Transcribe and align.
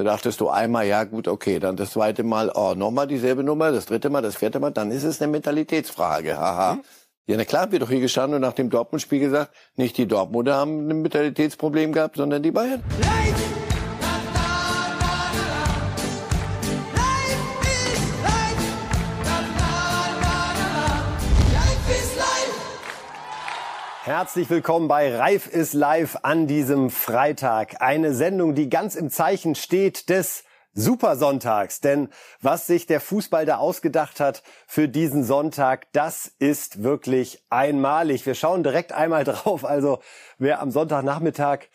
Da 0.00 0.04
dachtest 0.04 0.40
du 0.40 0.48
einmal, 0.48 0.86
ja 0.86 1.04
gut, 1.04 1.28
okay, 1.28 1.58
dann 1.58 1.76
das 1.76 1.90
zweite 1.90 2.22
Mal, 2.22 2.50
oh, 2.54 2.72
nochmal 2.74 3.06
dieselbe 3.06 3.44
Nummer, 3.44 3.70
das 3.70 3.84
dritte 3.84 4.08
Mal, 4.08 4.22
das 4.22 4.34
vierte 4.34 4.58
Mal, 4.58 4.70
dann 4.70 4.90
ist 4.90 5.04
es 5.04 5.20
eine 5.20 5.30
Mentalitätsfrage, 5.30 6.38
haha. 6.38 6.76
Mhm. 6.76 6.82
Ja, 7.26 7.36
na 7.36 7.44
klar, 7.44 7.70
wir 7.70 7.80
doch 7.80 7.90
hier 7.90 8.00
gestanden 8.00 8.36
und 8.36 8.40
nach 8.40 8.54
dem 8.54 8.70
Dortmund-Spiel 8.70 9.20
gesagt, 9.20 9.54
nicht 9.76 9.98
die 9.98 10.06
Dortmunder 10.06 10.54
haben 10.54 10.88
ein 10.88 11.02
Mentalitätsproblem 11.02 11.92
gehabt, 11.92 12.16
sondern 12.16 12.42
die 12.42 12.50
Bayern. 12.50 12.82
Leid! 12.98 13.59
Herzlich 24.10 24.50
willkommen 24.50 24.88
bei 24.88 25.16
Reif 25.16 25.46
ist 25.46 25.72
live 25.72 26.18
an 26.24 26.48
diesem 26.48 26.90
Freitag. 26.90 27.80
Eine 27.80 28.12
Sendung, 28.12 28.56
die 28.56 28.68
ganz 28.68 28.96
im 28.96 29.08
Zeichen 29.08 29.54
steht 29.54 30.08
des 30.08 30.42
Supersonntags. 30.74 31.80
Denn 31.80 32.08
was 32.42 32.66
sich 32.66 32.86
der 32.86 33.00
Fußball 33.00 33.46
da 33.46 33.58
ausgedacht 33.58 34.18
hat 34.18 34.42
für 34.66 34.88
diesen 34.88 35.22
Sonntag, 35.22 35.92
das 35.92 36.26
ist 36.40 36.82
wirklich 36.82 37.44
einmalig. 37.50 38.26
Wir 38.26 38.34
schauen 38.34 38.64
direkt 38.64 38.90
einmal 38.90 39.22
drauf. 39.24 39.64
Also 39.64 40.00
wer 40.38 40.60
am 40.60 40.72
Sonntagnachmittag 40.72 41.68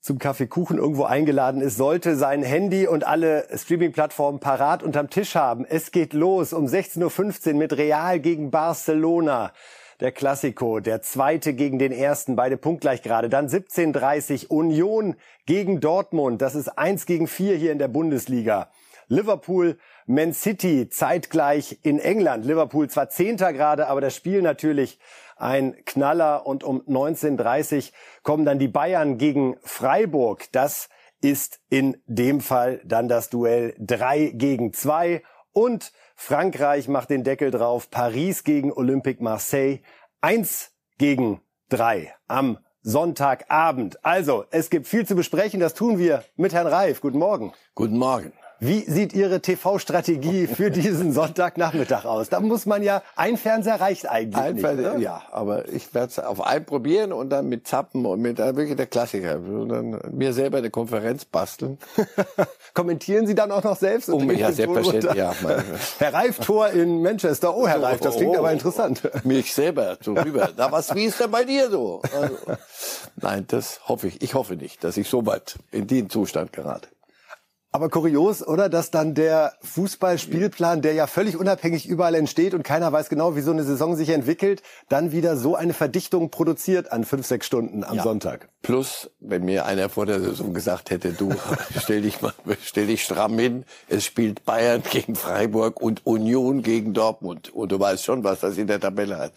zum 0.00 0.18
Kaffeekuchen 0.18 0.76
irgendwo 0.76 1.04
eingeladen 1.04 1.60
ist, 1.60 1.76
sollte 1.76 2.16
sein 2.16 2.42
Handy 2.42 2.88
und 2.88 3.06
alle 3.06 3.46
Streaming-Plattformen 3.56 4.40
parat 4.40 4.82
unterm 4.82 5.08
Tisch 5.08 5.36
haben. 5.36 5.64
Es 5.64 5.92
geht 5.92 6.14
los 6.14 6.52
um 6.52 6.66
16.15 6.66 7.46
Uhr 7.46 7.54
mit 7.54 7.76
Real 7.76 8.18
gegen 8.18 8.50
Barcelona 8.50 9.52
der 10.00 10.12
Klassiko, 10.12 10.80
der 10.80 11.02
zweite 11.02 11.54
gegen 11.54 11.78
den 11.78 11.92
ersten, 11.92 12.36
beide 12.36 12.56
punktgleich 12.56 13.02
gerade. 13.02 13.28
Dann 13.28 13.48
17:30 13.48 14.48
Union 14.48 15.16
gegen 15.46 15.80
Dortmund, 15.80 16.40
das 16.42 16.54
ist 16.54 16.68
eins 16.78 17.06
gegen 17.06 17.26
vier 17.26 17.56
hier 17.56 17.72
in 17.72 17.78
der 17.78 17.88
Bundesliga. 17.88 18.70
Liverpool, 19.08 19.76
Man 20.06 20.32
City 20.32 20.88
zeitgleich 20.88 21.80
in 21.82 21.98
England. 21.98 22.44
Liverpool 22.44 22.88
zwar 22.88 23.10
Zehnter 23.10 23.52
gerade, 23.52 23.88
aber 23.88 24.00
das 24.00 24.14
Spiel 24.14 24.40
natürlich 24.40 25.00
ein 25.36 25.84
Knaller. 25.84 26.46
Und 26.46 26.62
um 26.62 26.80
19.30 26.82 27.92
kommen 28.22 28.44
dann 28.44 28.60
die 28.60 28.68
Bayern 28.68 29.18
gegen 29.18 29.56
Freiburg. 29.62 30.46
Das 30.52 30.88
ist 31.20 31.60
in 31.68 32.00
dem 32.06 32.40
Fall 32.40 32.80
dann 32.84 33.08
das 33.08 33.30
Duell 33.30 33.74
drei 33.78 34.30
gegen 34.32 34.72
zwei 34.72 35.22
Und 35.52 35.92
Frankreich 36.22 36.86
macht 36.86 37.08
den 37.08 37.24
Deckel 37.24 37.50
drauf. 37.50 37.90
Paris 37.90 38.44
gegen 38.44 38.74
Olympique 38.74 39.24
Marseille. 39.24 39.78
Eins 40.20 40.70
gegen 40.98 41.40
drei 41.70 42.14
am 42.28 42.58
Sonntagabend. 42.82 44.04
Also, 44.04 44.44
es 44.50 44.68
gibt 44.68 44.86
viel 44.86 45.06
zu 45.06 45.14
besprechen. 45.16 45.60
Das 45.60 45.72
tun 45.72 45.98
wir 45.98 46.22
mit 46.36 46.52
Herrn 46.52 46.66
Reif. 46.66 47.00
Guten 47.00 47.18
Morgen. 47.18 47.54
Guten 47.74 47.96
Morgen. 47.96 48.34
Wie 48.62 48.80
sieht 48.80 49.14
Ihre 49.14 49.40
TV-Strategie 49.40 50.46
für 50.46 50.70
diesen 50.70 51.12
Sonntagnachmittag 51.14 52.04
aus? 52.04 52.28
Da 52.28 52.40
muss 52.40 52.66
man 52.66 52.82
ja, 52.82 53.02
ein 53.16 53.38
Fernseher 53.38 53.80
reicht 53.80 54.06
eigentlich 54.06 54.36
ein 54.36 54.54
nicht. 54.56 54.62
Fernseher, 54.62 54.98
ja, 54.98 55.22
aber 55.32 55.66
ich 55.70 55.94
werde 55.94 56.08
es 56.08 56.18
auf 56.18 56.42
einen 56.42 56.66
probieren 56.66 57.14
und 57.14 57.30
dann 57.30 57.48
mit 57.48 57.66
Zappen 57.66 58.04
und 58.04 58.20
mit 58.20 58.38
äh, 58.38 58.54
wirklich 58.54 58.76
der 58.76 58.86
Klassiker. 58.86 59.36
Und 59.36 59.70
dann 59.70 60.00
mir 60.12 60.34
selber 60.34 60.58
eine 60.58 60.68
Konferenz 60.68 61.24
basteln. 61.24 61.78
Kommentieren 62.74 63.26
Sie 63.26 63.34
dann 63.34 63.50
auch 63.50 63.64
noch 63.64 63.76
selbst? 63.76 64.10
Um, 64.10 64.30
ja, 64.30 64.52
selbstverständlich, 64.52 65.14
ja. 65.14 65.34
Herr 65.98 66.12
Reif, 66.12 66.38
Tor 66.40 66.68
in 66.68 67.00
Manchester. 67.00 67.56
Oh, 67.56 67.66
Herr 67.66 67.82
Reif, 67.82 68.00
das 68.00 68.16
klingt 68.16 68.36
oh, 68.36 68.40
aber 68.40 68.52
interessant. 68.52 69.08
Mich 69.24 69.54
selber 69.54 69.96
so 70.02 70.12
rüber. 70.12 70.50
Na, 70.58 70.70
was, 70.70 70.94
wie 70.94 71.04
ist 71.04 71.18
denn 71.18 71.30
bei 71.30 71.44
dir 71.44 71.70
so? 71.70 72.02
Also, 72.14 72.36
nein, 73.16 73.46
das 73.48 73.88
hoffe 73.88 74.08
ich. 74.08 74.20
Ich 74.20 74.34
hoffe 74.34 74.56
nicht, 74.56 74.84
dass 74.84 74.98
ich 74.98 75.08
so 75.08 75.24
weit 75.24 75.58
in 75.72 75.86
den 75.86 76.10
Zustand 76.10 76.52
gerate. 76.52 76.88
Aber 77.72 77.88
kurios, 77.88 78.44
oder? 78.44 78.68
Dass 78.68 78.90
dann 78.90 79.14
der 79.14 79.52
Fußballspielplan, 79.62 80.82
der 80.82 80.94
ja 80.94 81.06
völlig 81.06 81.36
unabhängig 81.36 81.86
überall 81.86 82.16
entsteht 82.16 82.52
und 82.52 82.64
keiner 82.64 82.92
weiß 82.92 83.08
genau, 83.08 83.36
wie 83.36 83.42
so 83.42 83.52
eine 83.52 83.62
Saison 83.62 83.94
sich 83.94 84.08
entwickelt, 84.08 84.62
dann 84.88 85.12
wieder 85.12 85.36
so 85.36 85.54
eine 85.54 85.72
Verdichtung 85.72 86.30
produziert 86.30 86.90
an 86.90 87.04
fünf, 87.04 87.26
sechs 87.26 87.46
Stunden 87.46 87.84
am 87.84 87.98
ja. 87.98 88.02
Sonntag. 88.02 88.48
Plus, 88.62 89.08
wenn 89.20 89.44
mir 89.44 89.66
einer 89.66 89.88
vor 89.88 90.04
der 90.04 90.18
Saison 90.20 90.52
gesagt 90.52 90.90
hätte, 90.90 91.12
du, 91.12 91.32
stell 91.80 92.02
dich 92.02 92.20
mal, 92.20 92.32
stell 92.60 92.88
dich 92.88 93.04
stramm 93.04 93.38
hin, 93.38 93.64
es 93.88 94.04
spielt 94.04 94.44
Bayern 94.44 94.82
gegen 94.90 95.14
Freiburg 95.14 95.80
und 95.80 96.04
Union 96.04 96.62
gegen 96.62 96.92
Dortmund. 96.92 97.54
Und 97.54 97.70
du 97.70 97.78
weißt 97.78 98.04
schon, 98.04 98.24
was 98.24 98.40
das 98.40 98.58
in 98.58 98.66
der 98.66 98.80
Tabelle 98.80 99.16
hat. 99.16 99.32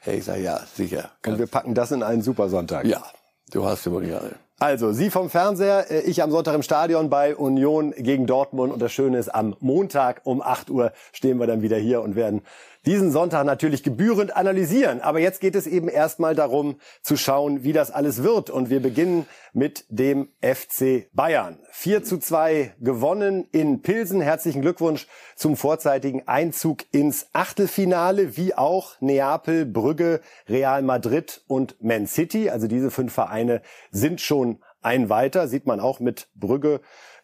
Hey, 0.00 0.18
ich 0.18 0.24
sag, 0.24 0.40
ja, 0.40 0.60
sicher. 0.74 1.10
Und 1.26 1.38
wir 1.38 1.46
packen 1.46 1.74
das 1.74 1.90
in 1.90 2.02
einen 2.02 2.20
Supersonntag. 2.20 2.84
Ja, 2.84 3.02
du 3.50 3.64
hast 3.64 3.86
immer 3.86 4.02
die 4.02 4.12
also, 4.60 4.90
Sie 4.92 5.10
vom 5.10 5.30
Fernseher, 5.30 5.88
äh, 5.88 6.00
ich 6.00 6.20
am 6.20 6.32
Sonntag 6.32 6.54
im 6.54 6.62
Stadion 6.62 7.08
bei 7.10 7.36
Union 7.36 7.92
gegen 7.96 8.26
Dortmund. 8.26 8.72
Und 8.72 8.82
das 8.82 8.92
Schöne 8.92 9.18
ist, 9.18 9.28
am 9.28 9.54
Montag 9.60 10.22
um 10.24 10.42
8 10.42 10.68
Uhr 10.70 10.92
stehen 11.12 11.38
wir 11.38 11.46
dann 11.46 11.62
wieder 11.62 11.76
hier 11.76 12.02
und 12.02 12.16
werden 12.16 12.42
diesen 12.86 13.10
Sonntag 13.10 13.44
natürlich 13.44 13.82
gebührend 13.82 14.36
analysieren. 14.36 15.00
Aber 15.00 15.20
jetzt 15.20 15.40
geht 15.40 15.54
es 15.54 15.66
eben 15.66 15.88
erstmal 15.88 16.34
darum 16.34 16.80
zu 17.02 17.16
schauen, 17.16 17.64
wie 17.64 17.72
das 17.72 17.90
alles 17.90 18.22
wird. 18.22 18.50
Und 18.50 18.70
wir 18.70 18.80
beginnen 18.80 19.26
mit 19.52 19.84
dem 19.88 20.28
FC 20.40 21.08
Bayern. 21.12 21.58
4 21.70 22.04
zu 22.04 22.18
2 22.18 22.74
gewonnen 22.80 23.46
in 23.52 23.82
Pilsen. 23.82 24.20
Herzlichen 24.20 24.62
Glückwunsch 24.62 25.06
zum 25.36 25.56
vorzeitigen 25.56 26.26
Einzug 26.26 26.84
ins 26.92 27.28
Achtelfinale, 27.32 28.36
wie 28.36 28.54
auch 28.54 29.00
Neapel, 29.00 29.66
Brügge, 29.66 30.20
Real 30.48 30.82
Madrid 30.82 31.42
und 31.46 31.76
Man 31.82 32.06
City. 32.06 32.50
Also 32.50 32.68
diese 32.68 32.90
fünf 32.90 33.12
Vereine 33.12 33.62
sind 33.90 34.20
schon 34.20 34.58
ein 34.80 35.08
weiter, 35.08 35.48
sieht 35.48 35.66
man 35.66 35.80
auch 35.80 36.00
mit 36.00 36.28
Brügge 36.34 36.80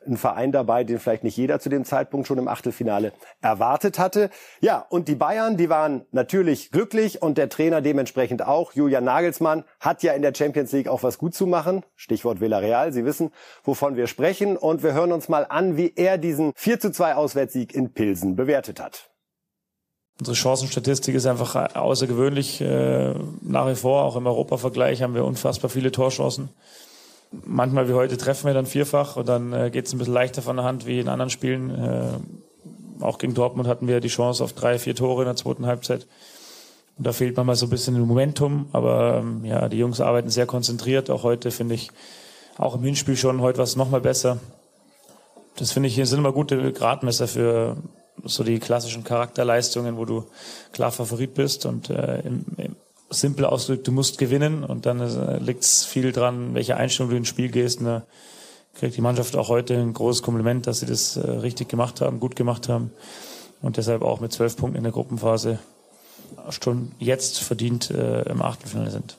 ein 0.06 0.16
Verein 0.16 0.52
dabei, 0.52 0.84
den 0.84 0.98
vielleicht 0.98 1.24
nicht 1.24 1.36
jeder 1.36 1.60
zu 1.60 1.68
dem 1.68 1.84
Zeitpunkt 1.84 2.26
schon 2.26 2.38
im 2.38 2.48
Achtelfinale 2.48 3.12
erwartet 3.40 3.98
hatte. 3.98 4.30
Ja, 4.60 4.84
und 4.88 5.08
die 5.08 5.14
Bayern, 5.14 5.56
die 5.56 5.68
waren 5.68 6.06
natürlich 6.12 6.70
glücklich 6.70 7.22
und 7.22 7.38
der 7.38 7.48
Trainer 7.48 7.80
dementsprechend 7.80 8.46
auch. 8.46 8.72
Julian 8.72 9.04
Nagelsmann 9.04 9.64
hat 9.80 10.02
ja 10.02 10.12
in 10.12 10.22
der 10.22 10.34
Champions 10.34 10.72
League 10.72 10.88
auch 10.88 11.02
was 11.02 11.18
gut 11.18 11.34
zu 11.34 11.46
machen. 11.46 11.84
Stichwort 11.94 12.40
Villarreal. 12.40 12.92
Sie 12.92 13.04
wissen, 13.04 13.30
wovon 13.62 13.96
wir 13.96 14.06
sprechen. 14.06 14.56
Und 14.56 14.82
wir 14.82 14.92
hören 14.92 15.12
uns 15.12 15.28
mal 15.28 15.46
an, 15.48 15.76
wie 15.76 15.92
er 15.96 16.18
diesen 16.18 16.52
4 16.56 16.80
zu 16.80 16.92
2 16.92 17.14
Auswärtssieg 17.14 17.74
in 17.74 17.92
Pilsen 17.92 18.36
bewertet 18.36 18.80
hat. 18.80 19.10
Unsere 20.20 20.36
Chancenstatistik 20.36 21.14
ist 21.14 21.26
einfach 21.26 21.74
außergewöhnlich. 21.74 22.60
Äh, 22.60 23.14
nach 23.42 23.68
wie 23.68 23.74
vor, 23.74 24.04
auch 24.04 24.14
im 24.16 24.26
Europavergleich 24.26 25.02
haben 25.02 25.14
wir 25.14 25.24
unfassbar 25.24 25.70
viele 25.70 25.90
Torchancen 25.90 26.50
manchmal 27.30 27.88
wie 27.88 27.94
heute 27.94 28.16
treffen 28.16 28.46
wir 28.46 28.54
dann 28.54 28.66
vierfach 28.66 29.16
und 29.16 29.28
dann 29.28 29.52
äh, 29.52 29.70
geht 29.70 29.86
es 29.86 29.92
ein 29.92 29.98
bisschen 29.98 30.14
leichter 30.14 30.42
von 30.42 30.56
der 30.56 30.64
Hand 30.64 30.86
wie 30.86 31.00
in 31.00 31.08
anderen 31.08 31.30
Spielen. 31.30 31.70
Äh, 31.70 33.02
auch 33.02 33.18
gegen 33.18 33.34
Dortmund 33.34 33.68
hatten 33.68 33.88
wir 33.88 34.00
die 34.00 34.08
Chance 34.08 34.42
auf 34.42 34.52
drei, 34.52 34.78
vier 34.78 34.94
Tore 34.94 35.22
in 35.22 35.26
der 35.26 35.36
zweiten 35.36 35.66
Halbzeit. 35.66 36.06
Und 36.96 37.06
da 37.06 37.12
fehlt 37.12 37.36
manchmal 37.36 37.56
so 37.56 37.66
ein 37.66 37.70
bisschen 37.70 37.98
Momentum, 38.00 38.68
aber 38.72 39.18
ähm, 39.18 39.44
ja, 39.44 39.68
die 39.68 39.78
Jungs 39.78 40.00
arbeiten 40.00 40.30
sehr 40.30 40.46
konzentriert. 40.46 41.10
Auch 41.10 41.24
heute 41.24 41.50
finde 41.50 41.74
ich, 41.74 41.90
auch 42.56 42.76
im 42.76 42.84
Hinspiel 42.84 43.16
schon, 43.16 43.40
heute 43.40 43.58
war 43.58 43.64
es 43.64 43.74
nochmal 43.74 44.00
besser. 44.00 44.38
Das 45.56 45.72
finde 45.72 45.88
ich, 45.88 45.94
hier 45.94 46.06
sind 46.06 46.20
immer 46.20 46.32
gute 46.32 46.72
Gradmesser 46.72 47.26
für 47.26 47.76
so 48.22 48.44
die 48.44 48.60
klassischen 48.60 49.02
Charakterleistungen, 49.02 49.96
wo 49.96 50.04
du 50.04 50.24
klar 50.72 50.92
Favorit 50.92 51.34
bist 51.34 51.66
und 51.66 51.90
äh, 51.90 52.20
im, 52.20 52.44
im, 52.56 52.76
simpel 53.10 53.44
ausgedrückt, 53.44 53.86
du 53.86 53.92
musst 53.92 54.18
gewinnen 54.18 54.64
und 54.64 54.86
dann 54.86 55.00
äh, 55.00 55.38
liegt 55.38 55.62
es 55.62 55.84
viel 55.84 56.12
dran, 56.12 56.54
welche 56.54 56.76
Einstellung 56.76 57.10
du 57.10 57.16
ins 57.16 57.28
Spiel 57.28 57.48
gehst. 57.50 57.80
Und 57.80 57.86
da 57.86 58.02
kriegt 58.74 58.96
die 58.96 59.00
Mannschaft 59.00 59.36
auch 59.36 59.48
heute 59.48 59.74
ein 59.74 59.92
großes 59.92 60.22
Kompliment, 60.22 60.66
dass 60.66 60.80
sie 60.80 60.86
das 60.86 61.16
äh, 61.16 61.30
richtig 61.30 61.68
gemacht 61.68 62.00
haben, 62.00 62.20
gut 62.20 62.36
gemacht 62.36 62.68
haben 62.68 62.90
und 63.62 63.76
deshalb 63.76 64.02
auch 64.02 64.20
mit 64.20 64.32
zwölf 64.32 64.56
Punkten 64.56 64.78
in 64.78 64.84
der 64.84 64.92
Gruppenphase 64.92 65.58
schon 66.50 66.92
jetzt 66.98 67.40
verdient 67.40 67.90
äh, 67.90 68.22
im 68.22 68.42
Achtelfinale 68.42 68.90
sind. 68.90 69.16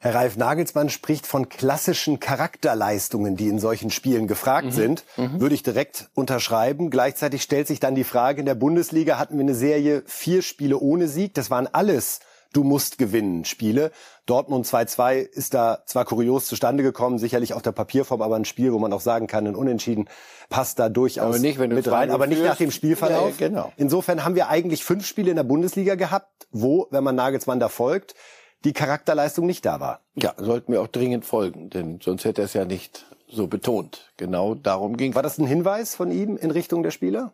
Herr 0.00 0.14
Ralf 0.14 0.36
Nagelsmann 0.36 0.90
spricht 0.90 1.26
von 1.26 1.48
klassischen 1.48 2.20
Charakterleistungen, 2.20 3.36
die 3.36 3.48
in 3.48 3.58
solchen 3.58 3.90
Spielen 3.90 4.28
gefragt 4.28 4.68
mhm. 4.68 4.72
sind. 4.72 5.04
Mhm. 5.16 5.40
Würde 5.40 5.56
ich 5.56 5.64
direkt 5.64 6.08
unterschreiben. 6.14 6.90
Gleichzeitig 6.90 7.42
stellt 7.42 7.66
sich 7.66 7.80
dann 7.80 7.96
die 7.96 8.04
Frage, 8.04 8.38
in 8.38 8.46
der 8.46 8.54
Bundesliga 8.54 9.18
hatten 9.18 9.34
wir 9.34 9.42
eine 9.42 9.56
Serie 9.56 10.04
vier 10.06 10.42
Spiele 10.42 10.78
ohne 10.78 11.08
Sieg. 11.08 11.34
Das 11.34 11.50
waren 11.50 11.66
alles 11.66 12.20
du 12.52 12.64
musst 12.64 12.98
gewinnen 12.98 13.44
Spiele. 13.44 13.90
Dortmund 14.26 14.66
2-2 14.66 15.16
ist 15.16 15.54
da 15.54 15.82
zwar 15.86 16.04
kurios 16.04 16.46
zustande 16.46 16.82
gekommen, 16.82 17.18
sicherlich 17.18 17.54
auf 17.54 17.62
der 17.62 17.72
Papierform, 17.72 18.22
aber 18.22 18.36
ein 18.36 18.44
Spiel, 18.44 18.72
wo 18.72 18.78
man 18.78 18.92
auch 18.92 19.00
sagen 19.00 19.26
kann, 19.26 19.46
ein 19.46 19.54
Unentschieden 19.54 20.08
passt 20.48 20.78
da 20.78 20.88
durchaus 20.88 21.26
aber 21.26 21.38
nicht, 21.38 21.58
mit 21.58 21.90
rein, 21.90 22.10
aber 22.10 22.26
nicht 22.26 22.42
nach 22.42 22.56
dem 22.56 22.70
Spielverlauf. 22.70 23.40
Ja, 23.40 23.48
genau. 23.48 23.72
Insofern 23.76 24.24
haben 24.24 24.34
wir 24.34 24.48
eigentlich 24.48 24.84
fünf 24.84 25.06
Spiele 25.06 25.30
in 25.30 25.36
der 25.36 25.44
Bundesliga 25.44 25.94
gehabt, 25.94 26.46
wo, 26.50 26.86
wenn 26.90 27.04
man 27.04 27.14
Nagelsmann 27.14 27.60
da 27.60 27.68
folgt, 27.68 28.14
die 28.64 28.72
Charakterleistung 28.72 29.46
nicht 29.46 29.64
da 29.64 29.80
war. 29.80 30.00
Ja, 30.16 30.34
sollten 30.36 30.72
wir 30.72 30.82
auch 30.82 30.88
dringend 30.88 31.24
folgen, 31.24 31.70
denn 31.70 32.00
sonst 32.02 32.24
hätte 32.24 32.42
er 32.42 32.46
es 32.46 32.54
ja 32.54 32.64
nicht 32.64 33.06
so 33.28 33.46
betont. 33.46 34.10
Genau 34.16 34.54
darum 34.54 34.96
ging. 34.96 35.14
War 35.14 35.22
das 35.22 35.38
ein 35.38 35.46
Hinweis 35.46 35.94
von 35.94 36.10
ihm 36.10 36.36
in 36.36 36.50
Richtung 36.50 36.82
der 36.82 36.90
Spieler? 36.90 37.32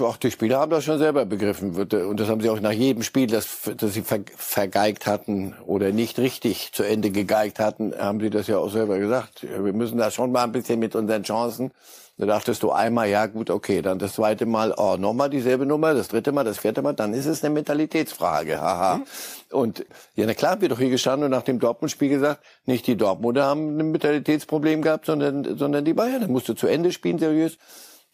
Auch 0.00 0.16
die 0.16 0.30
Spieler 0.30 0.60
haben 0.60 0.70
das 0.70 0.84
schon 0.84 0.98
selber 0.98 1.26
begriffen. 1.26 1.76
Und 1.76 2.20
das 2.20 2.28
haben 2.28 2.40
sie 2.40 2.48
auch 2.48 2.60
nach 2.60 2.72
jedem 2.72 3.02
Spiel, 3.02 3.26
das, 3.26 3.70
das 3.76 3.92
sie 3.92 4.02
vergeigt 4.02 5.06
hatten 5.06 5.54
oder 5.66 5.92
nicht 5.92 6.18
richtig 6.18 6.72
zu 6.72 6.84
Ende 6.84 7.10
gegeigt 7.10 7.58
hatten, 7.58 7.92
haben 7.98 8.20
sie 8.20 8.30
das 8.30 8.46
ja 8.46 8.56
auch 8.56 8.70
selber 8.70 8.98
gesagt. 8.98 9.42
Wir 9.42 9.74
müssen 9.74 9.98
da 9.98 10.10
schon 10.10 10.32
mal 10.32 10.44
ein 10.44 10.52
bisschen 10.52 10.78
mit 10.78 10.94
unseren 10.94 11.22
Chancen 11.22 11.70
Da 12.18 12.26
dachtest 12.26 12.62
du 12.62 12.70
einmal, 12.70 13.08
ja 13.08 13.26
gut, 13.26 13.50
okay, 13.50 13.82
dann 13.82 13.98
das 13.98 14.14
zweite 14.14 14.46
Mal, 14.46 14.72
oh, 14.76 14.96
nochmal 14.98 15.28
dieselbe 15.28 15.66
Nummer, 15.66 15.92
das 15.92 16.08
dritte 16.08 16.30
Mal, 16.30 16.44
das 16.44 16.58
vierte 16.58 16.80
Mal, 16.80 16.92
dann 16.92 17.14
ist 17.14 17.26
es 17.26 17.42
eine 17.42 17.52
Mentalitätsfrage, 17.52 18.60
haha. 18.60 18.98
Mhm. 18.98 19.04
Und 19.50 19.86
ja, 20.14 20.26
na 20.26 20.34
klar, 20.34 20.60
wir 20.60 20.68
doch 20.68 20.78
hier 20.78 20.90
gestanden 20.90 21.24
und 21.24 21.30
nach 21.30 21.42
dem 21.42 21.58
Dortmund-Spiel 21.58 22.10
gesagt, 22.10 22.42
nicht 22.64 22.86
die 22.86 22.96
Dortmunder 22.96 23.44
haben 23.44 23.78
ein 23.78 23.90
Mentalitätsproblem 23.92 24.82
gehabt, 24.82 25.06
sondern, 25.06 25.58
sondern 25.58 25.84
die 25.84 25.94
Bayern. 25.94 26.20
Da 26.20 26.28
musst 26.28 26.48
du 26.48 26.54
zu 26.54 26.66
Ende 26.66 26.92
spielen, 26.92 27.18
seriös. 27.18 27.58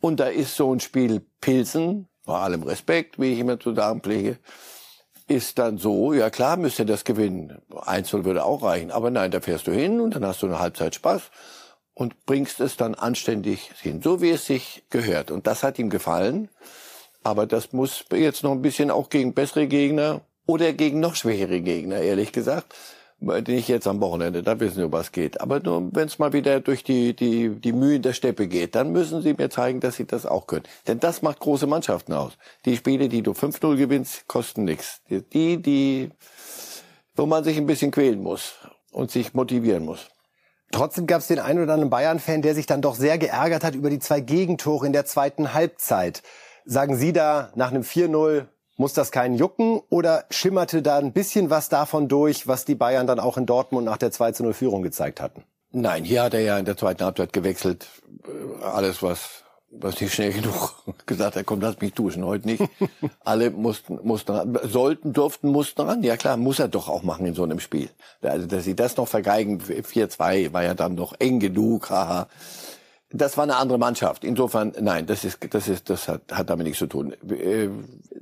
Und 0.01 0.21
da 0.21 0.27
ist 0.27 0.57
so 0.57 0.73
ein 0.75 0.81
Spiel 0.81 1.23
Pilsen, 1.41 2.09
bei 2.25 2.39
allem 2.39 2.63
Respekt, 2.63 3.19
wie 3.19 3.33
ich 3.33 3.39
immer 3.39 3.59
zu 3.59 3.75
sagen 3.75 4.01
pflege, 4.01 4.39
ist 5.29 5.59
dann 5.59 5.79
so, 5.79 6.13
ja 6.13 6.31
klar, 6.31 6.57
müsst 6.57 6.79
ihr 6.79 6.85
das 6.85 7.05
gewinnen. 7.05 7.61
Einzel 7.85 8.25
würde 8.25 8.45
auch 8.45 8.63
reichen. 8.63 8.91
Aber 8.91 9.11
nein, 9.11 9.31
da 9.31 9.41
fährst 9.41 9.67
du 9.67 9.73
hin 9.73 10.01
und 10.01 10.15
dann 10.15 10.25
hast 10.25 10.43
du 10.43 10.47
eine 10.47 10.59
Halbzeit 10.59 10.95
Spaß 10.95 11.23
und 11.95 12.27
bringst 12.27 12.61
es 12.61 12.77
dann 12.77 12.95
anständig 12.95 13.73
hin, 13.81 14.01
so 14.03 14.23
wie 14.23 14.31
es 14.31 14.47
sich 14.47 14.85
gehört. 14.91 15.31
Und 15.31 15.47
das 15.47 15.63
hat 15.63 15.79
ihm 15.79 15.91
gefallen. 15.91 16.49
Aber 17.23 17.47
das 17.47 17.73
muss 17.73 18.05
jetzt 18.13 18.43
noch 18.43 18.53
ein 18.53 18.63
bisschen 18.63 18.91
auch 18.91 19.11
gegen 19.11 19.35
bessere 19.35 19.67
Gegner 19.67 20.23
oder 20.47 20.73
gegen 20.73 21.01
noch 21.01 21.15
schwächere 21.15 21.61
Gegner, 21.61 21.99
ehrlich 21.99 22.33
gesagt. 22.33 22.75
Nicht 23.21 23.69
jetzt 23.69 23.89
am 23.89 24.01
Wochenende, 24.01 24.45
da 24.45 24.61
wissen 24.61 24.77
wir, 24.77 24.93
was 24.93 25.11
geht. 25.11 25.41
Aber 25.41 25.59
nur, 25.59 25.91
wenn 25.93 26.07
es 26.07 26.21
mal 26.21 26.33
wieder 26.33 26.61
durch 26.61 26.85
die, 26.85 27.17
die, 27.17 27.49
die 27.49 27.73
Mühen 27.73 28.01
der 28.01 28.13
Steppe 28.13 28.47
geht, 28.47 28.77
dann 28.77 28.93
müssen 28.93 29.23
sie 29.23 29.35
mir 29.35 29.51
zeigen, 29.51 29.81
dass 29.81 29.97
sie 29.97 30.07
das 30.07 30.25
auch 30.25 30.47
können. 30.47 30.63
Denn 30.87 31.01
das 31.01 31.21
macht 31.21 31.41
große 31.41 31.67
Mannschaften 31.67 32.13
aus. 32.13 32.35
Die 32.65 32.77
Spiele, 32.77 33.09
die 33.09 33.23
du 33.23 33.33
5-0 33.33 33.77
gewinnst, 33.77 34.29
kosten 34.29 34.65
nichts. 34.65 35.03
Die, 35.11 35.61
die, 35.61 36.11
wo 37.17 37.27
man 37.27 37.43
sich 37.43 37.57
ein 37.57 37.67
bisschen 37.67 37.91
quälen 37.91 38.23
muss 38.23 38.55
und 38.93 39.11
sich 39.11 39.35
motivieren 39.35 39.85
muss. 39.85 40.07
Trotzdem 40.71 41.09
gab 41.09 41.21
es 41.21 41.27
den 41.27 41.41
einen 41.41 41.63
oder 41.63 41.73
anderen 41.73 41.91
Bayern-Fan, 41.91 42.43
der 42.43 42.55
sich 42.55 42.67
dann 42.67 42.83
doch 42.83 42.95
sehr 42.95 43.19
geärgert 43.19 43.65
hat 43.65 43.75
über 43.75 43.91
die 43.91 43.99
zwei 43.99 44.21
Gegentore 44.21 44.87
in 44.87 44.93
der 44.93 45.07
zweiten 45.07 45.55
Halbzeit. 45.55 46.23
Sagen 46.65 46.97
Sie 46.97 47.13
da 47.13 47.51
nach 47.57 47.71
einem 47.71 47.83
4-0 47.83 48.47
muss 48.79 48.95
das 48.95 49.13
keinen 49.13 49.35
jucken 49.35 49.83
oder 49.91 50.25
schimmerte 50.31 50.81
da 50.81 50.99
ein 50.99 51.13
bisschen 51.13 51.51
was 51.51 51.69
davon 51.69 52.09
durch, 52.09 52.47
was 52.47 52.65
die 52.65 52.75
Bayern 52.75 53.07
dann 53.07 53.21
auch 53.21 53.37
in 53.37 53.45
Dortmund 53.45 53.85
nach 53.85 53.99
der 53.99 54.11
2-0 54.11 54.55
Führung 54.55 54.83
gezeigt 54.83 55.21
hatten? 55.21 55.45
Nein, 55.71 56.05
hier 56.05 56.23
hat 56.23 56.33
er 56.33 56.41
ja 56.41 56.59
in 56.59 56.65
der 56.65 56.79
zweiten 56.79 57.05
Halbzeit 57.05 57.35
gewechselt. 57.35 57.89
Äh, 58.25 58.65
alles, 58.65 59.03
was 59.03 59.45
was 59.71 60.01
nicht 60.01 60.15
schnell 60.15 60.33
genug 60.33 60.83
gesagt 61.07 61.37
hat, 61.37 61.47
komm, 61.47 61.61
lass 61.61 61.81
mich 61.81 61.93
duschen, 61.93 62.25
heute 62.25 62.47
nicht. 62.49 62.63
Alle 63.25 63.51
mussten, 63.51 63.99
mussten 64.03 64.33
ran, 64.33 64.59
sollten, 64.63 65.13
durften, 65.13 65.51
mussten 65.51 65.83
ran. 65.83 66.03
Ja 66.03 66.17
klar, 66.17 66.37
muss 66.37 66.59
er 66.59 66.69
doch 66.69 66.89
auch 66.89 67.03
machen 67.03 67.27
in 67.27 67.35
so 67.35 67.45
einem 67.45 67.61
Spiel. 67.61 67.91
Also, 68.23 68.47
dass 68.47 68.65
sie 68.65 68.75
das 68.75 68.97
noch 68.97 69.09
vergeigen, 69.09 69.61
4-2 69.61 70.53
war 70.53 70.63
ja 70.63 70.75
dann 70.75 70.95
noch 70.95 71.15
eng 71.19 71.41
genug, 71.41 71.91
haha. 71.91 72.29
Das 73.11 73.39
war 73.39 73.45
eine 73.45 73.57
andere 73.57 73.79
Mannschaft. 73.79 74.23
Insofern, 74.23 74.75
nein, 74.81 75.07
das 75.07 75.25
ist, 75.25 75.39
das 75.51 75.67
ist, 75.67 75.89
das 75.89 76.09
hat, 76.09 76.23
hat 76.31 76.51
damit 76.51 76.67
nichts 76.67 76.79
zu 76.79 76.87
tun. 76.87 77.15
Äh, 77.31 77.69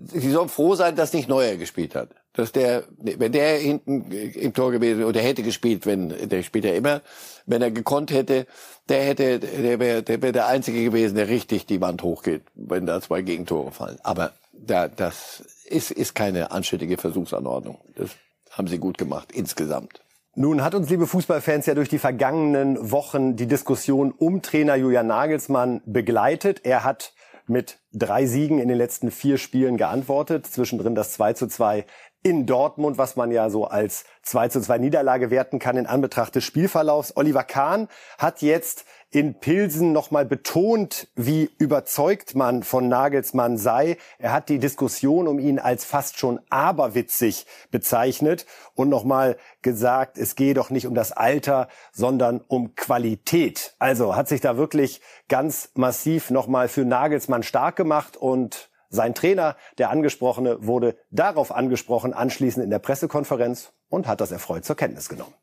sie 0.04 0.30
sollen 0.30 0.48
froh 0.48 0.76
sein, 0.76 0.94
dass 0.94 1.12
nicht 1.12 1.28
Neuer 1.28 1.56
gespielt 1.56 1.96
hat. 1.96 2.10
Dass 2.34 2.52
der, 2.52 2.84
wenn 2.98 3.32
der 3.32 3.58
hinten 3.58 4.12
im 4.12 4.54
Tor 4.54 4.70
gewesen 4.70 5.02
oder 5.02 5.20
hätte 5.20 5.42
gespielt, 5.42 5.86
wenn, 5.86 6.28
der 6.28 6.42
spielt 6.44 6.66
ja 6.66 6.74
immer, 6.74 7.00
wenn 7.46 7.62
er 7.62 7.72
gekonnt 7.72 8.12
hätte, 8.12 8.46
der 8.88 9.02
hätte, 9.02 9.40
der 9.40 9.80
wäre, 9.80 10.02
der 10.02 10.22
wäre 10.22 10.32
der 10.32 10.46
Einzige 10.46 10.84
gewesen, 10.84 11.16
der 11.16 11.28
richtig 11.28 11.66
die 11.66 11.80
Wand 11.80 12.02
hochgeht, 12.02 12.42
wenn 12.54 12.86
da 12.86 13.00
zwei 13.00 13.22
Gegentore 13.22 13.72
fallen. 13.72 13.98
Aber 14.04 14.32
da, 14.52 14.86
das 14.86 15.42
ist, 15.64 15.90
ist 15.90 16.14
keine 16.14 16.52
anständige 16.52 16.96
Versuchsanordnung. 16.96 17.78
Das 17.96 18.10
haben 18.50 18.68
sie 18.68 18.78
gut 18.78 18.98
gemacht, 18.98 19.32
insgesamt. 19.32 20.00
Nun 20.38 20.62
hat 20.62 20.74
uns, 20.74 20.90
liebe 20.90 21.06
Fußballfans, 21.06 21.64
ja 21.64 21.72
durch 21.72 21.88
die 21.88 21.98
vergangenen 21.98 22.90
Wochen 22.90 23.36
die 23.36 23.46
Diskussion 23.46 24.12
um 24.12 24.42
Trainer 24.42 24.74
Julian 24.74 25.06
Nagelsmann 25.06 25.80
begleitet. 25.86 26.60
Er 26.62 26.84
hat 26.84 27.14
mit 27.46 27.78
drei 27.94 28.26
Siegen 28.26 28.58
in 28.58 28.68
den 28.68 28.76
letzten 28.76 29.10
vier 29.10 29.38
Spielen 29.38 29.78
geantwortet. 29.78 30.46
Zwischendrin 30.46 30.94
das 30.94 31.12
2 31.12 31.32
zu 31.32 31.46
2 31.46 31.86
in 32.22 32.46
Dortmund, 32.46 32.98
was 32.98 33.16
man 33.16 33.30
ja 33.30 33.50
so 33.50 33.66
als 33.66 34.04
2 34.22 34.48
zu 34.48 34.60
2 34.60 34.78
Niederlage 34.78 35.30
werten 35.30 35.58
kann 35.58 35.76
in 35.76 35.86
Anbetracht 35.86 36.34
des 36.34 36.44
Spielverlaufs. 36.44 37.16
Oliver 37.16 37.44
Kahn 37.44 37.88
hat 38.18 38.42
jetzt 38.42 38.84
in 39.10 39.38
Pilsen 39.38 39.92
nochmal 39.92 40.26
betont, 40.26 41.08
wie 41.14 41.48
überzeugt 41.58 42.34
man 42.34 42.64
von 42.64 42.88
Nagelsmann 42.88 43.56
sei. 43.56 43.96
Er 44.18 44.32
hat 44.32 44.48
die 44.48 44.58
Diskussion 44.58 45.28
um 45.28 45.38
ihn 45.38 45.58
als 45.58 45.84
fast 45.84 46.18
schon 46.18 46.40
aberwitzig 46.50 47.46
bezeichnet 47.70 48.46
und 48.74 48.88
nochmal 48.88 49.36
gesagt, 49.62 50.18
es 50.18 50.34
gehe 50.34 50.54
doch 50.54 50.70
nicht 50.70 50.86
um 50.86 50.94
das 50.94 51.12
Alter, 51.12 51.68
sondern 51.92 52.40
um 52.48 52.74
Qualität. 52.74 53.76
Also 53.78 54.16
hat 54.16 54.28
sich 54.28 54.40
da 54.40 54.56
wirklich 54.56 55.00
ganz 55.28 55.70
massiv 55.74 56.30
nochmal 56.30 56.68
für 56.68 56.84
Nagelsmann 56.84 57.44
stark 57.44 57.76
gemacht 57.76 58.16
und 58.16 58.68
sein 58.90 59.14
Trainer, 59.14 59.56
der 59.78 59.90
angesprochene, 59.90 60.66
wurde 60.66 60.96
darauf 61.10 61.52
angesprochen, 61.52 62.12
anschließend 62.12 62.64
in 62.64 62.70
der 62.70 62.78
Pressekonferenz 62.78 63.72
und 63.88 64.06
hat 64.06 64.20
das 64.20 64.32
erfreut 64.32 64.64
zur 64.64 64.76
Kenntnis 64.76 65.08
genommen. 65.08 65.34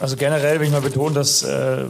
Also 0.00 0.16
generell 0.16 0.60
will 0.60 0.66
ich 0.66 0.72
mal 0.72 0.80
betonen, 0.80 1.14
dass 1.14 1.42
äh, 1.42 1.86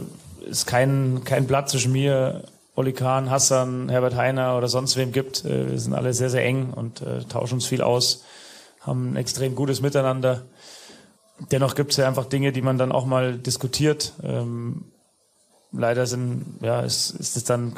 es 0.49 0.65
kein, 0.65 1.21
kein 1.25 1.47
Blatt 1.47 1.69
zwischen 1.69 1.91
mir, 1.91 2.43
Oli 2.75 2.93
Kahn, 2.93 3.29
Hassan, 3.29 3.89
Herbert 3.89 4.15
Heiner 4.15 4.57
oder 4.57 4.67
sonst 4.67 4.95
wem 4.95 5.11
gibt. 5.11 5.45
Äh, 5.45 5.71
wir 5.71 5.79
sind 5.79 5.93
alle 5.93 6.13
sehr, 6.13 6.29
sehr 6.29 6.45
eng 6.45 6.73
und 6.73 7.01
äh, 7.01 7.23
tauschen 7.25 7.55
uns 7.55 7.65
viel 7.65 7.81
aus, 7.81 8.23
haben 8.81 9.13
ein 9.13 9.15
extrem 9.17 9.55
gutes 9.55 9.81
Miteinander. 9.81 10.45
Dennoch 11.51 11.75
gibt 11.75 11.91
es 11.91 11.97
ja 11.97 12.07
einfach 12.07 12.25
Dinge, 12.25 12.51
die 12.51 12.61
man 12.61 12.77
dann 12.77 12.91
auch 12.91 13.05
mal 13.05 13.37
diskutiert. 13.37 14.13
Ähm, 14.23 14.85
leider 15.71 16.05
sind, 16.05 16.59
ja, 16.61 16.81
ist, 16.81 17.11
ist 17.11 17.37
es 17.37 17.43
dann 17.43 17.75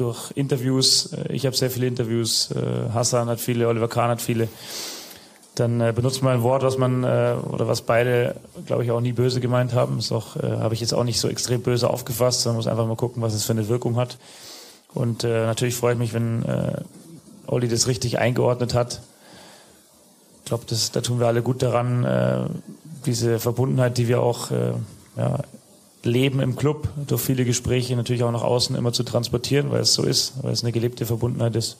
durch 0.00 0.32
Interviews, 0.34 1.12
äh, 1.12 1.32
ich 1.32 1.46
habe 1.46 1.54
sehr 1.54 1.70
viele 1.70 1.86
Interviews, 1.86 2.50
äh, 2.52 2.90
Hassan 2.92 3.28
hat 3.28 3.40
viele, 3.40 3.68
Oliver 3.68 3.88
Kahn 3.88 4.10
hat 4.10 4.22
viele, 4.22 4.48
dann 5.54 5.80
äh, 5.80 5.92
benutzt 5.94 6.22
man 6.22 6.38
ein 6.38 6.42
Wort, 6.42 6.62
was 6.62 6.78
man 6.78 7.04
oder 7.04 7.68
was 7.68 7.82
beide, 7.82 8.36
glaube 8.66 8.84
ich, 8.84 8.90
auch 8.90 9.00
nie 9.00 9.12
böse 9.12 9.40
gemeint 9.40 9.74
haben. 9.74 9.98
Ist 9.98 10.12
auch, 10.12 10.36
habe 10.36 10.72
ich 10.72 10.80
jetzt 10.80 10.94
auch 10.94 11.04
nicht 11.04 11.20
so 11.20 11.28
extrem 11.28 11.60
böse 11.60 11.90
aufgefasst, 11.90 12.42
sondern 12.42 12.56
muss 12.56 12.66
einfach 12.66 12.86
mal 12.86 12.96
gucken, 12.96 13.20
was 13.20 13.34
es 13.34 13.44
für 13.44 13.52
eine 13.52 13.68
Wirkung 13.68 13.96
hat. 13.96 14.16
Und 14.94 15.24
natürlich 15.24 15.74
freue 15.74 15.94
ich 15.94 15.98
mich, 15.98 16.14
wenn 16.14 16.44
Olli 17.46 17.68
das 17.68 17.88
richtig 17.88 18.18
eingeordnet 18.18 18.74
hat. 18.74 19.00
Ich 20.38 20.44
glaube, 20.46 20.64
da 20.92 21.00
tun 21.00 21.18
wir 21.20 21.26
alle 21.26 21.42
gut 21.42 21.62
daran, 21.62 22.62
diese 23.04 23.38
Verbundenheit, 23.38 23.98
die 23.98 24.08
wir 24.08 24.22
auch 24.22 24.50
ja, 25.16 25.40
leben 26.02 26.40
im 26.40 26.56
Club, 26.56 26.88
durch 27.06 27.20
viele 27.20 27.44
Gespräche 27.44 27.96
natürlich 27.96 28.22
auch 28.22 28.30
nach 28.30 28.42
außen 28.42 28.76
immer 28.76 28.92
zu 28.92 29.02
transportieren, 29.02 29.70
weil 29.70 29.80
es 29.80 29.94
so 29.94 30.02
ist, 30.02 30.34
weil 30.42 30.52
es 30.52 30.62
eine 30.62 30.72
gelebte 30.72 31.06
Verbundenheit 31.06 31.56
ist. 31.56 31.78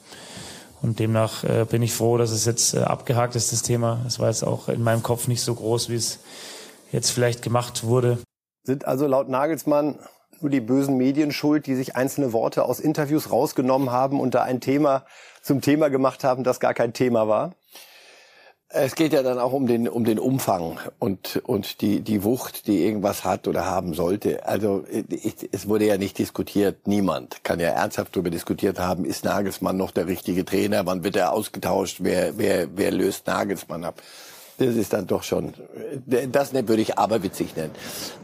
Und 0.81 0.99
demnach 0.99 1.43
äh, 1.43 1.65
bin 1.69 1.83
ich 1.83 1.93
froh, 1.93 2.17
dass 2.17 2.31
es 2.31 2.45
jetzt 2.45 2.73
äh, 2.73 2.79
abgehakt 2.79 3.35
ist, 3.35 3.51
das 3.51 3.61
Thema. 3.61 4.03
Es 4.07 4.19
war 4.19 4.27
jetzt 4.27 4.43
auch 4.43 4.67
in 4.67 4.83
meinem 4.83 5.03
Kopf 5.03 5.27
nicht 5.27 5.41
so 5.41 5.53
groß, 5.53 5.89
wie 5.89 5.95
es 5.95 6.19
jetzt 6.91 7.11
vielleicht 7.11 7.41
gemacht 7.43 7.83
wurde. 7.83 8.17
Sind 8.63 8.85
also 8.85 9.05
laut 9.05 9.29
Nagelsmann 9.29 9.99
nur 10.39 10.49
die 10.49 10.59
bösen 10.59 10.97
Medien 10.97 11.31
schuld, 11.31 11.67
die 11.67 11.75
sich 11.75 11.95
einzelne 11.95 12.33
Worte 12.33 12.65
aus 12.65 12.79
Interviews 12.79 13.31
rausgenommen 13.31 13.91
haben 13.91 14.19
und 14.19 14.33
da 14.33 14.41
ein 14.41 14.59
Thema 14.59 15.05
zum 15.43 15.61
Thema 15.61 15.89
gemacht 15.89 16.23
haben, 16.23 16.43
das 16.43 16.59
gar 16.59 16.73
kein 16.73 16.93
Thema 16.93 17.27
war? 17.27 17.53
Es 18.73 18.95
geht 18.95 19.11
ja 19.11 19.21
dann 19.21 19.37
auch 19.37 19.51
um 19.51 19.67
den, 19.67 19.89
um 19.89 20.05
den 20.05 20.17
Umfang 20.17 20.79
und, 20.97 21.41
und 21.45 21.81
die, 21.81 21.99
die 21.99 22.23
Wucht, 22.23 22.67
die 22.67 22.85
irgendwas 22.85 23.25
hat 23.25 23.49
oder 23.49 23.65
haben 23.65 23.93
sollte. 23.93 24.45
Also 24.45 24.85
ich, 25.09 25.49
es 25.51 25.67
wurde 25.67 25.85
ja 25.85 25.97
nicht 25.97 26.17
diskutiert, 26.17 26.87
niemand 26.87 27.43
kann 27.43 27.59
ja 27.59 27.67
ernsthaft 27.69 28.15
darüber 28.15 28.29
diskutiert 28.29 28.79
haben, 28.79 29.03
ist 29.03 29.25
Nagelsmann 29.25 29.75
noch 29.75 29.91
der 29.91 30.07
richtige 30.07 30.45
Trainer, 30.45 30.85
wann 30.85 31.03
wird 31.03 31.17
er 31.17 31.33
ausgetauscht, 31.33 31.97
wer, 31.99 32.37
wer, 32.37 32.69
wer 32.73 32.91
löst 32.91 33.27
Nagelsmann 33.27 33.83
ab. 33.83 34.01
Das 34.57 34.75
ist 34.75 34.93
dann 34.93 35.05
doch 35.07 35.23
schon, 35.23 35.53
das 36.05 36.53
würde 36.53 36.81
ich 36.81 36.97
aberwitzig 36.97 37.55
nennen. 37.55 37.71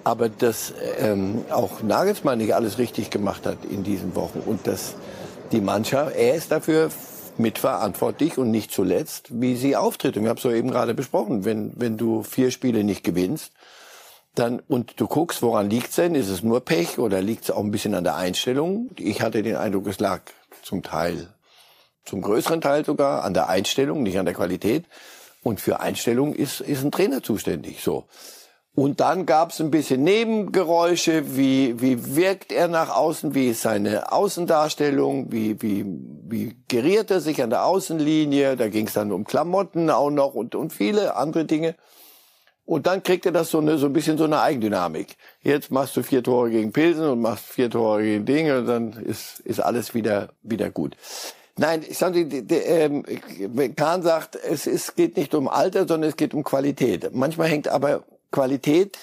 Aber 0.05 0.29
dass 0.29 0.73
ähm, 0.99 1.43
auch 1.49 1.81
Nagelsmann 1.81 2.37
nicht 2.37 2.55
alles 2.55 2.77
richtig 2.77 3.09
gemacht 3.09 3.45
hat 3.45 3.57
in 3.69 3.83
diesen 3.83 4.15
Wochen 4.15 4.41
und 4.45 4.65
dass 4.65 4.95
die 5.51 5.61
Mannschaft, 5.61 6.15
er 6.15 6.35
ist 6.35 6.51
dafür 6.51 6.89
mitverantwortlich 7.39 8.37
und 8.37 8.51
nicht 8.51 8.71
zuletzt, 8.71 9.27
wie 9.31 9.55
sie 9.55 9.75
auftritt. 9.75 10.17
Und 10.17 10.23
wir 10.23 10.29
haben 10.29 10.37
es 10.37 10.45
eben 10.45 10.71
gerade 10.71 10.93
besprochen. 10.93 11.45
Wenn, 11.45 11.73
wenn 11.75 11.97
du 11.97 12.23
vier 12.23 12.51
Spiele 12.51 12.83
nicht 12.83 13.03
gewinnst, 13.03 13.51
dann, 14.35 14.61
und 14.67 14.99
du 14.99 15.07
guckst, 15.07 15.41
woran 15.41 15.69
liegt's 15.69 15.95
denn? 15.95 16.15
Ist 16.15 16.29
es 16.29 16.43
nur 16.43 16.61
Pech 16.61 16.99
oder 16.99 17.21
liegt 17.21 17.45
es 17.45 17.51
auch 17.51 17.63
ein 17.63 17.71
bisschen 17.71 17.95
an 17.95 18.03
der 18.03 18.15
Einstellung? 18.15 18.91
Ich 18.97 19.21
hatte 19.21 19.41
den 19.43 19.55
Eindruck, 19.55 19.87
es 19.87 19.99
lag 19.99 20.21
zum 20.61 20.83
Teil, 20.83 21.33
zum 22.05 22.21
größeren 22.21 22.61
Teil 22.61 22.85
sogar 22.85 23.23
an 23.23 23.33
der 23.33 23.49
Einstellung, 23.49 24.03
nicht 24.03 24.19
an 24.19 24.25
der 24.25 24.35
Qualität. 24.35 24.85
Und 25.43 25.61
für 25.61 25.79
Einstellung 25.79 26.33
ist, 26.33 26.61
ist 26.61 26.83
ein 26.83 26.91
Trainer 26.91 27.23
zuständig, 27.23 27.81
so. 27.81 28.05
Und 28.79 28.99
dann 28.99 29.25
gab 29.25 29.49
es 29.49 29.59
ein 29.59 29.71
bisschen 29.71 30.03
Nebengeräusche, 30.03 31.35
wie, 31.35 31.81
wie 31.81 32.15
wirkt 32.15 32.51
er 32.51 32.67
nach 32.67 32.95
außen, 32.95 33.33
wie 33.33 33.47
ist 33.47 33.63
seine 33.63 34.11
Außendarstellung, 34.11 35.31
wie, 35.31 35.59
wie, 35.63 35.83
wie 36.29 36.55
geriert 36.67 37.09
er 37.09 37.19
sich 37.19 37.41
an 37.41 37.49
der 37.49 37.65
Außenlinie, 37.65 38.55
da 38.55 38.67
ging 38.67 38.85
es 38.85 38.93
dann 38.93 39.11
um 39.11 39.23
Klamotten 39.23 39.89
auch 39.89 40.11
noch 40.11 40.35
und, 40.35 40.53
und 40.53 40.73
viele 40.73 41.15
andere 41.15 41.45
Dinge. 41.45 41.73
Und 42.65 42.85
dann 42.85 43.01
kriegt 43.01 43.25
er 43.25 43.31
das 43.31 43.49
so, 43.49 43.57
eine, 43.57 43.79
so 43.79 43.87
ein 43.87 43.93
bisschen 43.93 44.19
so 44.19 44.25
eine 44.25 44.41
Eigendynamik. 44.41 45.15
Jetzt 45.41 45.71
machst 45.71 45.97
du 45.97 46.03
vier 46.03 46.21
Tore 46.21 46.51
gegen 46.51 46.71
Pilsen 46.71 47.09
und 47.09 47.19
machst 47.19 47.45
vier 47.45 47.71
Tore 47.71 48.03
gegen 48.03 48.25
Dinge 48.25 48.59
und 48.59 48.67
dann 48.67 48.91
ist, 48.93 49.39
ist 49.39 49.59
alles 49.59 49.95
wieder, 49.95 50.29
wieder 50.43 50.69
gut. 50.69 50.95
Nein, 51.57 51.83
ich 51.89 51.97
sage, 51.97 52.19
ähm, 52.19 53.03
Kahn 53.75 54.03
sagt, 54.03 54.35
es 54.35 54.67
ist, 54.67 54.95
geht 54.95 55.17
nicht 55.17 55.33
um 55.33 55.47
Alter, 55.47 55.87
sondern 55.87 56.11
es 56.11 56.15
geht 56.15 56.35
um 56.35 56.43
Qualität. 56.43 57.09
Manchmal 57.15 57.47
hängt 57.47 57.67
aber 57.67 58.03
Qualität 58.31 58.97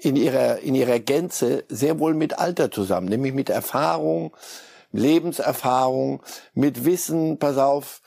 in 0.00 0.16
ihrer, 0.16 0.58
in 0.58 0.74
ihrer 0.74 0.98
Gänze 0.98 1.64
sehr 1.68 1.98
wohl 1.98 2.14
mit 2.14 2.38
Alter 2.38 2.70
zusammen, 2.70 3.08
nämlich 3.08 3.32
mit 3.32 3.50
Erfahrung, 3.50 4.36
Lebenserfahrung, 4.92 6.22
mit 6.54 6.84
Wissen, 6.84 7.38
pass 7.38 7.58
auf, 7.58 8.02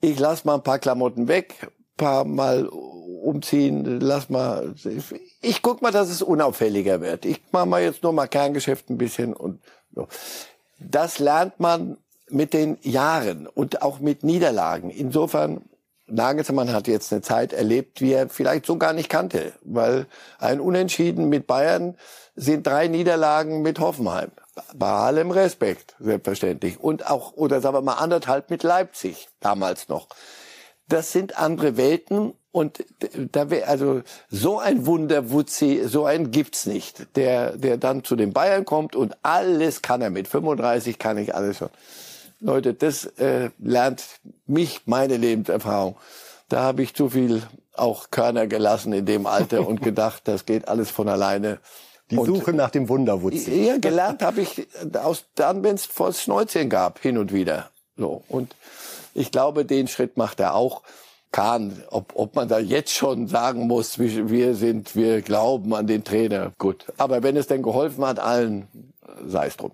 ich 0.00 0.18
lass 0.18 0.44
mal 0.44 0.54
ein 0.54 0.62
paar 0.62 0.78
Klamotten 0.78 1.28
weg, 1.28 1.68
paar 1.96 2.24
Mal 2.24 2.66
umziehen, 2.66 4.00
lass 4.00 4.30
mal, 4.30 4.74
ich 5.42 5.62
guck 5.62 5.82
mal, 5.82 5.92
dass 5.92 6.08
es 6.08 6.22
unauffälliger 6.22 7.00
wird. 7.00 7.24
Ich 7.24 7.40
mache 7.50 7.66
mal 7.66 7.82
jetzt 7.82 8.02
nur 8.02 8.12
mal 8.12 8.28
Kerngeschäft 8.28 8.88
ein 8.88 8.98
bisschen 8.98 9.34
und 9.34 9.60
so. 9.94 10.08
Das 10.78 11.18
lernt 11.18 11.58
man 11.58 11.98
mit 12.30 12.52
den 12.52 12.78
Jahren 12.82 13.46
und 13.46 13.82
auch 13.82 13.98
mit 13.98 14.22
Niederlagen. 14.22 14.90
Insofern, 14.90 15.62
Nagelsmann 16.08 16.72
hat 16.72 16.88
jetzt 16.88 17.12
eine 17.12 17.22
Zeit 17.22 17.52
erlebt, 17.52 18.00
wie 18.00 18.12
er 18.12 18.28
vielleicht 18.28 18.66
so 18.66 18.76
gar 18.76 18.92
nicht 18.92 19.08
kannte, 19.08 19.52
weil 19.62 20.06
ein 20.38 20.60
Unentschieden 20.60 21.28
mit 21.28 21.46
Bayern 21.46 21.96
sind 22.34 22.66
drei 22.66 22.88
Niederlagen 22.88 23.62
mit 23.62 23.80
Hoffenheim. 23.80 24.30
Bei 24.74 24.90
allem 24.90 25.30
Respekt, 25.30 25.94
selbstverständlich. 26.00 26.80
Und 26.80 27.08
auch, 27.08 27.32
oder 27.34 27.60
sagen 27.60 27.76
wir 27.76 27.82
mal 27.82 27.94
anderthalb 27.94 28.50
mit 28.50 28.62
Leipzig, 28.62 29.28
damals 29.40 29.88
noch. 29.88 30.08
Das 30.88 31.12
sind 31.12 31.38
andere 31.38 31.76
Welten 31.76 32.32
und 32.50 32.84
da 33.32 33.50
wäre 33.50 33.68
also 33.68 34.02
so 34.30 34.58
ein 34.58 34.86
Wunderwutzi, 34.86 35.82
so 35.84 36.06
einen 36.06 36.30
gibt's 36.30 36.64
nicht, 36.66 37.14
der 37.16 37.56
der 37.56 37.76
dann 37.76 38.04
zu 38.04 38.16
den 38.16 38.32
Bayern 38.32 38.64
kommt 38.64 38.96
und 38.96 39.16
alles 39.22 39.82
kann 39.82 40.00
er 40.00 40.10
mit 40.10 40.28
35 40.28 40.98
kann 40.98 41.18
ich 41.18 41.34
alles 41.34 41.58
schon. 41.58 41.68
Leute, 42.40 42.74
das 42.74 43.04
äh, 43.18 43.50
lernt 43.58 44.04
mich 44.46 44.82
meine 44.86 45.16
Lebenserfahrung. 45.16 45.96
Da 46.48 46.62
habe 46.62 46.82
ich 46.82 46.94
zu 46.94 47.10
viel 47.10 47.42
auch 47.74 48.10
Körner 48.10 48.46
gelassen 48.46 48.92
in 48.92 49.06
dem 49.06 49.26
Alter 49.26 49.66
und 49.66 49.82
gedacht, 49.82 50.22
das 50.26 50.46
geht 50.46 50.68
alles 50.68 50.90
von 50.90 51.08
alleine. 51.08 51.58
Die 52.10 52.16
und 52.16 52.26
Suche 52.26 52.52
nach 52.52 52.70
dem 52.70 52.88
Wunderwutzi. 52.88 53.66
Ja, 53.66 53.76
gelernt 53.78 54.22
habe 54.22 54.40
ich 54.40 54.66
aus 54.94 55.24
dann, 55.34 55.62
wenn 55.62 55.74
es 55.74 55.84
vor 55.84 56.12
Schnäuzchen 56.12 56.70
gab, 56.70 57.00
hin 57.00 57.18
und 57.18 57.32
wieder. 57.32 57.70
So 57.96 58.22
und 58.28 58.54
ich 59.14 59.30
glaube, 59.30 59.64
den 59.64 59.88
Schritt 59.88 60.16
macht 60.16 60.40
er 60.40 60.54
auch. 60.54 60.82
Kahn, 61.30 61.82
ob, 61.90 62.12
ob 62.14 62.34
man 62.36 62.48
da 62.48 62.58
jetzt 62.58 62.94
schon 62.94 63.28
sagen 63.28 63.66
muss, 63.66 63.98
wir 63.98 64.54
sind, 64.54 64.96
wir 64.96 65.20
glauben 65.20 65.74
an 65.74 65.86
den 65.86 66.02
Trainer, 66.02 66.52
gut. 66.56 66.86
Aber 66.96 67.22
wenn 67.22 67.36
es 67.36 67.46
denn 67.46 67.62
geholfen 67.62 68.06
hat 68.06 68.18
allen, 68.18 68.66
sei 69.26 69.48
es 69.48 69.58
drum. 69.58 69.72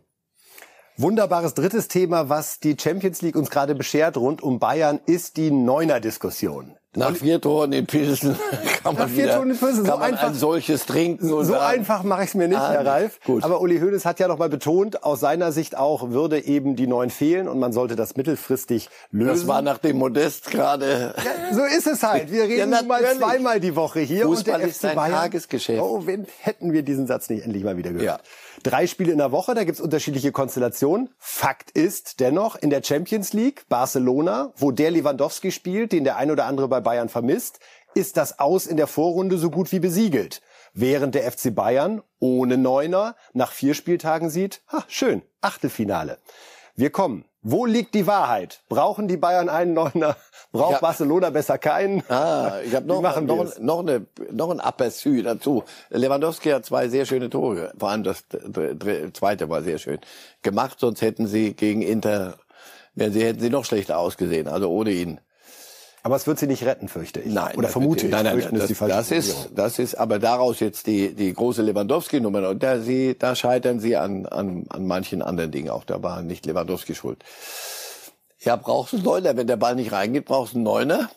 Wunderbares 0.96 1.54
drittes 1.54 1.88
Thema, 1.88 2.28
was 2.28 2.60
die 2.60 2.76
Champions 2.80 3.20
League 3.20 3.34
uns 3.34 3.50
gerade 3.50 3.74
beschert 3.74 4.16
rund 4.16 4.44
um 4.44 4.60
Bayern, 4.60 5.00
ist 5.06 5.36
die 5.36 5.50
Neuner-Diskussion. 5.50 6.76
Nach 6.94 7.16
vier 7.16 7.40
Toren 7.40 7.72
in 7.72 7.86
Pilsen 7.86 8.36
kann 8.84 8.94
man, 8.94 9.08
vier 9.08 9.24
wieder, 9.24 9.34
Toren 9.34 9.50
in 9.50 9.58
Pilsen, 9.58 9.82
kann 9.82 9.94
so 9.94 9.98
man 9.98 10.12
einfach, 10.12 10.28
ein 10.28 10.34
solches 10.34 10.86
trinken. 10.86 11.24
Und 11.32 11.46
so 11.46 11.52
sagen, 11.54 11.80
einfach 11.80 12.04
mache 12.04 12.22
ich 12.22 12.28
es 12.28 12.34
mir 12.36 12.46
nicht, 12.46 12.60
ah, 12.60 12.70
Herr 12.70 12.86
Ralf. 12.86 13.18
Gut. 13.24 13.42
Aber 13.42 13.60
Uli 13.60 13.80
Hoeneß 13.80 14.04
hat 14.04 14.20
ja 14.20 14.28
noch 14.28 14.38
mal 14.38 14.48
betont, 14.48 15.02
aus 15.02 15.18
seiner 15.18 15.50
Sicht 15.50 15.76
auch 15.76 16.10
würde 16.10 16.44
eben 16.44 16.76
die 16.76 16.86
Neun 16.86 17.10
fehlen 17.10 17.48
und 17.48 17.58
man 17.58 17.72
sollte 17.72 17.96
das 17.96 18.14
mittelfristig 18.14 18.88
lösen. 19.10 19.30
Das 19.30 19.46
war 19.48 19.62
nach 19.62 19.78
dem 19.78 19.98
Modest 19.98 20.52
gerade. 20.52 21.12
Ja, 21.16 21.54
so 21.56 21.64
ist 21.64 21.88
es 21.88 22.04
halt. 22.04 22.30
Wir 22.30 22.44
reden 22.48 22.70
Ja, 22.70 22.82
mal 22.82 23.02
zweimal 23.18 23.58
die 23.58 23.74
Woche 23.74 23.98
hier 23.98 24.26
Fußball 24.26 24.54
und 24.54 24.60
der 24.60 24.68
ist 24.68 24.78
FC 24.78 24.90
ein 24.90 24.94
Bayern. 24.94 25.12
Tagesgeschäft. 25.14 25.82
Oh, 25.82 26.06
wen 26.06 26.24
hätten 26.38 26.72
wir 26.72 26.84
diesen 26.84 27.08
Satz 27.08 27.28
nicht 27.28 27.42
endlich 27.44 27.64
mal 27.64 27.76
wieder 27.76 27.90
gehört? 27.90 28.04
Ja. 28.06 28.18
Drei 28.64 28.86
Spiele 28.86 29.12
in 29.12 29.18
der 29.18 29.30
Woche, 29.30 29.52
da 29.52 29.64
gibt's 29.64 29.82
unterschiedliche 29.82 30.32
Konstellationen. 30.32 31.10
Fakt 31.18 31.70
ist 31.72 32.18
dennoch, 32.20 32.56
in 32.56 32.70
der 32.70 32.82
Champions 32.82 33.34
League, 33.34 33.66
Barcelona, 33.68 34.54
wo 34.56 34.70
der 34.70 34.90
Lewandowski 34.90 35.52
spielt, 35.52 35.92
den 35.92 36.04
der 36.04 36.16
ein 36.16 36.30
oder 36.30 36.46
andere 36.46 36.66
bei 36.66 36.80
Bayern 36.80 37.10
vermisst, 37.10 37.60
ist 37.94 38.16
das 38.16 38.38
Aus 38.38 38.66
in 38.66 38.78
der 38.78 38.86
Vorrunde 38.86 39.36
so 39.36 39.50
gut 39.50 39.70
wie 39.70 39.80
besiegelt. 39.80 40.40
Während 40.72 41.14
der 41.14 41.30
FC 41.30 41.54
Bayern 41.54 42.02
ohne 42.20 42.56
Neuner 42.56 43.16
nach 43.34 43.52
vier 43.52 43.74
Spieltagen 43.74 44.30
sieht, 44.30 44.62
ha, 44.72 44.82
schön, 44.88 45.20
Achtelfinale. 45.42 46.16
Wir 46.74 46.88
kommen. 46.88 47.26
Wo 47.46 47.66
liegt 47.66 47.94
die 47.94 48.06
Wahrheit? 48.06 48.62
Brauchen 48.70 49.06
die 49.06 49.18
Bayern 49.18 49.50
einen 49.50 49.74
Neuner? 49.74 50.16
Braucht 50.50 50.72
Ja. 50.72 50.78
Barcelona 50.78 51.28
besser 51.28 51.58
keinen? 51.58 52.02
Ah, 52.08 52.60
ich 52.64 52.74
habe 52.74 52.86
noch, 52.86 53.02
noch, 53.02 53.44
wir's? 53.44 53.58
noch, 53.58 53.80
eine, 53.80 54.06
noch 54.32 54.50
ein 54.50 54.62
Aperçu 54.62 55.22
dazu. 55.22 55.62
Lewandowski 55.90 56.48
hat 56.48 56.64
zwei 56.64 56.88
sehr 56.88 57.04
schöne 57.04 57.28
Tore, 57.28 57.74
vor 57.78 57.90
allem 57.90 58.02
das 58.02 58.24
zweite 59.12 59.50
war 59.50 59.62
sehr 59.62 59.76
schön 59.76 59.98
gemacht, 60.40 60.80
sonst 60.80 61.02
hätten 61.02 61.26
sie 61.26 61.52
gegen 61.52 61.82
Inter, 61.82 62.38
wären 62.94 63.12
sie, 63.12 63.22
hätten 63.22 63.40
sie 63.40 63.50
noch 63.50 63.66
schlechter 63.66 63.98
ausgesehen, 63.98 64.48
also 64.48 64.70
ohne 64.70 64.92
ihn. 64.92 65.20
Aber 66.06 66.16
es 66.16 66.26
wird 66.26 66.38
sie 66.38 66.46
nicht 66.46 66.62
retten, 66.64 66.88
fürchte 66.88 67.20
ich. 67.20 67.32
Nein, 67.32 67.56
Oder 67.56 67.68
vermute 67.68 68.04
ich. 68.04 68.12
Nein, 68.12 68.24
nein, 68.24 68.34
Fürchten 68.34 68.58
das, 68.58 68.70
ist 68.70 68.80
das 68.82 69.10
ist, 69.10 69.48
das 69.54 69.78
ist, 69.78 69.94
aber 69.94 70.18
daraus 70.18 70.60
jetzt 70.60 70.86
die, 70.86 71.14
die 71.14 71.32
große 71.32 71.62
Lewandowski-Nummer. 71.62 72.46
Und 72.50 72.62
da, 72.62 72.78
sie, 72.80 73.16
da 73.18 73.34
scheitern 73.34 73.80
sie 73.80 73.96
an, 73.96 74.26
an, 74.26 74.66
an 74.68 74.86
manchen 74.86 75.22
anderen 75.22 75.50
Dingen 75.50 75.70
auch. 75.70 75.84
Da 75.84 76.02
war 76.02 76.20
nicht 76.20 76.44
Lewandowski 76.44 76.94
schuld. 76.94 77.24
Ja, 78.40 78.56
brauchst 78.56 78.92
du 78.92 78.96
einen 78.98 79.06
Neuner. 79.06 79.34
Wenn 79.38 79.46
der 79.46 79.56
Ball 79.56 79.76
nicht 79.76 79.92
reingeht, 79.92 80.26
brauchst 80.26 80.52
du 80.52 80.58
einen 80.58 80.64
Neuner. 80.64 81.08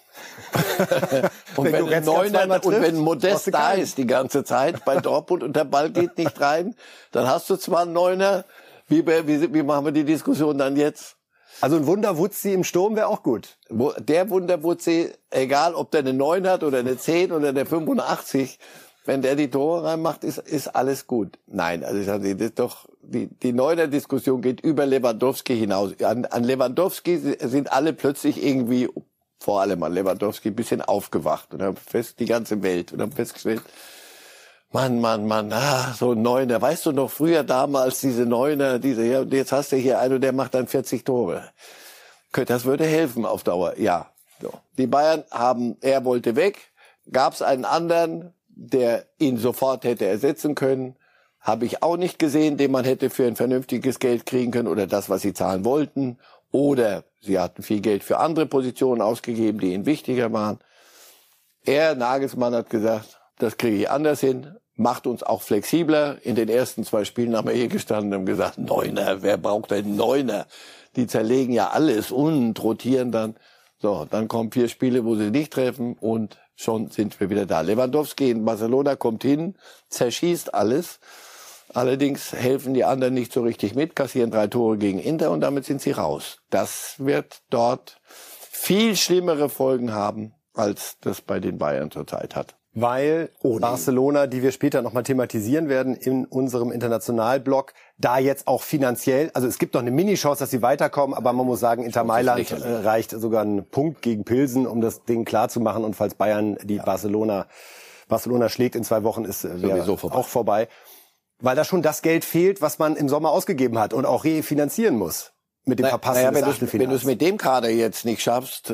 und 1.57 1.65
Wenn 1.65 1.73
wenn, 1.73 1.81
Goretzka 1.81 2.11
Neuner, 2.13 2.65
und 2.65 2.81
wenn 2.81 2.95
Modest 2.95 3.53
da 3.53 3.73
ist 3.73 3.97
die 3.97 4.07
ganze 4.07 4.45
Zeit 4.45 4.85
bei 4.85 5.01
Dortmund 5.01 5.43
und 5.43 5.53
der 5.53 5.65
Ball 5.65 5.89
geht 5.89 6.17
nicht 6.17 6.39
rein, 6.39 6.75
dann 7.11 7.27
hast 7.27 7.49
du 7.49 7.57
zwar 7.57 7.81
einen 7.81 7.91
Neuner. 7.91 8.45
Wie, 8.87 9.05
wie, 9.05 9.53
wie 9.53 9.63
machen 9.63 9.83
wir 9.83 9.91
die 9.91 10.05
Diskussion 10.05 10.57
dann 10.57 10.77
jetzt? 10.77 11.16
Also 11.59 11.77
ein 11.77 11.87
Wunderwutzi 11.87 12.53
im 12.53 12.63
Sturm 12.63 12.95
wäre 12.95 13.07
auch 13.07 13.23
gut. 13.23 13.57
Der 13.69 14.29
Wunderwutzi, 14.29 15.11
egal 15.31 15.73
ob 15.73 15.91
der 15.91 16.01
eine 16.01 16.13
9 16.13 16.47
hat 16.47 16.63
oder 16.63 16.79
eine 16.79 16.97
10 16.97 17.31
oder 17.31 17.49
eine 17.49 17.65
85, 17.65 18.59
wenn 19.05 19.21
der 19.21 19.35
die 19.35 19.49
Tore 19.49 19.85
reinmacht, 19.85 20.23
ist, 20.23 20.37
ist 20.37 20.67
alles 20.67 21.07
gut. 21.07 21.39
Nein, 21.47 21.83
also 21.83 21.99
ich 21.99 22.05
sage, 22.05 22.35
das 22.35 22.47
ist 22.47 22.59
doch, 22.59 22.87
die, 23.01 23.27
die 23.27 23.53
neuner 23.53 23.87
Diskussion 23.87 24.41
geht 24.41 24.59
über 24.61 24.85
Lewandowski 24.85 25.57
hinaus. 25.57 25.99
An, 26.01 26.25
an 26.25 26.43
Lewandowski 26.43 27.37
sind 27.39 27.71
alle 27.71 27.93
plötzlich 27.93 28.43
irgendwie, 28.43 28.89
vor 29.39 29.61
allem 29.61 29.81
an 29.83 29.93
Lewandowski, 29.93 30.49
ein 30.49 30.55
bisschen 30.55 30.81
aufgewacht 30.81 31.53
und 31.53 31.61
haben 31.61 31.77
fest, 31.77 32.19
die 32.19 32.25
ganze 32.25 32.61
Welt, 32.61 32.91
und 32.91 33.01
haben 33.01 33.13
festgestellt, 33.13 33.61
Mann, 34.71 34.99
Mann, 34.99 35.25
Mann, 35.25 35.53
ah, 35.53 35.93
so 35.93 36.11
ein 36.11 36.21
Neuner. 36.21 36.61
Weißt 36.61 36.85
du 36.85 36.91
noch 36.91 37.09
früher 37.09 37.43
damals 37.43 38.01
diese 38.01 38.25
Neuner, 38.25 38.79
diese, 38.79 39.05
ja, 39.05 39.21
und 39.21 39.31
jetzt 39.31 39.53
hast 39.53 39.71
du 39.71 39.77
hier 39.77 39.99
einen, 39.99 40.19
der 40.19 40.33
macht 40.33 40.53
dann 40.53 40.67
40 40.67 41.05
Tore. 41.05 41.49
Das 42.33 42.65
würde 42.65 42.85
helfen 42.85 43.25
auf 43.25 43.43
Dauer, 43.43 43.79
ja. 43.79 44.11
So. 44.41 44.53
Die 44.77 44.85
Bayern 44.85 45.23
haben, 45.31 45.77
er 45.81 46.05
wollte 46.05 46.35
weg. 46.35 46.71
Gab 47.11 47.33
es 47.33 47.41
einen 47.41 47.65
anderen, 47.65 48.33
der 48.49 49.05
ihn 49.17 49.37
sofort 49.37 49.85
hätte 49.85 50.05
ersetzen 50.05 50.53
können? 50.53 50.95
Habe 51.39 51.65
ich 51.65 51.81
auch 51.81 51.97
nicht 51.97 52.19
gesehen, 52.19 52.57
den 52.57 52.71
man 52.71 52.83
hätte 52.83 53.09
für 53.09 53.25
ein 53.25 53.35
vernünftiges 53.35 53.99
Geld 53.99 54.25
kriegen 54.25 54.51
können 54.51 54.67
oder 54.67 54.85
das, 54.85 55.09
was 55.09 55.21
sie 55.21 55.33
zahlen 55.33 55.63
wollten. 55.63 56.19
Oder 56.51 57.05
sie 57.21 57.39
hatten 57.39 57.63
viel 57.63 57.81
Geld 57.81 58.03
für 58.03 58.19
andere 58.19 58.45
Positionen 58.45 59.01
ausgegeben, 59.01 59.59
die 59.59 59.73
ihnen 59.73 59.85
wichtiger 59.85 60.31
waren. 60.33 60.59
Er, 61.63 61.95
Nagelsmann, 61.95 62.53
hat 62.53 62.69
gesagt, 62.69 63.16
das 63.39 63.57
kriege 63.57 63.77
ich 63.77 63.89
anders 63.89 64.19
hin, 64.19 64.55
macht 64.75 65.07
uns 65.07 65.23
auch 65.23 65.41
flexibler. 65.41 66.17
In 66.23 66.35
den 66.35 66.49
ersten 66.49 66.83
zwei 66.83 67.05
Spielen 67.05 67.35
haben 67.35 67.47
wir 67.47 67.55
hier 67.55 67.67
gestanden 67.67 68.19
und 68.19 68.25
gesagt, 68.25 68.57
Neuner, 68.57 69.21
wer 69.21 69.37
braucht 69.37 69.71
denn 69.71 69.95
Neuner? 69.95 70.47
Die 70.95 71.07
zerlegen 71.07 71.53
ja 71.53 71.69
alles 71.69 72.11
und 72.11 72.61
rotieren 72.63 73.11
dann. 73.11 73.35
So, 73.79 74.07
dann 74.09 74.27
kommen 74.27 74.51
vier 74.51 74.69
Spiele, 74.69 75.05
wo 75.05 75.15
sie 75.15 75.29
nicht 75.29 75.53
treffen 75.53 75.95
und 75.99 76.39
schon 76.55 76.89
sind 76.89 77.19
wir 77.19 77.29
wieder 77.29 77.45
da. 77.45 77.61
Lewandowski 77.61 78.31
in 78.31 78.45
Barcelona 78.45 78.95
kommt 78.95 79.23
hin, 79.23 79.55
zerschießt 79.89 80.53
alles. 80.53 80.99
Allerdings 81.73 82.31
helfen 82.33 82.73
die 82.73 82.85
anderen 82.85 83.13
nicht 83.13 83.31
so 83.31 83.43
richtig 83.43 83.75
mit, 83.75 83.95
kassieren 83.95 84.31
drei 84.31 84.47
Tore 84.47 84.77
gegen 84.77 84.99
Inter 84.99 85.31
und 85.31 85.41
damit 85.41 85.65
sind 85.65 85.81
sie 85.81 85.91
raus. 85.91 86.39
Das 86.49 86.95
wird 86.97 87.41
dort 87.49 87.99
viel 88.49 88.95
schlimmere 88.95 89.49
Folgen 89.49 89.93
haben, 89.93 90.33
als 90.53 90.97
das 91.01 91.21
bei 91.21 91.39
den 91.39 91.57
Bayern 91.59 91.91
zurzeit 91.91 92.35
hat. 92.35 92.55
Weil 92.79 93.31
Barcelona, 93.41 94.27
die 94.27 94.43
wir 94.43 94.51
später 94.51 94.83
nochmal 94.83 95.01
thematisieren 95.01 95.67
werden 95.67 95.95
in 95.95 96.25
unserem 96.25 96.71
Internationalblock, 96.71 97.73
da 97.97 98.19
jetzt 98.19 98.45
auch 98.45 98.61
finanziell, 98.61 99.31
also 99.33 99.47
es 99.47 99.57
gibt 99.57 99.73
noch 99.73 99.81
eine 99.81 99.89
Mini-Chance, 99.89 100.43
dass 100.43 100.51
sie 100.51 100.61
weiterkommen, 100.61 101.17
aber 101.17 101.33
man 101.33 101.47
muss 101.47 101.59
sagen, 101.59 101.83
Inter 101.83 102.03
Mailand 102.03 102.51
äh, 102.51 102.55
reicht 102.55 103.09
sogar 103.09 103.43
ein 103.43 103.67
Punkt 103.67 104.03
gegen 104.03 104.25
Pilsen, 104.25 104.67
um 104.67 104.79
das 104.79 105.05
Ding 105.05 105.25
klar 105.25 105.49
zu 105.49 105.59
machen. 105.59 105.83
Und 105.83 105.95
falls 105.95 106.13
Bayern 106.13 106.55
die 106.65 106.77
Barcelona, 106.77 107.47
Barcelona 108.09 108.47
schlägt 108.47 108.75
in 108.75 108.83
zwei 108.83 109.01
Wochen, 109.03 109.25
ist 109.25 109.43
äh, 109.43 109.57
Sowieso 109.57 109.97
vorbei. 109.97 110.15
auch 110.15 110.27
vorbei. 110.27 110.67
Weil 111.39 111.55
da 111.55 111.63
schon 111.63 111.81
das 111.81 112.03
Geld 112.03 112.23
fehlt, 112.23 112.61
was 112.61 112.77
man 112.77 112.95
im 112.95 113.09
Sommer 113.09 113.31
ausgegeben 113.31 113.79
hat 113.79 113.95
und 113.95 114.05
auch 114.05 114.23
refinanzieren 114.23 114.97
muss. 114.97 115.31
Mit 115.67 115.79
dem 115.79 115.83
Na- 115.83 115.89
Verpassen 115.89 116.21
naja, 116.23 116.33
wenn 116.35 116.43
Achtelfinals. 116.43 116.83
Wenn 116.83 116.89
du 116.89 116.95
es 116.95 117.03
mit 117.03 117.21
dem 117.21 117.37
Kader 117.37 117.69
jetzt 117.69 118.05
nicht 118.05 118.21
schaffst, 118.21 118.71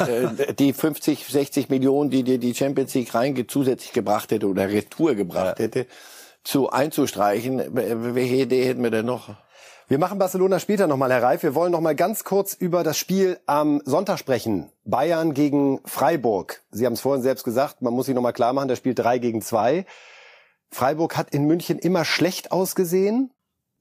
äh, 0.00 0.52
die 0.58 0.72
50, 0.72 1.26
60 1.26 1.68
Millionen, 1.68 2.10
die 2.10 2.22
dir 2.22 2.38
die 2.38 2.54
Champions 2.54 2.94
League 2.94 3.14
rein 3.14 3.44
zusätzlich 3.48 3.92
gebracht 3.92 4.30
hätte 4.30 4.48
oder 4.48 4.68
Retour 4.68 5.14
gebracht 5.14 5.58
hätte, 5.58 5.86
zu 6.44 6.70
einzustreichen, 6.70 7.62
welche 7.72 8.34
Idee 8.36 8.64
hätten 8.64 8.82
wir 8.82 8.90
denn 8.90 9.06
noch? 9.06 9.30
Wir 9.88 9.98
machen 9.98 10.18
Barcelona 10.18 10.58
später 10.58 10.86
nochmal, 10.86 11.12
Herr 11.12 11.22
Reif. 11.22 11.42
Wir 11.42 11.54
wollen 11.54 11.70
noch 11.72 11.80
mal 11.80 11.94
ganz 11.94 12.24
kurz 12.24 12.54
über 12.54 12.82
das 12.82 12.96
Spiel 12.96 13.38
am 13.46 13.82
Sonntag 13.84 14.18
sprechen. 14.18 14.70
Bayern 14.84 15.34
gegen 15.34 15.80
Freiburg. 15.84 16.62
Sie 16.70 16.86
haben 16.86 16.94
es 16.94 17.00
vorhin 17.02 17.22
selbst 17.22 17.44
gesagt, 17.44 17.82
man 17.82 17.92
muss 17.92 18.06
sich 18.06 18.14
noch 18.14 18.22
mal 18.22 18.32
klar 18.32 18.54
machen, 18.54 18.68
das 18.68 18.78
Spiel 18.78 18.94
3 18.94 19.18
gegen 19.18 19.42
2. 19.42 19.84
Freiburg 20.70 21.16
hat 21.18 21.34
in 21.34 21.44
München 21.44 21.78
immer 21.78 22.04
schlecht 22.06 22.52
ausgesehen, 22.52 23.32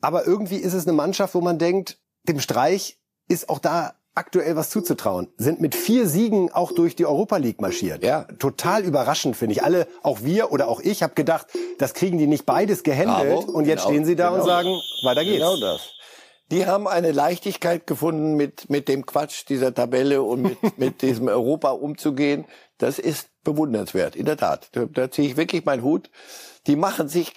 aber 0.01 0.27
irgendwie 0.27 0.57
ist 0.57 0.73
es 0.73 0.85
eine 0.85 0.93
Mannschaft, 0.93 1.33
wo 1.33 1.39
man 1.41 1.57
denkt, 1.57 1.97
dem 2.23 2.39
Streich 2.39 2.97
ist 3.27 3.49
auch 3.49 3.59
da 3.59 3.93
aktuell 4.13 4.55
was 4.55 4.69
zuzutrauen. 4.69 5.29
Sind 5.37 5.61
mit 5.61 5.73
vier 5.73 6.07
Siegen 6.07 6.51
auch 6.51 6.71
durch 6.73 6.95
die 6.95 7.05
Europa 7.05 7.37
League 7.37 7.61
marschiert. 7.61 8.03
Ja. 8.03 8.23
Total 8.39 8.83
überraschend, 8.83 9.37
finde 9.37 9.53
ich. 9.53 9.63
Alle, 9.63 9.87
auch 10.03 10.21
wir 10.21 10.51
oder 10.51 10.67
auch 10.67 10.81
ich, 10.81 11.01
habe 11.01 11.13
gedacht, 11.13 11.47
das 11.77 11.93
kriegen 11.93 12.17
die 12.17 12.27
nicht 12.27 12.45
beides 12.45 12.83
gehandelt. 12.83 13.45
Bravo, 13.45 13.51
und 13.51 13.65
jetzt 13.65 13.83
genau, 13.83 13.91
stehen 13.91 14.05
sie 14.05 14.15
da 14.15 14.29
und 14.29 14.41
genau. 14.41 14.45
sagen, 14.45 14.69
weiter 15.03 15.23
geht's. 15.23 15.37
Genau 15.37 15.57
das. 15.57 15.93
Die 16.51 16.65
haben 16.65 16.85
eine 16.85 17.13
Leichtigkeit 17.13 17.87
gefunden, 17.87 18.35
mit, 18.35 18.69
mit 18.69 18.89
dem 18.89 19.05
Quatsch 19.05 19.45
dieser 19.47 19.73
Tabelle 19.73 20.21
und 20.21 20.41
mit, 20.41 20.77
mit 20.77 21.01
diesem 21.01 21.29
Europa 21.29 21.71
umzugehen. 21.71 22.45
Das 22.81 22.99
ist 22.99 23.29
bewundernswert, 23.43 24.15
in 24.15 24.25
der 24.25 24.37
Tat. 24.37 24.69
Da, 24.73 24.85
da 24.85 25.11
ziehe 25.11 25.27
ich 25.29 25.37
wirklich 25.37 25.65
meinen 25.65 25.83
Hut. 25.83 26.09
Die 26.67 26.75
machen 26.75 27.07
sich, 27.07 27.33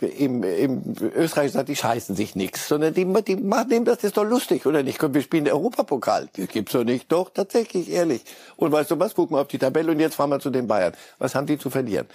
im, 0.00 0.42
im 0.42 0.94
Österreich 1.14 1.52
sagt, 1.52 1.68
die 1.68 1.76
scheißen 1.76 2.16
sich 2.16 2.34
nichts, 2.34 2.68
sondern 2.68 2.94
die, 2.94 3.04
die 3.22 3.36
machen 3.36 3.68
dem, 3.68 3.84
das 3.84 4.02
ist 4.02 4.16
doch 4.16 4.24
lustig, 4.24 4.64
oder 4.64 4.82
nicht? 4.82 4.98
Komm, 4.98 5.12
wir 5.12 5.22
spielen 5.22 5.44
den 5.44 5.52
Europapokal. 5.52 6.28
Das 6.36 6.48
gibt's 6.48 6.72
doch 6.72 6.84
nicht. 6.84 7.12
Doch, 7.12 7.30
tatsächlich, 7.30 7.90
ehrlich. 7.90 8.22
Und 8.56 8.72
weißt 8.72 8.90
du 8.90 8.98
was? 8.98 9.14
Guck 9.14 9.30
mal 9.30 9.42
auf 9.42 9.48
die 9.48 9.58
Tabelle 9.58 9.92
und 9.92 10.00
jetzt 10.00 10.14
fahren 10.14 10.30
wir 10.30 10.40
zu 10.40 10.50
den 10.50 10.66
Bayern. 10.66 10.94
Was 11.18 11.34
haben 11.34 11.46
die 11.46 11.58
zu 11.58 11.68
verlieren? 11.68 12.06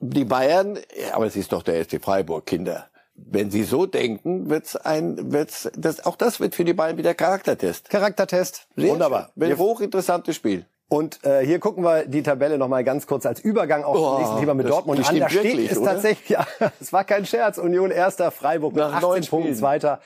die 0.00 0.24
Bayern, 0.24 0.78
aber 1.12 1.26
es 1.26 1.36
ist 1.36 1.52
doch 1.52 1.62
der 1.62 1.82
SC 1.82 2.02
Freiburg, 2.02 2.46
Kinder. 2.46 2.88
Wenn 3.14 3.50
Sie 3.50 3.62
so 3.62 3.86
denken, 3.86 4.50
wird's 4.50 4.74
ein, 4.74 5.32
wird's, 5.32 5.70
das, 5.76 6.04
auch 6.04 6.16
das 6.16 6.40
wird 6.40 6.54
für 6.54 6.64
die 6.64 6.74
Bayern 6.74 6.98
wieder 6.98 7.14
Charaktertest. 7.14 7.88
Charaktertest. 7.88 8.66
Sehr 8.76 8.90
Wunderbar. 8.90 9.30
schön. 9.34 9.44
Ein 9.44 9.48
Wir, 9.50 9.58
hochinteressantes 9.58 10.34
Spiel. 10.34 10.66
Und 10.94 11.24
äh, 11.24 11.44
hier 11.44 11.58
gucken 11.58 11.82
wir 11.82 12.06
die 12.06 12.22
Tabelle 12.22 12.56
noch 12.56 12.68
mal 12.68 12.84
ganz 12.84 13.08
kurz 13.08 13.26
als 13.26 13.40
Übergang 13.40 13.82
auf 13.82 13.96
Oh, 13.96 14.10
das 14.12 14.18
nächste 14.20 14.40
Thema 14.40 14.54
mit 14.54 14.66
das 14.66 14.72
Dortmund 14.72 14.98
an. 15.00 15.18
bestimmt 15.18 15.24
Da 15.24 15.28
steht 15.28 15.72
es 15.72 15.82
tatsächlich, 15.82 16.28
ja, 16.28 16.46
es 16.80 16.92
war 16.92 17.02
kein 17.02 17.26
Scherz. 17.26 17.58
Union 17.58 17.90
erster, 17.90 18.30
Freiburg 18.30 18.74
mit 18.74 18.84
Nach 18.84 18.94
18 18.94 19.08
neun 19.08 19.26
Punkten 19.26 19.54
zweiter, 19.56 19.98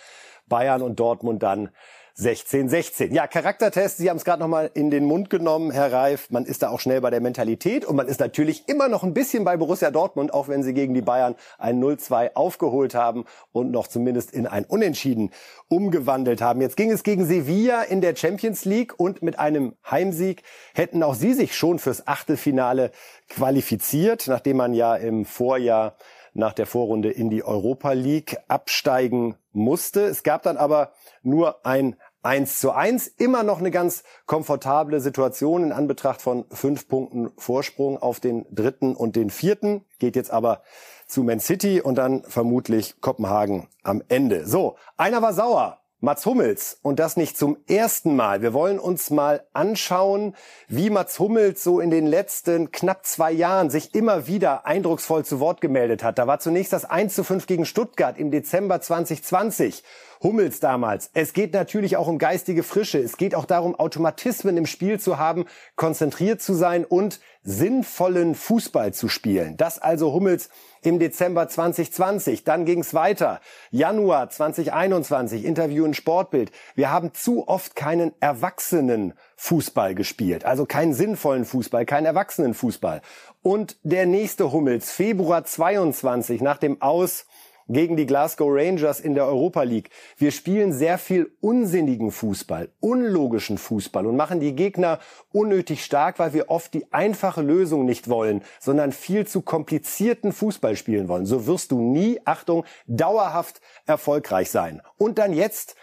Bayern 0.49 0.81
und 0.81 0.99
Dortmund 0.99 1.43
dann 1.43 1.69
16, 2.21 2.69
16. 2.69 3.15
Ja, 3.15 3.29
Charaktertest, 3.29 3.99
Sie 3.99 4.11
haben 4.11 4.17
es 4.17 4.25
gerade 4.25 4.41
noch 4.41 4.49
mal 4.49 4.73
in 4.75 4.91
den 4.91 5.05
Mund 5.05 5.31
genommen, 5.31 5.71
Herr 5.71 5.93
Reif. 5.93 6.31
Man 6.31 6.47
ist 6.47 6.65
da 6.65 6.71
auch 6.71 6.81
schnell 6.81 7.01
bei 7.01 7.11
der 7.11 7.21
Mentalität 7.21 7.85
und 7.85 7.95
man 7.95 8.09
ist 8.09 8.19
natürlich 8.19 8.69
immer 8.69 8.89
noch 8.89 9.05
ein 9.05 9.15
bisschen 9.15 9.45
bei 9.45 9.57
Borussia 9.57 9.93
Dortmund, 9.93 10.35
auch 10.35 10.49
wenn 10.49 10.65
sie 10.65 10.75
gegen 10.75 10.95
die 10.95 11.01
Bayern 11.01 11.37
ein 11.59 11.81
0-2 11.81 12.33
aufgeholt 12.35 12.97
haben 12.97 13.25
und 13.53 13.71
noch 13.71 13.87
zumindest 13.87 14.33
in 14.33 14.49
ein 14.49 14.65
Unentschieden 14.65 15.31
umgewandelt 15.69 16.43
haben. 16.43 16.61
Jetzt 16.61 16.77
ging 16.77 16.91
es 16.91 17.05
gegen 17.05 17.25
Sevilla 17.25 17.83
in 17.83 18.01
der 18.01 18.17
Champions 18.17 18.65
League 18.65 18.99
und 18.99 19.23
mit 19.23 19.39
einem 19.39 19.77
Heimsieg 19.89 20.43
hätten 20.75 21.05
auch 21.05 21.15
sie 21.15 21.35
sich 21.35 21.55
schon 21.55 21.79
fürs 21.79 22.09
Achtelfinale 22.09 22.91
qualifiziert, 23.29 24.27
nachdem 24.27 24.57
man 24.57 24.75
ja 24.75 24.97
im 24.97 25.25
Vorjahr 25.25 25.95
nach 26.35 26.53
der 26.53 26.67
Vorrunde 26.67 27.11
in 27.11 27.31
die 27.31 27.43
Europa 27.43 27.93
League 27.93 28.37
absteigen 28.49 29.37
musste. 29.53 30.03
Es 30.03 30.23
gab 30.23 30.43
dann 30.43 30.57
aber 30.57 30.93
nur 31.23 31.67
ein 31.67 31.97
1 32.23 32.61
zu 32.61 32.73
1. 32.73 33.09
Immer 33.19 33.43
noch 33.43 33.59
eine 33.59 33.71
ganz 33.71 34.03
komfortable 34.27 35.01
Situation 35.01 35.63
in 35.63 35.73
Anbetracht 35.73 36.21
von 36.21 36.45
fünf 36.51 36.89
Punkten 36.89 37.31
Vorsprung 37.37 37.97
auf 37.99 38.21
den 38.21 38.45
dritten 38.51 38.95
und 38.97 39.17
den 39.17 39.31
vierten. 39.31 39.85
Geht 39.99 40.17
jetzt 40.17 40.31
aber 40.31 40.63
zu 41.07 41.23
Man 41.23 41.41
City 41.41 41.81
und 41.81 41.97
dann 41.97 42.25
vermutlich 42.25 43.01
Kopenhagen 43.01 43.69
am 43.83 44.03
Ende. 44.09 44.47
So, 44.47 44.77
einer 44.97 45.23
war 45.23 45.33
sauer. 45.33 45.79
Mats 46.01 46.27
Hummels 46.27 46.79
und 46.83 47.01
das 47.01 47.17
nicht 47.17 47.37
zum 47.37 47.57
ersten 47.67 48.15
Mal. 48.15 48.41
Wir 48.41 48.53
wollen 48.53 48.79
uns 48.79 49.11
mal 49.11 49.45
anschauen, 49.53 50.37
wie 50.69 50.91
Mats 50.91 51.19
Hummels 51.19 51.65
so 51.65 51.81
in 51.81 51.91
den 51.91 52.07
letzten 52.07 52.71
knapp 52.71 53.05
zwei 53.05 53.33
Jahren 53.33 53.69
sich 53.69 53.97
immer 53.97 54.29
wieder 54.29 54.65
eindrucksvoll 54.65 55.25
zu 55.25 55.41
Wort 55.41 55.61
gemeldet 55.61 56.05
hat. 56.05 56.19
Da 56.19 56.29
war 56.29 56.39
zunächst 56.39 56.73
das 56.73 56.85
1 56.85 57.17
zu 57.17 57.25
5 57.25 57.49
gegen 57.49 57.65
Stuttgart 57.65 58.17
im 58.17 58.31
Dezember 58.31 58.81
2020. 58.81 59.83
Hummels 60.23 60.61
damals. 60.61 61.11
Es 61.15 61.33
geht 61.33 61.53
natürlich 61.53 61.97
auch 61.97 62.09
um 62.09 62.19
geistige 62.19 62.63
Frische. 62.63 62.99
Es 62.99 63.17
geht 63.17 63.35
auch 63.35 63.45
darum, 63.45 63.75
Automatismen 63.75 64.57
im 64.57 64.67
Spiel 64.67 64.99
zu 64.99 65.19
haben, 65.19 65.45
konzentriert 65.77 66.43
zu 66.43 66.55
sein 66.55 66.85
und 66.85 67.21
sinnvollen 67.43 68.35
Fußball 68.35 68.93
zu 68.93 69.09
spielen. 69.09 69.57
Das 69.57 69.79
also 69.79 70.13
Hummels 70.13 70.51
im 70.83 70.99
Dezember 70.99 71.49
2020. 71.49 72.45
Dann 72.45 72.65
ging 72.65 72.81
es 72.81 72.95
weiter. 72.95 73.41
Januar 73.71 74.29
2021, 74.29 75.45
Interview 75.45 75.85
in 75.85 75.95
Sportbild. 75.95 76.51
Wir 76.75 76.91
haben 76.91 77.15
zu 77.15 77.49
oft 77.49 77.77
keinen 77.77 78.13
erwachsenen 78.21 79.15
Fußball 79.37 79.95
gespielt. 79.95 80.45
Also 80.45 80.67
keinen 80.67 80.95
sinnvollen 80.95 81.45
Fußball, 81.45 81.87
keinen 81.87 82.07
erwachsenen 82.07 82.55
Fußball. 82.55 83.03
Und 83.43 83.79
der 83.83 84.07
nächste 84.07 84.53
Hummels, 84.53 84.91
Februar 84.91 85.45
22, 85.45 86.41
nach 86.41 86.59
dem 86.59 86.83
Aus 86.83 87.27
gegen 87.69 87.97
die 87.97 88.07
Glasgow 88.07 88.49
Rangers 88.51 89.01
in 89.01 89.15
der 89.15 89.27
Europa 89.27 89.63
League. 89.63 89.91
Wir 90.17 90.31
spielen 90.31 90.73
sehr 90.73 90.99
viel 90.99 91.31
unsinnigen 91.41 92.11
Fußball, 92.11 92.71
unlogischen 92.81 93.59
Fußball 93.59 94.07
und 94.07 94.17
machen 94.17 94.41
die 94.41 94.55
Gegner 94.55 94.99
unnötig 95.33 95.85
stark, 95.85 96.19
weil 96.19 96.33
wir 96.33 96.51
oft 96.51 96.75
die 96.75 96.93
einfache 96.93 97.43
Lösung 97.43 97.85
nicht 97.85 98.09
wollen, 98.09 98.43
sondern 98.59 98.93
viel 98.93 99.27
zu 99.27 99.43
komplizierten 99.43 100.33
Fußball 100.33 100.77
spielen 100.77 101.09
wollen. 101.09 101.27
So 101.27 101.47
wirst 101.47 101.71
du 101.71 101.81
nie, 101.81 102.21
Achtung, 102.25 102.65
dauerhaft 102.87 103.61
erfolgreich 103.87 104.51
sein. 104.51 104.83
Und 104.97 105.19
dann 105.19 105.33
jetzt 105.33 105.77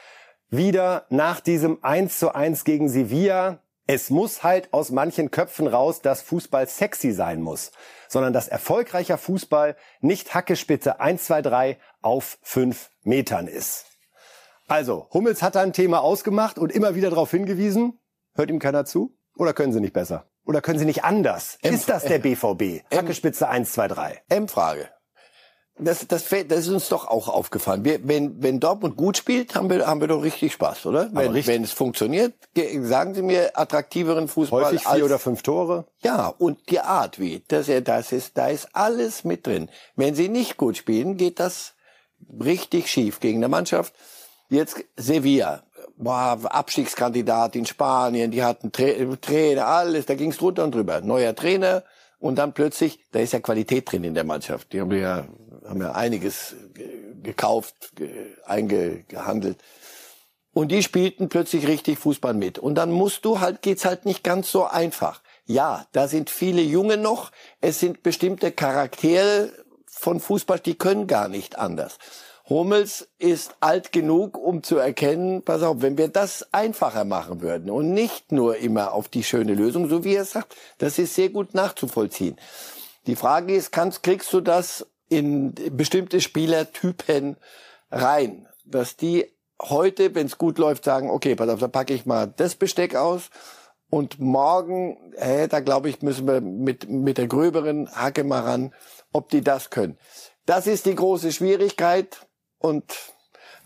wieder 0.50 1.06
nach 1.10 1.40
diesem 1.40 1.84
1 1.84 2.20
zu 2.20 2.34
1 2.34 2.64
gegen 2.64 2.90
Sevilla. 2.90 3.60
Es 3.88 4.10
muss 4.10 4.42
halt 4.42 4.74
aus 4.74 4.90
manchen 4.90 5.30
Köpfen 5.30 5.68
raus, 5.68 6.02
dass 6.02 6.24
Fußball 6.24 6.68
sexy 6.68 7.12
sein 7.12 7.42
muss, 7.42 7.72
sondern 8.08 8.34
dass 8.34 8.48
erfolgreicher 8.48 9.20
Fußball 9.20 9.76
nicht 10.02 10.34
Hackespitze 10.34 11.00
1, 11.00 11.26
2, 11.26 11.42
3 11.44 11.78
auf 12.02 12.40
5 12.42 12.90
Metern 13.04 13.48
ist. 13.48 13.86
Also, 14.68 15.08
Hummels 15.14 15.44
hat 15.44 15.54
da 15.54 15.62
ein 15.62 15.74
Thema 15.74 16.02
ausgemacht 16.02 16.58
und 16.58 16.72
immer 16.72 16.96
wieder 16.96 17.12
darauf 17.12 17.30
hingewiesen. 17.30 18.00
Hört 18.34 18.50
ihm 18.50 18.58
keiner 18.58 18.86
zu? 18.86 19.16
Oder 19.38 19.54
können 19.54 19.72
sie 19.72 19.82
nicht 19.82 19.94
besser? 19.94 20.26
Oder 20.46 20.62
können 20.62 20.80
sie 20.80 20.86
nicht 20.86 21.04
anders? 21.04 21.60
Ist 21.62 21.88
das 21.88 22.06
der 22.06 22.18
BVB? 22.20 22.84
Hackespitze 22.92 23.48
1, 23.48 23.72
2, 23.72 23.88
3. 23.88 24.22
M-Frage. 24.30 24.90
Das, 25.78 26.08
das, 26.08 26.30
das 26.30 26.60
ist 26.60 26.70
uns 26.70 26.88
doch 26.88 27.08
auch 27.08 27.28
aufgefallen. 27.28 27.84
Wir, 27.84 28.00
wenn, 28.08 28.42
wenn 28.42 28.62
Dortmund 28.62 28.96
gut 28.96 29.18
spielt, 29.18 29.56
haben 29.56 29.70
wir, 29.70 29.86
haben 29.86 30.00
wir 30.00 30.08
doch 30.08 30.24
richtig 30.24 30.54
Spaß, 30.54 30.86
oder? 30.86 31.10
Wenn, 31.12 31.32
richtig. 31.32 31.48
wenn 31.48 31.64
es 31.66 31.74
funktioniert, 31.74 32.34
ge- 32.54 32.82
sagen 32.86 33.14
Sie 33.14 33.22
mir 33.22 33.60
attraktiveren 33.60 34.30
Fußball 34.30 34.66
Häufig 34.66 34.88
als 34.88 34.96
vier 34.96 35.04
oder 35.04 35.20
fünf 35.20 35.44
Tore. 35.44 35.86
Ja, 36.02 36.28
und 36.28 36.70
die 36.70 36.80
Art 36.80 37.20
wie, 37.20 37.44
das, 37.50 37.70
das 37.84 38.14
ist, 38.14 38.38
da 38.38 38.48
ist 38.48 38.70
alles 38.74 39.26
mit 39.26 39.46
drin. 39.46 39.70
Wenn 39.98 40.16
sie 40.16 40.30
nicht 40.30 40.56
gut 40.56 40.78
spielen, 40.78 41.18
geht 41.18 41.42
das 41.42 41.74
richtig 42.42 42.90
schief 42.90 43.20
gegen 43.20 43.40
eine 43.40 43.50
Mannschaft. 43.50 43.94
Jetzt 44.48 44.78
Sevilla, 44.96 45.64
boah, 45.98 46.40
Abstiegskandidat 46.46 47.58
in 47.58 47.66
Spanien, 47.66 48.32
die 48.32 48.44
hatten 48.44 48.72
Tra 48.72 48.86
Trainer, 49.20 49.68
alles, 49.68 50.06
da 50.06 50.16
ging's 50.16 50.38
drunter 50.38 50.64
und 50.64 50.74
drüber. 50.74 51.02
Neuer 51.02 51.36
Trainer 51.36 51.84
und 52.20 52.36
dann 52.36 52.54
plötzlich, 52.54 53.00
da 53.12 53.20
ist 53.20 53.34
ja 53.34 53.42
Qualität 53.42 53.92
drin 53.92 54.06
in 54.06 54.14
der 54.14 54.24
Mannschaft. 54.24 54.72
Die 54.72 54.80
haben 54.80 54.92
ja, 54.94 55.26
haben 55.68 55.82
ja 55.82 55.92
einiges 55.94 56.56
ge- 56.74 57.16
gekauft, 57.22 57.92
ge 57.96 58.10
eingehandelt. 58.46 59.58
Und 60.54 60.70
die 60.72 60.84
spielten 60.84 61.28
plötzlich 61.28 61.68
richtig 61.68 62.00
Fußball 62.00 62.34
mit. 62.34 62.60
Und 62.60 62.76
dann 62.76 62.92
musst 62.92 63.26
du 63.26 63.42
halt, 63.42 63.62
geht's 63.62 63.84
halt 63.84 64.06
nicht 64.06 64.24
ganz 64.24 64.50
so 64.50 64.64
einfach. 64.66 65.22
Ja, 65.46 65.86
da 65.92 66.08
sind 66.08 66.30
viele 66.30 66.62
Junge 66.62 66.98
noch. 66.98 67.32
Es 67.60 67.80
sind 67.80 68.04
bestimmte 68.04 68.52
Charaktere 68.52 69.52
von 69.86 70.20
Fußball, 70.20 70.60
die 70.60 70.76
können 70.76 71.08
gar 71.08 71.28
nicht 71.28 71.58
anders. 71.58 71.98
Hummels 72.48 73.10
ist 73.18 73.56
alt 73.60 73.92
genug, 73.92 74.38
um 74.38 74.62
zu 74.62 74.78
erkennen, 74.78 75.42
pass 75.42 75.64
auf, 75.64 75.82
wenn 75.82 75.98
wir 75.98 76.10
das 76.10 76.54
einfacher 76.54 77.04
machen 77.04 77.42
würden 77.42 77.72
und 77.72 77.92
nicht 77.92 78.32
nur 78.32 78.58
immer 78.58 78.94
auf 78.94 79.08
die 79.08 79.24
schöne 79.24 79.56
Lösung, 79.56 79.90
so 79.90 80.04
wie 80.04 80.16
er 80.16 80.26
sagt, 80.26 80.56
das 80.78 81.00
ist 81.00 81.16
sehr 81.16 81.30
gut 81.30 81.56
nachzuvollziehen. 81.56 82.38
Die 83.08 83.16
Frage 83.16 83.56
ist, 83.56 83.72
kannst, 83.72 84.04
kriegst 84.04 84.32
du 84.32 84.42
das 84.42 84.86
in 85.16 85.54
bestimmte 85.72 86.22
Spielertypen 86.22 87.38
rein, 87.92 88.48
dass 88.66 88.98
die 88.98 89.32
heute, 89.62 90.14
wenn 90.16 90.28
es 90.28 90.38
gut 90.38 90.58
läuft, 90.58 90.84
sagen, 90.84 91.10
okay, 91.10 91.36
pass 91.36 91.50
auf, 91.50 91.60
da 91.60 91.68
packe 91.68 91.94
ich 91.94 92.06
mal 92.06 92.28
das 92.28 92.56
Besteck 92.56 92.96
aus 92.96 93.30
und 93.90 94.20
morgen, 94.20 95.14
hä, 95.18 95.48
da 95.48 95.60
glaube 95.60 95.90
ich, 95.90 96.02
müssen 96.02 96.28
wir 96.28 96.42
mit, 96.42 96.90
mit 96.90 97.18
der 97.18 97.28
gröberen 97.28 97.90
Hacke 97.92 98.24
mal 98.24 98.42
ran, 98.42 98.74
ob 99.14 99.30
die 99.30 99.42
das 99.42 99.70
können. 99.70 99.98
Das 100.46 100.68
ist 100.68 100.86
die 100.86 100.96
große 100.96 101.32
Schwierigkeit 101.32 102.26
und 102.60 102.84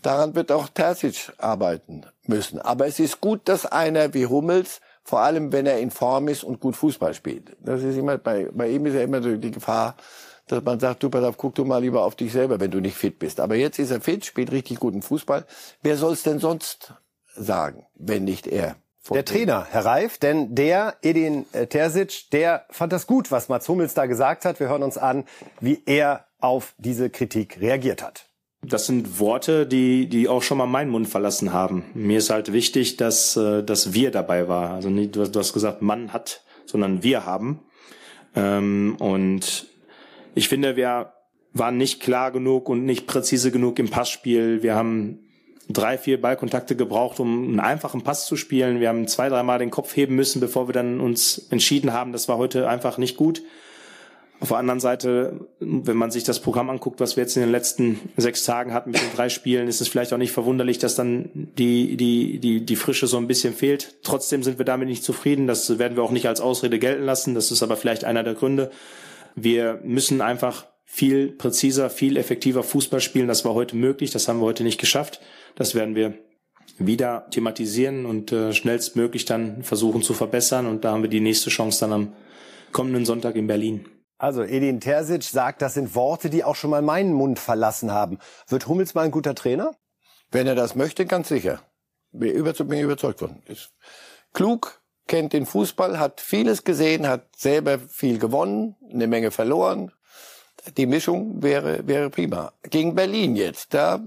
daran 0.02 0.34
wird 0.34 0.52
auch 0.52 0.68
Terzic 0.68 1.32
arbeiten 1.38 2.06
müssen. 2.26 2.60
Aber 2.60 2.86
es 2.86 3.00
ist 3.00 3.20
gut, 3.20 3.48
dass 3.48 3.66
einer 3.66 4.14
wie 4.14 4.26
Hummels, 4.26 4.80
vor 5.02 5.20
allem 5.20 5.52
wenn 5.52 5.66
er 5.66 5.78
in 5.78 5.90
Form 5.90 6.28
ist 6.28 6.44
und 6.44 6.60
gut 6.60 6.76
Fußball 6.76 7.14
spielt. 7.14 7.56
Das 7.60 7.82
ist 7.82 7.96
immer, 7.96 8.18
bei, 8.18 8.48
bei 8.52 8.68
ihm 8.68 8.86
ist 8.86 8.94
ja 8.94 9.02
immer 9.02 9.20
die 9.20 9.50
Gefahr, 9.50 9.96
dass 10.52 10.64
man 10.64 10.80
sagt, 10.80 11.02
du 11.02 11.10
pass 11.10 11.24
auf, 11.24 11.36
guck 11.36 11.54
du 11.54 11.64
mal 11.64 11.82
lieber 11.82 12.04
auf 12.04 12.14
dich 12.16 12.32
selber, 12.32 12.60
wenn 12.60 12.70
du 12.70 12.80
nicht 12.80 12.96
fit 12.96 13.18
bist. 13.18 13.40
Aber 13.40 13.54
jetzt 13.54 13.78
ist 13.78 13.90
er 13.90 14.00
fit, 14.00 14.24
spielt 14.24 14.52
richtig 14.52 14.80
guten 14.80 15.02
Fußball. 15.02 15.46
Wer 15.82 15.96
soll 15.96 16.12
es 16.12 16.22
denn 16.22 16.38
sonst 16.38 16.94
sagen, 17.34 17.86
wenn 17.94 18.24
nicht 18.24 18.46
er? 18.46 18.76
Der 19.08 19.24
Trainer, 19.24 19.66
Herr 19.70 19.86
Reif, 19.86 20.18
denn 20.18 20.54
der, 20.54 20.96
Edin 21.02 21.46
äh, 21.52 21.66
Terzic, 21.66 22.30
der 22.32 22.66
fand 22.70 22.92
das 22.92 23.06
gut, 23.06 23.30
was 23.30 23.48
Mats 23.48 23.68
Hummels 23.68 23.94
da 23.94 24.06
gesagt 24.06 24.44
hat. 24.44 24.60
Wir 24.60 24.68
hören 24.68 24.82
uns 24.82 24.98
an, 24.98 25.24
wie 25.60 25.82
er 25.86 26.26
auf 26.38 26.74
diese 26.78 27.10
Kritik 27.10 27.60
reagiert 27.60 28.02
hat. 28.02 28.26
Das 28.62 28.86
sind 28.86 29.18
Worte, 29.18 29.66
die, 29.66 30.06
die 30.08 30.28
auch 30.28 30.42
schon 30.42 30.58
mal 30.58 30.66
meinen 30.66 30.90
Mund 30.90 31.08
verlassen 31.08 31.52
haben. 31.52 31.84
Mir 31.94 32.18
ist 32.18 32.28
halt 32.28 32.52
wichtig, 32.52 32.98
dass, 32.98 33.36
äh, 33.36 33.62
dass 33.62 33.94
wir 33.94 34.10
dabei 34.10 34.48
waren. 34.48 34.72
Also 34.72 34.90
nicht, 34.90 35.16
du 35.16 35.22
hast 35.22 35.54
gesagt, 35.54 35.80
Mann 35.80 36.12
hat, 36.12 36.44
sondern 36.66 37.02
wir 37.02 37.24
haben. 37.24 37.60
Ähm, 38.36 38.96
und 38.98 39.66
ich 40.34 40.48
finde, 40.48 40.76
wir 40.76 41.12
waren 41.52 41.76
nicht 41.76 42.00
klar 42.00 42.30
genug 42.30 42.68
und 42.68 42.84
nicht 42.84 43.06
präzise 43.06 43.50
genug 43.50 43.78
im 43.78 43.90
Passspiel. 43.90 44.62
Wir 44.62 44.74
haben 44.74 45.20
drei, 45.68 45.98
vier 45.98 46.20
Ballkontakte 46.20 46.76
gebraucht, 46.76 47.20
um 47.20 47.48
einen 47.48 47.60
einfachen 47.60 48.02
Pass 48.02 48.26
zu 48.26 48.36
spielen. 48.36 48.80
Wir 48.80 48.88
haben 48.88 49.06
zwei, 49.08 49.28
dreimal 49.28 49.58
den 49.58 49.70
Kopf 49.70 49.96
heben 49.96 50.14
müssen, 50.14 50.40
bevor 50.40 50.68
wir 50.68 50.72
dann 50.72 51.00
uns 51.00 51.46
entschieden 51.50 51.92
haben. 51.92 52.12
Das 52.12 52.28
war 52.28 52.38
heute 52.38 52.68
einfach 52.68 52.98
nicht 52.98 53.16
gut. 53.16 53.42
Auf 54.40 54.48
der 54.48 54.56
anderen 54.56 54.80
Seite, 54.80 55.48
wenn 55.58 55.98
man 55.98 56.10
sich 56.10 56.24
das 56.24 56.40
Programm 56.40 56.70
anguckt, 56.70 56.98
was 56.98 57.16
wir 57.16 57.24
jetzt 57.24 57.36
in 57.36 57.42
den 57.42 57.52
letzten 57.52 58.00
sechs 58.16 58.42
Tagen 58.44 58.72
hatten 58.72 58.90
mit 58.90 59.02
den 59.02 59.14
drei 59.14 59.28
Spielen, 59.28 59.68
ist 59.68 59.82
es 59.82 59.88
vielleicht 59.88 60.14
auch 60.14 60.18
nicht 60.18 60.32
verwunderlich, 60.32 60.78
dass 60.78 60.94
dann 60.94 61.28
die, 61.58 61.98
die, 61.98 62.38
die, 62.38 62.64
die 62.64 62.76
Frische 62.76 63.06
so 63.06 63.18
ein 63.18 63.26
bisschen 63.26 63.52
fehlt. 63.52 63.96
Trotzdem 64.02 64.42
sind 64.42 64.56
wir 64.56 64.64
damit 64.64 64.88
nicht 64.88 65.04
zufrieden. 65.04 65.46
Das 65.46 65.78
werden 65.78 65.94
wir 65.94 66.02
auch 66.02 66.10
nicht 66.10 66.26
als 66.26 66.40
Ausrede 66.40 66.78
gelten 66.78 67.04
lassen. 67.04 67.34
Das 67.34 67.50
ist 67.50 67.62
aber 67.62 67.76
vielleicht 67.76 68.04
einer 68.04 68.22
der 68.22 68.32
Gründe. 68.32 68.70
Wir 69.42 69.80
müssen 69.82 70.20
einfach 70.20 70.66
viel 70.84 71.32
präziser, 71.32 71.88
viel 71.88 72.16
effektiver 72.16 72.62
Fußball 72.62 73.00
spielen. 73.00 73.28
Das 73.28 73.44
war 73.44 73.54
heute 73.54 73.76
möglich. 73.76 74.10
Das 74.10 74.28
haben 74.28 74.40
wir 74.40 74.46
heute 74.46 74.64
nicht 74.64 74.80
geschafft. 74.80 75.20
Das 75.54 75.74
werden 75.74 75.94
wir 75.94 76.14
wieder 76.78 77.28
thematisieren 77.30 78.06
und 78.06 78.32
äh, 78.32 78.52
schnellstmöglich 78.52 79.24
dann 79.24 79.62
versuchen 79.62 80.02
zu 80.02 80.14
verbessern. 80.14 80.66
Und 80.66 80.84
da 80.84 80.92
haben 80.92 81.02
wir 81.02 81.10
die 81.10 81.20
nächste 81.20 81.50
Chance 81.50 81.80
dann 81.80 81.92
am 81.92 82.12
kommenden 82.72 83.06
Sonntag 83.06 83.36
in 83.36 83.46
Berlin. 83.46 83.86
Also 84.18 84.42
Edin 84.42 84.80
Terzic 84.80 85.22
sagt, 85.22 85.62
das 85.62 85.74
sind 85.74 85.94
Worte, 85.94 86.28
die 86.28 86.44
auch 86.44 86.56
schon 86.56 86.70
mal 86.70 86.82
meinen 86.82 87.12
Mund 87.12 87.38
verlassen 87.38 87.90
haben. 87.90 88.18
Wird 88.48 88.68
Hummels 88.68 88.94
mal 88.94 89.06
ein 89.06 89.10
guter 89.10 89.34
Trainer? 89.34 89.74
Wenn 90.30 90.46
er 90.46 90.54
das 90.54 90.74
möchte, 90.74 91.06
ganz 91.06 91.28
sicher. 91.28 91.62
Bin 92.12 92.32
überzeugt 92.32 93.20
von. 93.20 93.42
Ist 93.46 93.72
klug, 94.34 94.79
kennt 95.06 95.32
den 95.32 95.46
Fußball, 95.46 95.98
hat 95.98 96.20
vieles 96.20 96.64
gesehen, 96.64 97.08
hat 97.08 97.26
selber 97.36 97.78
viel 97.78 98.18
gewonnen, 98.18 98.76
eine 98.92 99.06
Menge 99.06 99.30
verloren. 99.30 99.92
Die 100.76 100.86
Mischung 100.86 101.42
wäre, 101.42 101.86
wäre 101.86 102.10
prima. 102.10 102.52
Gegen 102.62 102.94
Berlin 102.94 103.34
jetzt, 103.34 103.72
da 103.72 104.06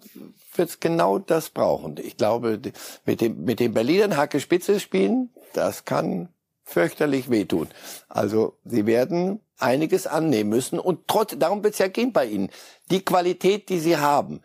wird 0.55 0.69
es 0.69 0.79
genau 0.79 1.19
das 1.19 1.49
brauchen. 1.49 1.97
Ich 1.97 2.17
glaube, 2.17 2.59
mit 3.05 3.21
dem, 3.21 3.43
mit 3.43 3.59
den 3.59 3.73
Berlinern 3.73 4.17
Hacke 4.17 4.39
Spitze 4.39 4.79
spielen, 4.79 5.31
das 5.53 5.85
kann 5.85 6.29
fürchterlich 6.63 7.29
wehtun. 7.29 7.69
Also 8.07 8.57
sie 8.63 8.85
werden 8.85 9.39
einiges 9.57 10.07
annehmen 10.07 10.49
müssen 10.49 10.79
und 10.79 11.07
trotz, 11.07 11.35
darum 11.37 11.63
wird 11.63 11.73
es 11.73 11.79
ja 11.79 11.87
gehen 11.87 12.13
bei 12.13 12.25
ihnen. 12.25 12.49
Die 12.91 13.03
Qualität, 13.03 13.69
die 13.69 13.79
sie 13.79 13.97
haben, 13.97 14.41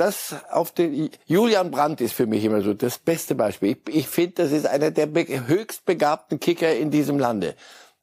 das 0.00 0.34
auf 0.50 0.72
den 0.72 1.10
Julian 1.26 1.70
Brandt 1.70 2.00
ist 2.00 2.14
für 2.14 2.26
mich 2.26 2.44
immer 2.44 2.62
so 2.62 2.72
das 2.72 2.98
beste 2.98 3.34
Beispiel. 3.34 3.76
Ich, 3.86 3.94
ich 3.94 4.08
finde, 4.08 4.42
das 4.42 4.52
ist 4.52 4.66
einer 4.66 4.90
der 4.90 5.08
höchst 5.46 5.84
begabten 5.84 6.40
Kicker 6.40 6.74
in 6.74 6.90
diesem 6.90 7.18
Lande. 7.18 7.54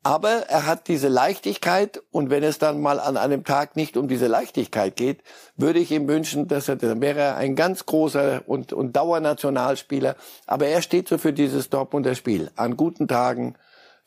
Aber 0.03 0.43
er 0.47 0.65
hat 0.65 0.87
diese 0.87 1.09
Leichtigkeit 1.09 2.01
und 2.11 2.29
wenn 2.29 2.43
es 2.43 2.59
dann 2.59 2.81
mal 2.81 2.99
an 2.99 3.17
einem 3.17 3.43
Tag 3.43 3.75
nicht 3.75 3.97
um 3.97 4.07
diese 4.07 4.27
Leichtigkeit 4.27 4.95
geht, 4.95 5.21
würde 5.57 5.79
ich 5.79 5.91
ihm 5.91 6.07
wünschen, 6.07 6.47
dass 6.47 6.69
er, 6.69 6.77
dann 6.77 7.01
wäre 7.01 7.19
er 7.19 7.35
ein 7.35 7.55
ganz 7.55 7.85
großer 7.85 8.43
und, 8.45 8.71
und 8.71 8.95
Dauernationalspieler. 8.95 10.15
Aber 10.45 10.67
er 10.67 10.81
steht 10.81 11.09
so 11.09 11.17
für 11.17 11.33
dieses 11.33 11.69
Dortmunder 11.69 12.15
Spiel. 12.15 12.51
An 12.55 12.77
guten 12.77 13.07
Tagen 13.07 13.55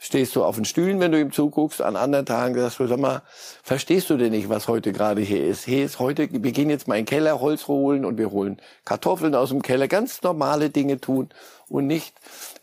stehst 0.02 0.34
du 0.34 0.42
auf 0.42 0.56
den 0.56 0.64
Stühlen, 0.64 0.98
wenn 0.98 1.12
du 1.12 1.20
ihm 1.20 1.30
zuguckst. 1.30 1.82
An 1.82 1.94
anderen 1.94 2.24
Tagen 2.24 2.54
sagst 2.54 2.80
du, 2.80 2.86
sag 2.86 2.98
mal, 2.98 3.22
verstehst 3.62 4.08
du 4.08 4.16
denn 4.16 4.32
nicht, 4.32 4.48
was 4.48 4.66
heute 4.66 4.92
gerade 4.92 5.20
hier 5.20 5.46
ist? 5.46 5.64
Hier 5.64 5.84
ist 5.84 5.98
heute, 5.98 6.28
wir 6.32 6.52
gehen 6.52 6.70
jetzt 6.70 6.88
mal 6.88 6.96
in 6.96 7.04
den 7.04 7.10
Keller 7.10 7.40
Holz 7.40 7.68
holen 7.68 8.06
und 8.06 8.16
wir 8.16 8.30
holen 8.30 8.60
Kartoffeln 8.86 9.34
aus 9.34 9.50
dem 9.50 9.60
Keller. 9.60 9.88
Ganz 9.88 10.22
normale 10.22 10.70
Dinge 10.70 11.00
tun 11.00 11.28
und 11.68 11.86
nicht, 11.86 12.14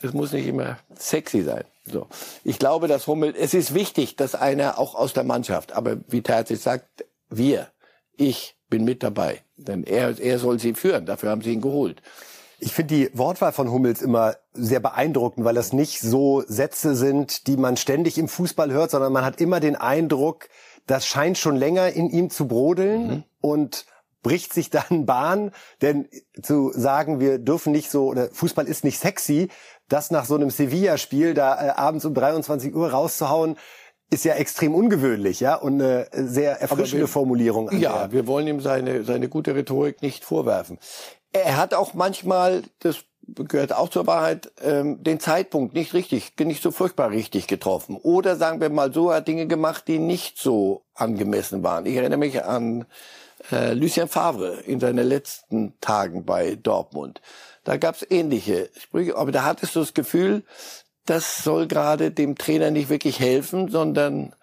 es 0.02 0.14
muss 0.14 0.32
nicht 0.32 0.48
immer 0.48 0.80
sexy 0.96 1.44
sein. 1.44 1.64
So. 1.86 2.08
Ich 2.44 2.58
glaube, 2.58 2.88
dass 2.88 3.06
Hummel, 3.06 3.36
es 3.38 3.54
ist 3.54 3.74
wichtig, 3.74 4.16
dass 4.16 4.34
einer 4.34 4.80
auch 4.80 4.96
aus 4.96 5.14
der 5.14 5.24
Mannschaft, 5.24 5.74
aber 5.74 5.98
wie 6.08 6.24
Terzic 6.24 6.58
sagt, 6.58 7.06
wir, 7.30 7.68
ich 8.18 8.56
bin 8.68 8.84
mit 8.84 9.04
dabei. 9.04 9.44
Denn 9.58 9.84
er, 9.84 10.20
er 10.20 10.40
soll 10.40 10.60
sie 10.60 10.74
führen. 10.74 11.06
Dafür 11.06 11.30
haben 11.30 11.42
sie 11.42 11.54
ihn 11.54 11.62
geholt. 11.62 12.02
Ich 12.60 12.74
finde 12.74 12.96
die 12.96 13.10
Wortwahl 13.14 13.52
von 13.52 13.72
Hummels 13.72 14.02
immer 14.02 14.36
sehr 14.54 14.80
beeindruckend, 14.80 15.46
weil 15.46 15.54
das 15.54 15.74
nicht 15.74 16.00
so 16.02 16.44
Sätze 16.48 16.96
sind, 16.96 17.48
die 17.48 17.58
man 17.58 17.78
ständig 17.78 18.18
im 18.18 18.28
Fußball 18.28 18.72
hört, 18.72 18.92
sondern 18.92 19.14
man 19.14 19.24
hat 19.24 19.40
immer 19.40 19.60
den 19.60 19.76
Eindruck, 19.76 20.50
das 20.88 21.06
scheint 21.06 21.38
schon 21.38 21.56
länger 21.56 21.90
in 21.90 22.10
ihm 22.10 22.30
zu 22.30 22.48
brodeln 22.48 23.08
mhm. 23.08 23.24
und 23.42 23.86
bricht 24.24 24.54
sich 24.54 24.70
dann 24.70 25.06
Bahn, 25.06 25.52
denn 25.82 26.08
zu 26.42 26.72
sagen, 26.74 27.20
wir 27.20 27.38
dürfen 27.38 27.72
nicht 27.72 27.92
so, 27.92 28.08
oder 28.08 28.30
Fußball 28.32 28.68
ist 28.68 28.84
nicht 28.84 29.00
sexy, 29.00 29.50
das 29.88 30.12
nach 30.12 30.26
so 30.26 30.36
einem 30.36 30.50
Sevilla-Spiel 30.50 31.34
da 31.34 31.68
äh, 31.68 31.70
abends 31.70 32.06
um 32.06 32.14
23 32.14 32.74
Uhr 32.76 32.92
rauszuhauen, 32.92 33.58
ist 34.10 34.24
ja 34.24 34.36
extrem 34.36 34.74
ungewöhnlich, 34.74 35.42
ja, 35.42 35.56
und 35.56 35.82
eine 35.82 36.08
sehr 36.14 36.62
erfrischende 36.62 37.04
wir, 37.04 37.08
Formulierung. 37.10 37.70
Ja, 37.78 38.10
wir 38.12 38.26
wollen 38.26 38.48
ihm 38.48 38.62
seine, 38.62 39.04
seine 39.04 39.28
gute 39.28 39.54
Rhetorik 39.54 40.02
nicht 40.02 40.24
vorwerfen. 40.24 40.80
Er 41.34 41.58
hat 41.58 41.74
auch 41.74 41.94
manchmal, 41.94 42.64
das 42.80 43.04
gehört 43.28 43.74
auch 43.74 43.90
zur 43.90 44.08
Wahrheit, 44.08 44.52
ähm, 44.62 45.04
den 45.04 45.20
Zeitpunkt 45.20 45.74
nicht 45.74 45.94
richtig, 45.94 46.34
nicht 46.40 46.64
so 46.64 46.72
furchtbar 46.72 47.12
richtig 47.12 47.48
getroffen. 47.48 47.98
Oder 47.98 48.36
sagen 48.36 48.62
wir 48.62 48.70
mal 48.70 48.94
so, 48.94 49.10
er 49.10 49.18
hat 49.18 49.28
Dinge 49.28 49.48
gemacht, 49.48 49.88
die 49.88 50.00
nicht 50.00 50.38
so 50.38 50.86
angemessen 50.94 51.64
waren. 51.64 51.86
Ich 51.86 51.96
erinnere 51.96 52.20
mich 52.20 52.44
an 52.44 52.86
äh, 53.52 53.74
Lucien 53.74 54.08
Favre 54.08 54.62
in 54.66 54.80
seinen 54.80 55.08
letzten 55.08 55.80
Tagen 55.82 56.26
bei 56.26 56.56
Dortmund. 56.56 57.22
Da 57.64 57.78
gab's 57.78 58.06
ähnliche 58.10 58.70
Sprüche, 58.80 59.18
aber 59.18 59.32
da 59.32 59.44
hattest 59.44 59.76
du 59.76 59.82
das 59.82 59.94
Gefühl, 59.94 60.44
das 61.06 61.44
soll 61.44 61.68
gerade 61.68 62.12
dem 62.12 62.38
Trainer 62.38 62.72
nicht 62.72 62.90
wirklich 62.90 63.20
helfen, 63.20 63.70
sondern 63.70 64.34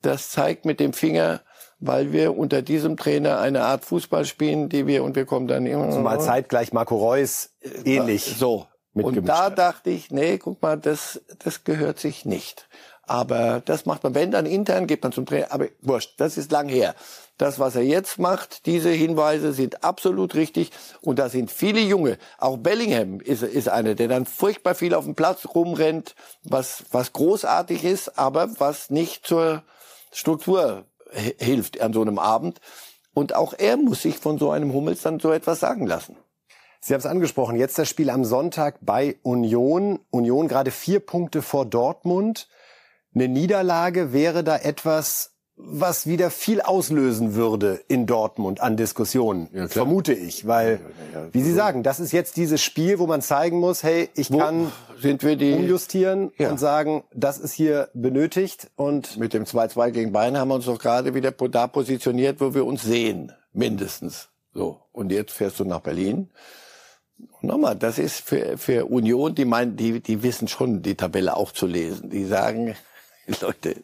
das 0.00 0.30
zeigt 0.30 0.64
mit 0.64 0.80
dem 0.80 0.92
Finger, 0.92 1.42
weil 1.82 2.12
wir 2.12 2.36
unter 2.38 2.62
diesem 2.62 2.96
Trainer 2.96 3.40
eine 3.40 3.64
Art 3.64 3.84
Fußball 3.84 4.24
spielen, 4.24 4.68
die 4.68 4.86
wir 4.86 5.02
und 5.02 5.16
wir 5.16 5.26
kommen 5.26 5.48
dann 5.48 5.66
immer. 5.66 5.90
Zumal 5.90 6.20
zeitgleich 6.20 6.72
Marco 6.72 6.96
Reus 6.96 7.50
ähnlich. 7.84 8.34
So. 8.38 8.66
Und 8.94 9.26
da 9.26 9.50
dachte 9.50 9.90
ich, 9.90 10.10
nee, 10.10 10.38
guck 10.38 10.62
mal, 10.62 10.78
das, 10.78 11.20
das 11.42 11.64
gehört 11.64 11.98
sich 11.98 12.24
nicht. 12.24 12.68
Aber 13.04 13.60
das 13.64 13.84
macht 13.84 14.04
man, 14.04 14.14
wenn 14.14 14.30
dann 14.30 14.46
intern, 14.46 14.86
geht 14.86 15.02
man 15.02 15.12
zum 15.12 15.26
Trainer. 15.26 15.50
Aber 15.50 15.66
wurscht, 15.80 16.14
das 16.18 16.36
ist 16.36 16.52
lang 16.52 16.68
her. 16.68 16.94
Das, 17.36 17.58
was 17.58 17.74
er 17.74 17.82
jetzt 17.82 18.20
macht, 18.20 18.66
diese 18.66 18.90
Hinweise 18.90 19.52
sind 19.52 19.82
absolut 19.82 20.36
richtig. 20.36 20.70
Und 21.00 21.18
da 21.18 21.28
sind 21.28 21.50
viele 21.50 21.80
Junge. 21.80 22.16
Auch 22.38 22.58
Bellingham 22.58 23.20
ist, 23.20 23.42
ist 23.42 23.68
einer, 23.68 23.96
der 23.96 24.06
dann 24.06 24.24
furchtbar 24.24 24.76
viel 24.76 24.94
auf 24.94 25.04
dem 25.04 25.16
Platz 25.16 25.46
rumrennt, 25.52 26.14
was, 26.44 26.84
was 26.92 27.12
großartig 27.12 27.82
ist, 27.82 28.18
aber 28.18 28.60
was 28.60 28.90
nicht 28.90 29.26
zur 29.26 29.64
Struktur 30.12 30.84
hilft 31.12 31.80
an 31.80 31.92
so 31.92 32.02
einem 32.02 32.18
Abend. 32.18 32.60
Und 33.14 33.34
auch 33.34 33.54
er 33.56 33.76
muss 33.76 34.02
sich 34.02 34.18
von 34.18 34.38
so 34.38 34.50
einem 34.50 34.72
Hummels 34.72 35.02
dann 35.02 35.20
so 35.20 35.32
etwas 35.32 35.60
sagen 35.60 35.86
lassen. 35.86 36.16
Sie 36.80 36.94
haben 36.94 37.00
es 37.00 37.06
angesprochen, 37.06 37.56
jetzt 37.56 37.78
das 37.78 37.88
Spiel 37.88 38.10
am 38.10 38.24
Sonntag 38.24 38.78
bei 38.80 39.16
Union. 39.22 40.00
Union 40.10 40.48
gerade 40.48 40.70
vier 40.70 41.00
Punkte 41.00 41.42
vor 41.42 41.64
Dortmund. 41.64 42.48
Eine 43.14 43.28
Niederlage 43.28 44.12
wäre 44.12 44.42
da 44.42 44.56
etwas, 44.56 45.31
was 45.64 46.06
wieder 46.06 46.30
viel 46.30 46.60
auslösen 46.60 47.34
würde 47.34 47.80
in 47.88 48.06
Dortmund 48.06 48.60
an 48.60 48.76
Diskussionen, 48.76 49.48
ja, 49.52 49.68
vermute 49.68 50.12
ich, 50.12 50.46
weil, 50.46 50.80
ja, 51.14 51.20
ja, 51.20 51.28
wie 51.32 51.42
Sie 51.42 51.52
sagen, 51.52 51.82
das 51.82 52.00
ist 52.00 52.12
jetzt 52.12 52.36
dieses 52.36 52.62
Spiel, 52.62 52.98
wo 52.98 53.06
man 53.06 53.22
zeigen 53.22 53.58
muss, 53.58 53.82
hey, 53.82 54.08
ich 54.14 54.32
wo 54.32 54.38
kann 54.38 54.72
sind 54.98 55.22
wir 55.22 55.36
die, 55.36 55.52
umjustieren 55.52 56.30
und 56.38 56.58
sagen, 56.58 57.04
das 57.14 57.38
ist 57.38 57.52
hier 57.52 57.88
benötigt 57.94 58.70
und 58.76 59.16
mit 59.16 59.34
dem 59.34 59.44
2-2 59.44 59.90
gegen 59.90 60.12
Bayern 60.12 60.36
haben 60.36 60.48
wir 60.48 60.56
uns 60.56 60.66
doch 60.66 60.78
gerade 60.78 61.14
wieder 61.14 61.32
da 61.32 61.66
positioniert, 61.66 62.40
wo 62.40 62.54
wir 62.54 62.66
uns 62.66 62.82
sehen, 62.82 63.32
mindestens. 63.52 64.28
So 64.54 64.80
und 64.92 65.12
jetzt 65.12 65.32
fährst 65.32 65.60
du 65.60 65.64
nach 65.64 65.80
Berlin. 65.80 66.30
Nochmal, 67.40 67.76
das 67.76 67.98
ist 67.98 68.20
für 68.20 68.58
für 68.58 68.86
Union, 68.86 69.34
die 69.34 69.44
meinen, 69.44 69.76
die 69.76 70.00
die 70.00 70.22
wissen 70.22 70.48
schon 70.48 70.82
die 70.82 70.96
Tabelle 70.96 71.36
auch 71.36 71.52
zu 71.52 71.66
lesen. 71.66 72.10
Die 72.10 72.24
sagen 72.24 72.74
Leute, 73.40 73.76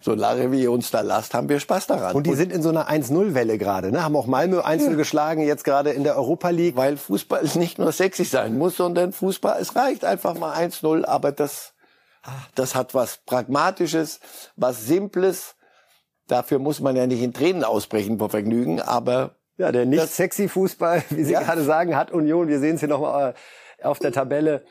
solange 0.00 0.52
wir 0.52 0.70
uns 0.70 0.90
da 0.90 1.00
lasst, 1.00 1.34
haben 1.34 1.48
wir 1.48 1.60
Spaß 1.60 1.86
daran. 1.86 2.14
Und 2.14 2.26
die 2.26 2.34
sind 2.34 2.52
in 2.52 2.62
so 2.62 2.68
einer 2.68 2.90
1-0-Welle 2.90 3.56
gerade, 3.56 3.90
ne? 3.90 4.02
Haben 4.02 4.16
auch 4.16 4.26
Malmö 4.26 4.60
einzeln 4.60 4.92
ja. 4.92 4.96
geschlagen, 4.96 5.42
jetzt 5.42 5.64
gerade 5.64 5.90
in 5.90 6.04
der 6.04 6.16
Europa 6.16 6.50
League. 6.50 6.76
Weil 6.76 6.96
Fußball 6.96 7.42
nicht 7.54 7.78
nur 7.78 7.92
sexy 7.92 8.24
sein 8.24 8.58
muss, 8.58 8.76
sondern 8.76 9.12
Fußball, 9.12 9.60
es 9.60 9.74
reicht 9.76 10.04
einfach 10.04 10.34
mal 10.34 10.54
1-0, 10.54 11.04
aber 11.06 11.32
das, 11.32 11.72
das 12.54 12.74
hat 12.74 12.94
was 12.94 13.18
Pragmatisches, 13.24 14.20
was 14.56 14.84
Simples. 14.84 15.56
Dafür 16.28 16.58
muss 16.58 16.80
man 16.80 16.94
ja 16.94 17.06
nicht 17.06 17.22
in 17.22 17.32
Tränen 17.32 17.64
ausbrechen 17.64 18.18
vor 18.18 18.30
Vergnügen, 18.30 18.80
aber 18.80 19.36
ja, 19.56 19.72
der 19.72 19.86
nicht 19.86 20.06
sexy 20.08 20.48
Fußball, 20.48 21.02
wie 21.10 21.24
Sie 21.24 21.32
ja. 21.32 21.40
gerade 21.40 21.62
sagen, 21.62 21.96
hat 21.96 22.10
Union, 22.10 22.48
wir 22.48 22.58
sehen 22.58 22.74
es 22.74 22.80
hier 22.80 22.88
nochmal 22.88 23.30
äh, 23.30 23.34
auf 23.84 23.98
der 23.98 24.12
Tabelle, 24.12 24.62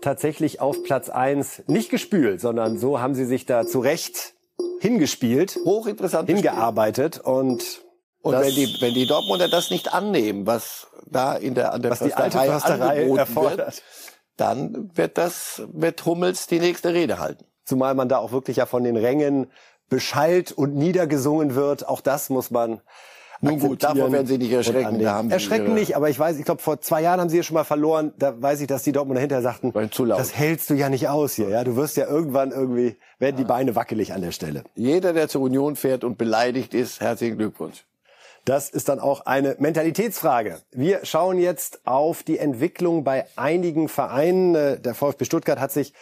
tatsächlich 0.00 0.60
auf 0.60 0.82
Platz 0.82 1.08
eins 1.08 1.62
nicht 1.66 1.90
gespült, 1.90 2.40
sondern 2.40 2.78
so 2.78 3.00
haben 3.00 3.14
sie 3.14 3.24
sich 3.24 3.46
da 3.46 3.66
zurecht 3.66 4.34
hingespielt, 4.80 5.58
hochinteressant 5.64 6.28
hingearbeitet 6.28 7.16
Spiel. 7.16 7.32
und 7.32 7.80
und 8.22 8.34
wenn 8.34 8.54
die 8.54 8.76
wenn 8.80 8.94
die 8.94 9.06
Dortmunder 9.06 9.48
das 9.48 9.70
nicht 9.70 9.94
annehmen, 9.94 10.46
was 10.46 10.88
da 11.06 11.34
in 11.34 11.54
der 11.54 11.72
an 11.72 11.82
der 11.82 11.90
was 11.90 12.00
die 12.00 12.14
alte 12.14 12.38
Försterei 12.38 13.08
erfordert, 13.08 13.58
wird, 13.58 13.82
dann 14.36 14.90
wird 14.94 15.18
das 15.18 15.62
wird 15.72 16.04
Hummels 16.04 16.46
die 16.46 16.60
nächste 16.60 16.92
Rede 16.92 17.18
halten. 17.18 17.44
Zumal 17.64 17.94
man 17.94 18.08
da 18.08 18.18
auch 18.18 18.32
wirklich 18.32 18.58
ja 18.58 18.66
von 18.66 18.84
den 18.84 18.96
Rängen 18.96 19.50
beschallt 19.88 20.52
und 20.52 20.76
niedergesungen 20.76 21.54
wird. 21.54 21.88
Auch 21.88 22.00
das 22.00 22.30
muss 22.30 22.50
man 22.50 22.80
nun 23.40 23.58
gut, 23.58 23.82
davor 23.82 24.12
werden 24.12 24.26
Sie 24.26 24.38
nicht 24.38 24.52
erschrecken. 24.52 24.98
Da 24.98 25.14
haben 25.14 25.30
erschrecken 25.30 25.74
nicht, 25.74 25.96
aber 25.96 26.10
ich 26.10 26.18
weiß, 26.18 26.38
ich 26.38 26.44
glaube, 26.44 26.60
vor 26.60 26.80
zwei 26.80 27.02
Jahren 27.02 27.20
haben 27.20 27.30
Sie 27.30 27.38
ja 27.38 27.42
schon 27.42 27.54
mal 27.54 27.64
verloren. 27.64 28.12
Da 28.18 28.40
weiß 28.40 28.60
ich, 28.60 28.66
dass 28.66 28.82
die 28.82 28.92
Dortmunder 28.92 29.20
hinterher 29.20 29.42
sagten, 29.42 29.72
das 30.08 30.36
hältst 30.36 30.68
du 30.68 30.74
ja 30.74 30.88
nicht 30.90 31.08
aus 31.08 31.34
hier. 31.34 31.48
Ja, 31.48 31.64
du 31.64 31.76
wirst 31.76 31.96
ja 31.96 32.06
irgendwann 32.06 32.50
irgendwie, 32.50 32.96
werden 33.18 33.36
die 33.36 33.44
Beine 33.44 33.74
wackelig 33.74 34.12
an 34.12 34.20
der 34.20 34.32
Stelle. 34.32 34.64
Jeder, 34.74 35.12
der 35.12 35.28
zur 35.28 35.42
Union 35.42 35.76
fährt 35.76 36.04
und 36.04 36.18
beleidigt 36.18 36.74
ist, 36.74 37.00
herzlichen 37.00 37.38
Glückwunsch. 37.38 37.84
Das 38.44 38.70
ist 38.70 38.88
dann 38.88 39.00
auch 39.00 39.26
eine 39.26 39.56
Mentalitätsfrage. 39.58 40.58
Wir 40.72 41.04
schauen 41.04 41.38
jetzt 41.38 41.86
auf 41.86 42.22
die 42.22 42.38
Entwicklung 42.38 43.04
bei 43.04 43.26
einigen 43.36 43.88
Vereinen. 43.88 44.54
Äh, 44.54 44.80
der 44.80 44.94
VfB 44.94 45.24
Stuttgart 45.24 45.60
hat 45.60 45.72
sich 45.72 45.92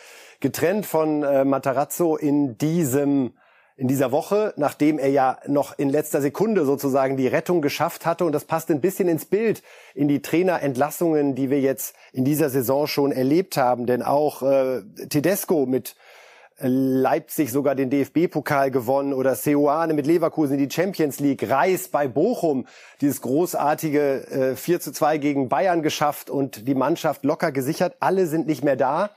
getrennt 0.40 0.86
von 0.86 1.22
äh, 1.22 1.44
Matarazzo 1.44 2.16
in 2.16 2.56
diesem 2.56 3.32
in 3.78 3.86
dieser 3.86 4.10
Woche, 4.10 4.52
nachdem 4.56 4.98
er 4.98 5.08
ja 5.08 5.38
noch 5.46 5.78
in 5.78 5.88
letzter 5.88 6.20
Sekunde 6.20 6.64
sozusagen 6.64 7.16
die 7.16 7.28
Rettung 7.28 7.62
geschafft 7.62 8.06
hatte. 8.06 8.24
Und 8.24 8.32
das 8.32 8.44
passt 8.44 8.70
ein 8.72 8.80
bisschen 8.80 9.06
ins 9.06 9.24
Bild, 9.24 9.62
in 9.94 10.08
die 10.08 10.20
Trainerentlassungen, 10.20 11.36
die 11.36 11.48
wir 11.48 11.60
jetzt 11.60 11.94
in 12.12 12.24
dieser 12.24 12.50
Saison 12.50 12.88
schon 12.88 13.12
erlebt 13.12 13.56
haben. 13.56 13.86
Denn 13.86 14.02
auch 14.02 14.42
äh, 14.42 14.82
Tedesco 15.08 15.64
mit 15.64 15.94
Leipzig 16.58 17.52
sogar 17.52 17.76
den 17.76 17.88
DFB-Pokal 17.88 18.72
gewonnen 18.72 19.12
oder 19.12 19.36
Seoane 19.36 19.94
mit 19.94 20.08
Leverkusen 20.08 20.58
in 20.58 20.68
die 20.68 20.74
Champions 20.74 21.20
League, 21.20 21.48
Reis 21.48 21.86
bei 21.86 22.08
Bochum 22.08 22.66
dieses 23.00 23.20
großartige 23.20 24.54
äh, 24.54 24.56
4 24.56 24.80
zu 24.80 24.90
2 24.90 25.18
gegen 25.18 25.48
Bayern 25.48 25.84
geschafft 25.84 26.30
und 26.30 26.66
die 26.66 26.74
Mannschaft 26.74 27.24
locker 27.24 27.52
gesichert. 27.52 27.94
Alle 28.00 28.26
sind 28.26 28.48
nicht 28.48 28.64
mehr 28.64 28.74
da. 28.74 29.10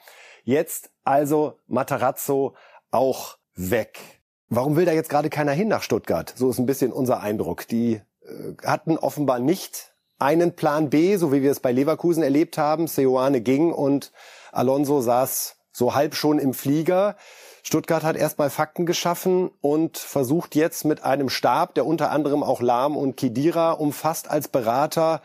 Jetzt 0.44 0.92
also 1.04 1.58
Matarazzo 1.68 2.54
auch 2.92 3.38
weg. 3.56 4.21
Warum 4.54 4.76
will 4.76 4.84
da 4.84 4.92
jetzt 4.92 5.08
gerade 5.08 5.30
keiner 5.30 5.54
hin 5.54 5.70
nach 5.70 5.82
Stuttgart? 5.82 6.34
So 6.36 6.50
ist 6.50 6.60
ein 6.60 6.66
bisschen 6.66 6.92
unser 6.92 7.22
Eindruck. 7.22 7.70
Die 7.70 8.02
äh, 8.22 8.54
hatten 8.66 8.98
offenbar 8.98 9.40
nicht 9.40 9.94
einen 10.20 10.58
Plan 10.58 10.90
B, 10.90 11.16
so 11.16 11.32
wie 11.32 11.42
wir 11.42 11.52
es 11.52 11.62
bei 11.62 11.72
Leverkusen 11.72 12.22
erlebt 12.22 12.58
haben. 12.58 12.88
Seoane 12.88 13.40
ging 13.40 13.72
und 13.72 14.12
Alonso 14.52 15.00
saß 15.00 15.56
so 15.72 15.96
halb 15.96 16.16
schon 16.16 16.38
im 16.38 16.54
Flieger. 16.54 17.16
Stuttgart 17.64 18.04
hat 18.04 18.18
erstmal 18.18 18.50
Fakten 18.50 18.86
geschaffen 18.86 19.52
und 19.62 19.98
versucht 19.98 20.54
jetzt 20.56 20.84
mit 20.84 21.02
einem 21.06 21.30
Stab, 21.30 21.74
der 21.76 21.86
unter 21.86 22.12
anderem 22.12 22.44
auch 22.44 22.60
Lahm 22.60 22.98
und 22.98 23.16
Kidira 23.16 23.72
umfasst 23.72 24.30
als 24.30 24.50
Berater, 24.50 25.22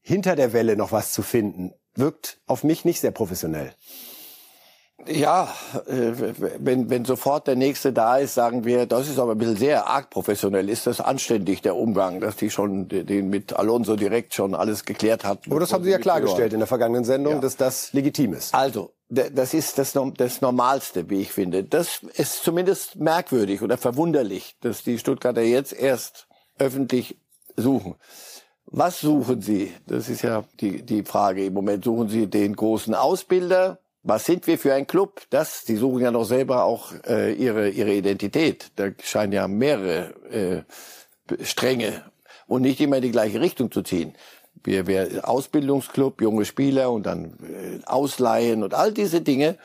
hinter 0.00 0.34
der 0.34 0.52
Welle 0.52 0.76
noch 0.76 0.90
was 0.90 1.12
zu 1.12 1.22
finden. 1.22 1.74
Wirkt 1.94 2.40
auf 2.48 2.64
mich 2.64 2.84
nicht 2.84 2.98
sehr 2.98 3.12
professionell. 3.12 3.72
Ja, 5.06 5.54
äh, 5.86 6.12
wenn, 6.58 6.90
wenn 6.90 7.04
sofort 7.04 7.46
der 7.46 7.54
Nächste 7.54 7.92
da 7.92 8.18
ist, 8.18 8.34
sagen 8.34 8.64
wir, 8.64 8.86
das 8.86 9.08
ist 9.08 9.18
aber 9.18 9.32
ein 9.32 9.38
bisschen 9.38 9.56
sehr 9.56 9.86
arg 9.86 10.10
professionell. 10.10 10.68
Ist 10.68 10.88
das 10.88 11.00
anständig, 11.00 11.62
der 11.62 11.76
Umgang, 11.76 12.20
dass 12.20 12.36
die 12.36 12.50
schon 12.50 12.88
den 12.88 13.30
mit 13.30 13.52
Alonso 13.52 13.94
direkt 13.94 14.34
schon 14.34 14.54
alles 14.54 14.84
geklärt 14.84 15.24
hatten? 15.24 15.50
Aber 15.52 15.60
das 15.60 15.72
haben 15.72 15.84
Sie 15.84 15.90
ja 15.90 15.98
klargestellt 15.98 16.52
in 16.52 16.58
der 16.58 16.66
vergangenen 16.66 17.04
Sendung, 17.04 17.34
ja. 17.34 17.40
dass 17.40 17.56
das 17.56 17.92
legitim 17.92 18.34
ist. 18.34 18.54
Also, 18.54 18.92
das 19.08 19.54
ist 19.54 19.78
das, 19.78 19.96
das 20.16 20.40
Normalste, 20.40 21.08
wie 21.08 21.20
ich 21.20 21.32
finde. 21.32 21.62
Das 21.62 22.02
ist 22.14 22.42
zumindest 22.42 22.96
merkwürdig 22.96 23.62
oder 23.62 23.78
verwunderlich, 23.78 24.56
dass 24.60 24.82
die 24.82 24.98
Stuttgarter 24.98 25.42
jetzt 25.42 25.72
erst 25.72 26.26
öffentlich 26.58 27.16
suchen. 27.56 27.94
Was 28.66 29.00
suchen 29.00 29.40
Sie? 29.40 29.72
Das 29.86 30.08
ist 30.08 30.22
ja 30.22 30.44
die, 30.60 30.82
die 30.82 31.04
Frage 31.04 31.46
im 31.46 31.54
Moment. 31.54 31.84
Suchen 31.84 32.08
Sie 32.08 32.26
den 32.26 32.54
großen 32.54 32.94
Ausbilder? 32.94 33.78
Was 34.02 34.24
sind 34.24 34.46
wir 34.46 34.58
für 34.58 34.74
ein 34.74 34.86
Club? 34.86 35.22
Das, 35.30 35.64
die 35.64 35.76
suchen 35.76 36.02
ja 36.02 36.10
noch 36.10 36.24
selber 36.24 36.64
auch 36.64 36.92
äh, 37.06 37.32
ihre, 37.32 37.68
ihre 37.68 37.92
Identität. 37.92 38.70
Da 38.76 38.90
scheinen 39.02 39.32
ja 39.32 39.48
mehrere 39.48 40.14
äh, 40.30 41.44
Stränge 41.44 42.04
und 42.46 42.62
nicht 42.62 42.80
immer 42.80 42.96
in 42.96 43.02
die 43.02 43.10
gleiche 43.10 43.40
Richtung 43.40 43.70
zu 43.70 43.82
ziehen. 43.82 44.14
Wir, 44.64 44.86
wir 44.86 45.28
Ausbildungsclub, 45.28 46.20
junge 46.20 46.44
Spieler 46.44 46.90
und 46.90 47.06
dann 47.06 47.38
äh, 47.42 47.84
Ausleihen 47.86 48.62
und 48.62 48.74
all 48.74 48.92
diese 48.92 49.20
Dinge. 49.20 49.58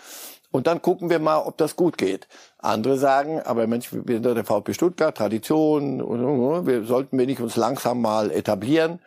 Und 0.51 0.67
dann 0.67 0.81
gucken 0.81 1.09
wir 1.09 1.19
mal, 1.19 1.39
ob 1.39 1.57
das 1.57 1.75
gut 1.75 1.97
geht. 1.97 2.27
Andere 2.59 2.97
sagen, 2.97 3.41
aber 3.41 3.65
Mensch, 3.65 3.91
wir 3.91 4.15
sind 4.15 4.25
der 4.25 4.43
VfB 4.43 4.73
Stuttgart, 4.73 5.17
Tradition, 5.17 5.99
und, 6.01 6.23
und, 6.23 6.67
wir 6.67 6.83
sollten 6.83 7.17
wir 7.17 7.25
nicht 7.25 7.41
uns 7.41 7.55
langsam 7.55 8.01
mal 8.01 8.29
etablieren. 8.29 8.99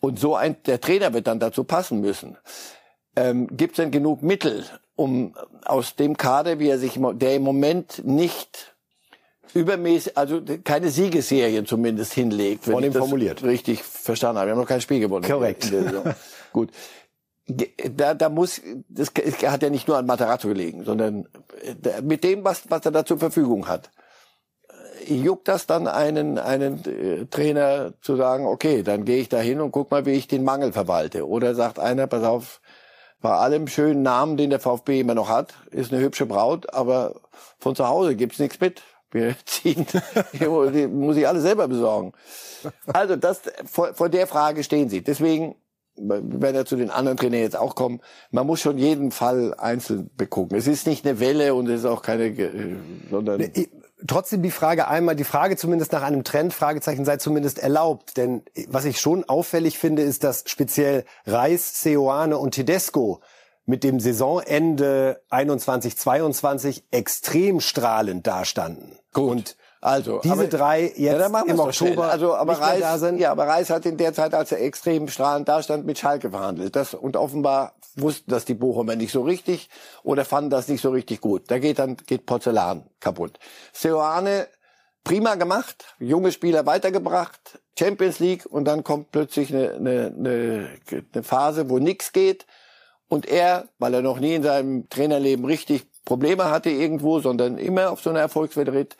Und 0.00 0.18
so 0.18 0.36
ein, 0.36 0.56
der 0.64 0.80
Trainer 0.80 1.14
wird 1.14 1.26
dann 1.26 1.40
dazu 1.40 1.64
passen 1.64 2.00
müssen 2.00 2.36
ähm, 3.16 3.48
gibt 3.56 3.72
es 3.72 3.76
denn 3.82 3.90
genug 3.90 4.22
Mittel, 4.22 4.64
um 4.96 5.34
aus 5.64 5.96
dem 5.96 6.16
Kader, 6.16 6.58
wie 6.58 6.68
er 6.68 6.78
sich, 6.78 6.98
der 6.98 7.36
im 7.36 7.42
Moment 7.42 8.04
nicht 8.04 8.74
übermäßig, 9.54 10.16
also 10.16 10.40
keine 10.64 10.90
Siegesserie 10.90 11.64
zumindest 11.64 12.12
hinlegt. 12.12 12.64
Von 12.64 12.84
ihm 12.84 12.92
formuliert. 12.92 13.42
Richtig 13.42 13.82
verstanden 13.82 14.38
habe. 14.38 14.48
Wir 14.48 14.52
haben 14.52 14.60
noch 14.60 14.68
kein 14.68 14.80
Spiel 14.80 15.00
gewonnen. 15.00 15.24
Korrekt. 15.24 15.72
Gut. 16.52 16.70
Da, 17.46 18.12
da 18.12 18.28
muss, 18.28 18.60
das 18.88 19.08
hat 19.46 19.62
ja 19.62 19.70
nicht 19.70 19.88
nur 19.88 19.96
an 19.96 20.04
Matarazzo 20.04 20.48
gelegen, 20.48 20.84
sondern 20.84 21.26
äh, 21.62 22.02
mit 22.02 22.22
dem, 22.22 22.44
was, 22.44 22.64
was 22.68 22.84
er 22.84 22.90
da 22.90 23.06
zur 23.06 23.18
Verfügung 23.18 23.68
hat. 23.68 23.90
Äh, 25.08 25.14
juckt 25.14 25.48
das 25.48 25.66
dann 25.66 25.86
einen, 25.86 26.38
einen 26.38 26.84
äh, 26.84 27.24
Trainer 27.24 27.94
zu 28.02 28.16
sagen, 28.16 28.46
okay, 28.46 28.82
dann 28.82 29.06
gehe 29.06 29.16
ich 29.16 29.30
da 29.30 29.38
hin 29.38 29.62
und 29.62 29.72
guck 29.72 29.90
mal, 29.90 30.04
wie 30.04 30.12
ich 30.12 30.28
den 30.28 30.44
Mangel 30.44 30.72
verwalte. 30.72 31.26
Oder 31.26 31.54
sagt 31.54 31.78
einer, 31.78 32.06
pass 32.06 32.22
auf, 32.22 32.60
bei 33.20 33.30
allem 33.30 33.66
schönen 33.66 34.02
Namen, 34.02 34.36
den 34.36 34.50
der 34.50 34.60
VfB 34.60 35.00
immer 35.00 35.14
noch 35.14 35.28
hat, 35.28 35.54
ist 35.70 35.92
eine 35.92 36.02
hübsche 36.02 36.26
Braut, 36.26 36.72
aber 36.72 37.20
von 37.58 37.74
zu 37.74 37.88
Hause 37.88 38.14
gibt's 38.14 38.38
nichts 38.38 38.60
mit. 38.60 38.82
Wir 39.10 39.34
ziehen, 39.44 39.86
die 40.32 40.86
muss 40.86 41.16
ich 41.16 41.26
alle 41.26 41.40
selber 41.40 41.66
besorgen. 41.66 42.12
Also 42.86 43.16
das, 43.16 43.40
vor, 43.64 43.94
vor 43.94 44.08
der 44.08 44.26
Frage 44.26 44.62
stehen 44.62 44.88
sie. 44.88 45.02
Deswegen, 45.02 45.56
wenn 45.96 46.54
er 46.54 46.66
zu 46.66 46.76
den 46.76 46.90
anderen 46.90 47.16
Trainern 47.16 47.40
jetzt 47.40 47.56
auch 47.56 47.74
kommen, 47.74 48.00
man 48.30 48.46
muss 48.46 48.60
schon 48.60 48.78
jeden 48.78 49.10
Fall 49.10 49.54
einzeln 49.54 50.10
begucken. 50.16 50.56
Es 50.56 50.66
ist 50.66 50.86
nicht 50.86 51.06
eine 51.06 51.18
Welle 51.18 51.54
und 51.54 51.68
es 51.68 51.80
ist 51.80 51.86
auch 51.86 52.02
keine, 52.02 52.34
sondern 53.10 53.50
trotzdem 54.06 54.42
die 54.42 54.50
Frage 54.50 54.88
einmal, 54.88 55.16
die 55.16 55.24
Frage 55.24 55.56
zumindest 55.56 55.92
nach 55.92 56.02
einem 56.02 56.24
Trend, 56.24 56.54
Fragezeichen 56.54 57.04
sei 57.04 57.16
zumindest 57.16 57.58
erlaubt. 57.58 58.16
Denn 58.16 58.42
was 58.68 58.84
ich 58.84 59.00
schon 59.00 59.28
auffällig 59.28 59.78
finde, 59.78 60.02
ist, 60.02 60.24
dass 60.24 60.44
speziell 60.46 61.04
Reis, 61.26 61.82
Seoane 61.82 62.38
und 62.38 62.52
Tedesco 62.52 63.20
mit 63.66 63.84
dem 63.84 64.00
Saisonende 64.00 65.20
21-22 65.30 66.82
extrem 66.90 67.60
strahlend 67.60 68.26
dastanden. 68.26 68.98
Gut. 69.12 69.30
Und 69.30 69.56
also 69.80 70.20
diese 70.24 70.32
aber, 70.32 70.46
drei 70.46 70.82
jetzt 70.96 70.98
ja, 70.98 71.42
im 71.46 71.60
Oktober 71.60 72.10
also 72.10 72.34
aber 72.34 72.54
Reis. 72.54 73.04
Ja, 73.18 73.30
aber 73.30 73.46
Reis 73.46 73.70
hat 73.70 73.86
in 73.86 73.96
der 73.96 74.12
Zeit, 74.12 74.34
als 74.34 74.50
er 74.50 74.60
extrem 74.60 75.06
strahlend 75.06 75.48
dastand, 75.48 75.86
mit 75.86 75.98
Schalke 75.98 76.30
verhandelt. 76.30 76.74
Das 76.74 76.94
und 76.94 77.16
offenbar 77.16 77.74
wussten 78.00 78.30
das 78.30 78.44
die 78.44 78.54
Bochumer 78.54 78.96
nicht 78.96 79.12
so 79.12 79.22
richtig 79.22 79.68
oder 80.02 80.24
fanden 80.24 80.50
das 80.50 80.68
nicht 80.68 80.80
so 80.80 80.90
richtig 80.90 81.20
gut. 81.20 81.50
Da 81.50 81.58
geht 81.58 81.78
dann 81.78 81.96
geht 81.96 82.26
Porzellan 82.26 82.88
kaputt. 83.00 83.38
Seoane 83.72 84.48
prima 85.04 85.36
gemacht, 85.36 85.96
junge 85.98 86.32
Spieler 86.32 86.66
weitergebracht, 86.66 87.60
Champions 87.78 88.18
League 88.18 88.44
und 88.46 88.64
dann 88.66 88.84
kommt 88.84 89.10
plötzlich 89.10 89.54
eine, 89.54 89.74
eine, 89.74 90.14
eine, 90.16 90.68
eine 91.14 91.22
Phase, 91.22 91.70
wo 91.70 91.78
nichts 91.78 92.12
geht 92.12 92.46
und 93.08 93.26
er, 93.26 93.68
weil 93.78 93.94
er 93.94 94.02
noch 94.02 94.20
nie 94.20 94.34
in 94.34 94.42
seinem 94.42 94.88
Trainerleben 94.88 95.44
richtig 95.44 95.86
Probleme 96.04 96.50
hatte 96.50 96.70
irgendwo, 96.70 97.20
sondern 97.20 97.58
immer 97.58 97.90
auf 97.90 98.00
so 98.00 98.10
einer 98.10 98.20
Erfolgswelle 98.20 98.72
ritt, 98.72 98.96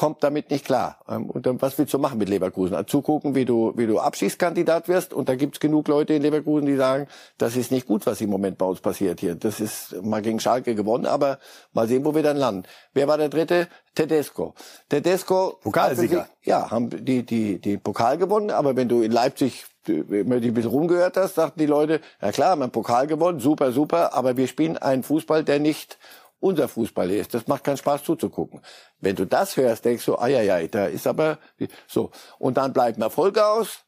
kommt 0.00 0.24
damit 0.24 0.50
nicht 0.50 0.64
klar. 0.64 0.96
Ähm, 1.10 1.28
und 1.28 1.44
dann, 1.44 1.60
was 1.60 1.76
willst 1.76 1.92
du 1.92 1.98
machen 1.98 2.16
mit 2.16 2.30
Leverkusen? 2.30 2.74
Also 2.74 2.86
zugucken, 2.86 3.34
wie 3.34 3.44
du, 3.44 3.74
wie 3.76 3.86
du 3.86 3.98
Abschießkandidat 3.98 4.88
wirst. 4.88 5.12
Und 5.12 5.28
da 5.28 5.34
gibt's 5.34 5.60
genug 5.60 5.88
Leute 5.88 6.14
in 6.14 6.22
Leverkusen, 6.22 6.64
die 6.64 6.76
sagen, 6.76 7.06
das 7.36 7.54
ist 7.54 7.70
nicht 7.70 7.86
gut, 7.86 8.06
was 8.06 8.18
im 8.22 8.30
Moment 8.30 8.56
bei 8.56 8.64
uns 8.64 8.80
passiert 8.80 9.20
hier. 9.20 9.34
Das 9.34 9.60
ist 9.60 10.02
mal 10.02 10.22
gegen 10.22 10.40
Schalke 10.40 10.74
gewonnen, 10.74 11.04
aber 11.04 11.38
mal 11.74 11.86
sehen, 11.86 12.02
wo 12.06 12.14
wir 12.14 12.22
dann 12.22 12.38
landen. 12.38 12.62
Wer 12.94 13.08
war 13.08 13.18
der 13.18 13.28
dritte? 13.28 13.68
Tedesco. 13.94 14.54
Tedesco. 14.88 15.58
Pokalsieger. 15.62 16.22
Sich, 16.22 16.46
ja, 16.46 16.70
haben 16.70 16.88
die, 16.88 17.22
die, 17.22 17.58
die 17.58 17.76
Pokal 17.76 18.16
gewonnen. 18.16 18.50
Aber 18.50 18.76
wenn 18.76 18.88
du 18.88 19.02
in 19.02 19.12
Leipzig 19.12 19.66
immer 19.86 20.40
die 20.40 20.48
ein 20.48 20.54
bisschen 20.54 20.70
rumgehört 20.70 21.18
hast, 21.18 21.34
sagten 21.34 21.58
die 21.58 21.66
Leute, 21.66 22.00
ja 22.20 22.32
klar, 22.32 22.56
wir 22.56 22.62
haben 22.62 22.70
Pokal 22.70 23.06
gewonnen, 23.06 23.40
super, 23.40 23.72
super, 23.72 24.14
aber 24.14 24.36
wir 24.36 24.46
spielen 24.46 24.76
einen 24.76 25.02
Fußball, 25.02 25.44
der 25.44 25.58
nicht 25.58 25.98
unser 26.40 26.68
Fußball 26.68 27.10
ist. 27.10 27.34
Das 27.34 27.46
macht 27.46 27.64
keinen 27.64 27.76
Spaß 27.76 28.02
zuzugucken. 28.02 28.60
Wenn 28.98 29.16
du 29.16 29.26
das 29.26 29.56
hörst, 29.56 29.84
denkst 29.84 30.04
du, 30.06 30.16
ah 30.16 30.26
ja, 30.26 30.42
ja, 30.42 30.66
da 30.66 30.86
ist 30.86 31.06
aber 31.06 31.38
so. 31.86 32.10
Und 32.38 32.56
dann 32.56 32.72
bleiben 32.72 33.02
Erfolge 33.02 33.46
aus 33.46 33.84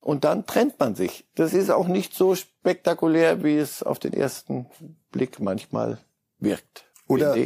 und 0.00 0.24
dann 0.24 0.46
trennt 0.46 0.78
man 0.78 0.94
sich. 0.94 1.26
Das 1.34 1.52
ist 1.52 1.70
auch 1.70 1.88
nicht 1.88 2.14
so 2.14 2.34
spektakulär, 2.34 3.42
wie 3.42 3.56
es 3.58 3.82
auf 3.82 3.98
den 3.98 4.12
ersten 4.12 4.66
Blick 5.10 5.40
manchmal 5.40 5.98
wirkt. 6.38 6.84
Oder 7.08 7.36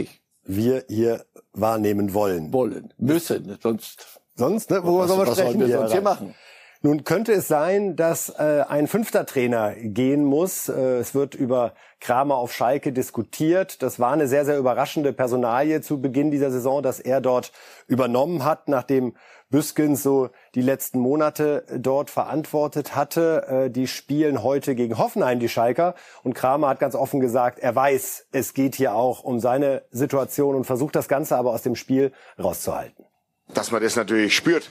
wir 0.45 0.85
hier 0.89 1.25
wahrnehmen 1.53 2.15
wollen. 2.15 2.53
Wollen, 2.53 2.93
müssen, 2.99 3.59
sonst. 3.63 4.21
Sonst, 4.37 4.71
ne? 4.71 4.83
Worüber 4.83 5.07
sollen 5.07 5.27
wir 5.27 5.33
sprechen? 5.35 5.61
Was 5.61 5.69
wir 5.69 5.79
sonst 5.79 5.93
hier 5.93 6.03
machen? 6.03 6.35
Nun 6.83 7.05
könnte 7.05 7.33
es 7.33 7.47
sein, 7.47 7.95
dass 7.95 8.31
äh, 8.31 8.65
ein 8.67 8.87
fünfter 8.87 9.27
Trainer 9.27 9.75
gehen 9.75 10.25
muss. 10.25 10.71
Äh, 10.71 10.97
es 10.99 11.15
wird 11.15 11.35
über 11.35 11.75
Kramer 12.01 12.37
auf 12.37 12.55
Schalke 12.55 12.91
diskutiert. 12.91 13.83
Das 13.83 14.01
war 14.01 14.13
eine 14.13 14.27
sehr, 14.27 14.47
sehr 14.47 14.57
überraschende 14.57 15.13
Personalie 15.13 15.83
zu 15.83 16.01
Beginn 16.01 16.31
dieser 16.31 16.51
Saison, 16.51 16.83
dass 16.83 16.99
er 16.99 17.21
dort 17.21 17.53
übernommen 17.87 18.47
hat, 18.47 18.69
nachdem 18.69 19.15
Büskens 19.51 20.03
so 20.03 20.31
die 20.55 20.63
letzten 20.63 21.01
Monate 21.01 21.67
dort 21.77 22.09
verantwortet 22.09 22.97
hatte. 22.97 23.67
Äh, 23.67 23.71
die 23.71 23.87
spielen 23.87 24.43
heute 24.43 24.75
gegen 24.75 24.97
Hoffenheim, 24.97 25.39
die 25.39 25.51
Schalker. 25.51 25.95
Und 26.23 26.33
Kramer 26.33 26.69
hat 26.69 26.81
ganz 26.81 26.95
offen 26.95 27.21
gesagt, 27.21 27.59
er 27.59 27.77
weiß, 27.77 28.29
es 28.33 28.55
geht 28.55 28.75
hier 28.75 28.95
auch 28.95 29.23
um 29.23 29.39
seine 29.39 29.83
Situation 29.91 30.55
und 30.55 30.65
versucht 30.65 30.97
das 30.97 31.09
Ganze 31.09 31.37
aber 31.37 31.51
aus 31.51 31.61
dem 31.61 31.77
Spiel 31.77 32.13
rauszuhalten. 32.43 33.05
Dass 33.53 33.71
man 33.71 33.83
das 33.83 33.97
natürlich 33.97 34.35
spürt, 34.35 34.71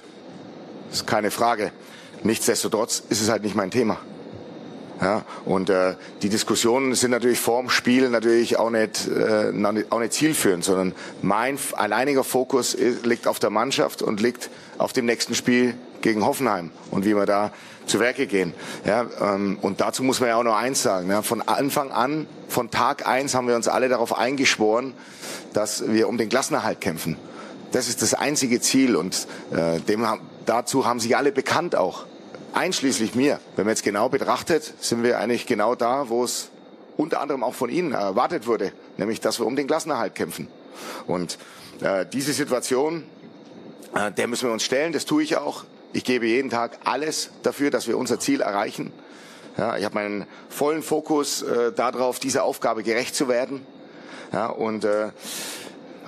ist 0.91 1.06
keine 1.06 1.30
Frage. 1.30 1.72
Nichtsdestotrotz 2.24 3.04
ist 3.10 3.22
es 3.22 3.30
halt 3.30 3.44
nicht 3.44 3.56
mein 3.56 3.72
Thema. 3.72 3.98
Ja, 5.02 5.24
und 5.46 5.70
äh, 5.70 5.96
die 6.22 6.28
Diskussionen 6.28 6.94
sind 6.94 7.12
natürlich 7.12 7.40
vorm 7.40 7.70
Spiel 7.70 8.10
natürlich 8.10 8.60
auch 8.60 8.70
nicht, 8.70 9.08
äh, 9.08 9.54
auch 9.90 10.00
nicht 10.00 10.14
zielführend, 10.14 10.66
sondern 10.66 10.94
mein 11.22 11.58
alleiniger 11.74 12.26
Fokus 12.26 12.74
ist, 12.74 13.06
liegt 13.06 13.26
auf 13.26 13.40
der 13.40 13.50
Mannschaft 13.50 14.02
und 14.02 14.20
liegt 14.20 14.50
auf 14.78 14.92
dem 14.92 15.06
nächsten 15.06 15.36
Spiel 15.36 15.76
gegen 16.02 16.26
Hoffenheim 16.26 16.72
und 16.92 17.06
wie 17.06 17.16
wir 17.16 17.26
da 17.26 17.52
zu 17.86 18.02
Werke 18.02 18.28
gehen. 18.28 18.54
Ja, 18.86 19.06
ähm, 19.22 19.58
und 19.62 19.80
dazu 19.80 20.04
muss 20.04 20.20
man 20.20 20.30
ja 20.30 20.36
auch 20.36 20.44
noch 20.44 20.58
eins 20.58 20.84
sagen. 20.84 21.10
Ja, 21.10 21.22
von 21.22 21.42
Anfang 21.42 21.92
an, 21.92 22.28
von 22.50 22.70
Tag 22.70 23.08
eins 23.08 23.36
haben 23.36 23.48
wir 23.48 23.56
uns 23.56 23.70
alle 23.70 23.88
darauf 23.88 24.18
eingeschworen, 24.18 24.94
dass 25.54 25.90
wir 25.90 26.10
um 26.10 26.18
den 26.18 26.28
Klassenerhalt 26.28 26.82
kämpfen. 26.82 27.16
Das 27.72 27.88
ist 27.88 28.02
das 28.02 28.14
einzige 28.14 28.60
Ziel 28.60 28.98
und 28.98 29.28
äh, 29.52 29.80
dem, 29.80 30.06
dazu 30.50 30.86
haben 30.86 31.00
sich 31.00 31.16
alle 31.16 31.32
bekannt 31.32 31.76
auch 31.76 32.06
einschließlich 32.54 33.14
mir. 33.14 33.40
Wenn 33.56 33.66
man 33.66 33.74
jetzt 33.74 33.84
genau 33.84 34.10
betrachtet, 34.10 34.74
sind 34.80 35.04
wir 35.04 35.20
eigentlich 35.20 35.46
genau 35.46 35.76
da, 35.76 36.10
wo 36.10 36.24
es 36.24 36.50
unter 36.98 37.22
anderem 37.22 37.44
auch 37.44 37.54
von 37.54 37.70
Ihnen 37.70 37.94
erwartet 37.94 38.48
wurde, 38.48 38.74
nämlich 38.98 39.22
dass 39.22 39.40
wir 39.40 39.46
um 39.46 39.56
den 39.56 39.68
Klassenerhalt 39.68 40.16
kämpfen. 40.16 40.48
Und 41.06 41.38
äh, 41.82 42.06
diese 42.12 42.34
Situation, 42.34 43.04
äh, 43.94 44.12
der 44.12 44.28
müssen 44.28 44.48
wir 44.48 44.54
uns 44.54 44.64
stellen, 44.64 44.92
das 44.92 45.06
tue 45.06 45.22
ich 45.22 45.38
auch. 45.38 45.66
Ich 45.94 46.04
gebe 46.04 46.26
jeden 46.26 46.50
Tag 46.50 46.80
alles 46.84 47.30
dafür, 47.44 47.70
dass 47.70 47.88
wir 47.88 47.98
unser 47.98 48.20
Ziel 48.20 48.42
erreichen. 48.42 48.92
Ja, 49.58 49.78
ich 49.78 49.86
habe 49.86 49.96
meinen 49.96 50.26
vollen 50.50 50.82
Fokus 50.82 51.44
äh, 51.44 51.72
darauf, 51.72 52.20
dieser 52.20 52.44
Aufgabe 52.44 52.82
gerecht 52.84 53.16
zu 53.16 53.28
werden. 53.28 53.66
Ja, 54.34 54.48
und 54.48 54.84
äh, 54.84 55.10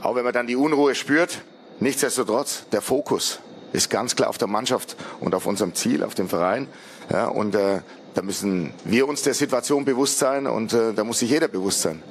auch 0.01 0.15
wenn 0.15 0.23
man 0.23 0.33
dann 0.33 0.47
die 0.47 0.55
Unruhe 0.55 0.95
spürt, 0.95 1.41
nichtsdestotrotz 1.79 2.65
der 2.71 2.81
Fokus 2.81 3.39
ist 3.73 3.89
ganz 3.89 4.15
klar 4.15 4.29
auf 4.29 4.37
der 4.37 4.47
Mannschaft 4.47 4.95
und 5.19 5.35
auf 5.35 5.45
unserem 5.45 5.73
Ziel, 5.73 6.03
auf 6.03 6.15
dem 6.15 6.29
Verein. 6.29 6.67
Ja, 7.11 7.27
und 7.27 7.55
äh, 7.55 7.81
da 8.13 8.21
müssen 8.21 8.73
wir 8.83 9.07
uns 9.07 9.21
der 9.23 9.33
Situation 9.33 9.85
bewusst 9.85 10.19
sein 10.19 10.47
und 10.47 10.73
äh, 10.73 10.93
da 10.93 11.03
muss 11.03 11.19
sich 11.19 11.29
jeder 11.29 11.47
bewusst 11.47 11.81
sein. 11.81 12.01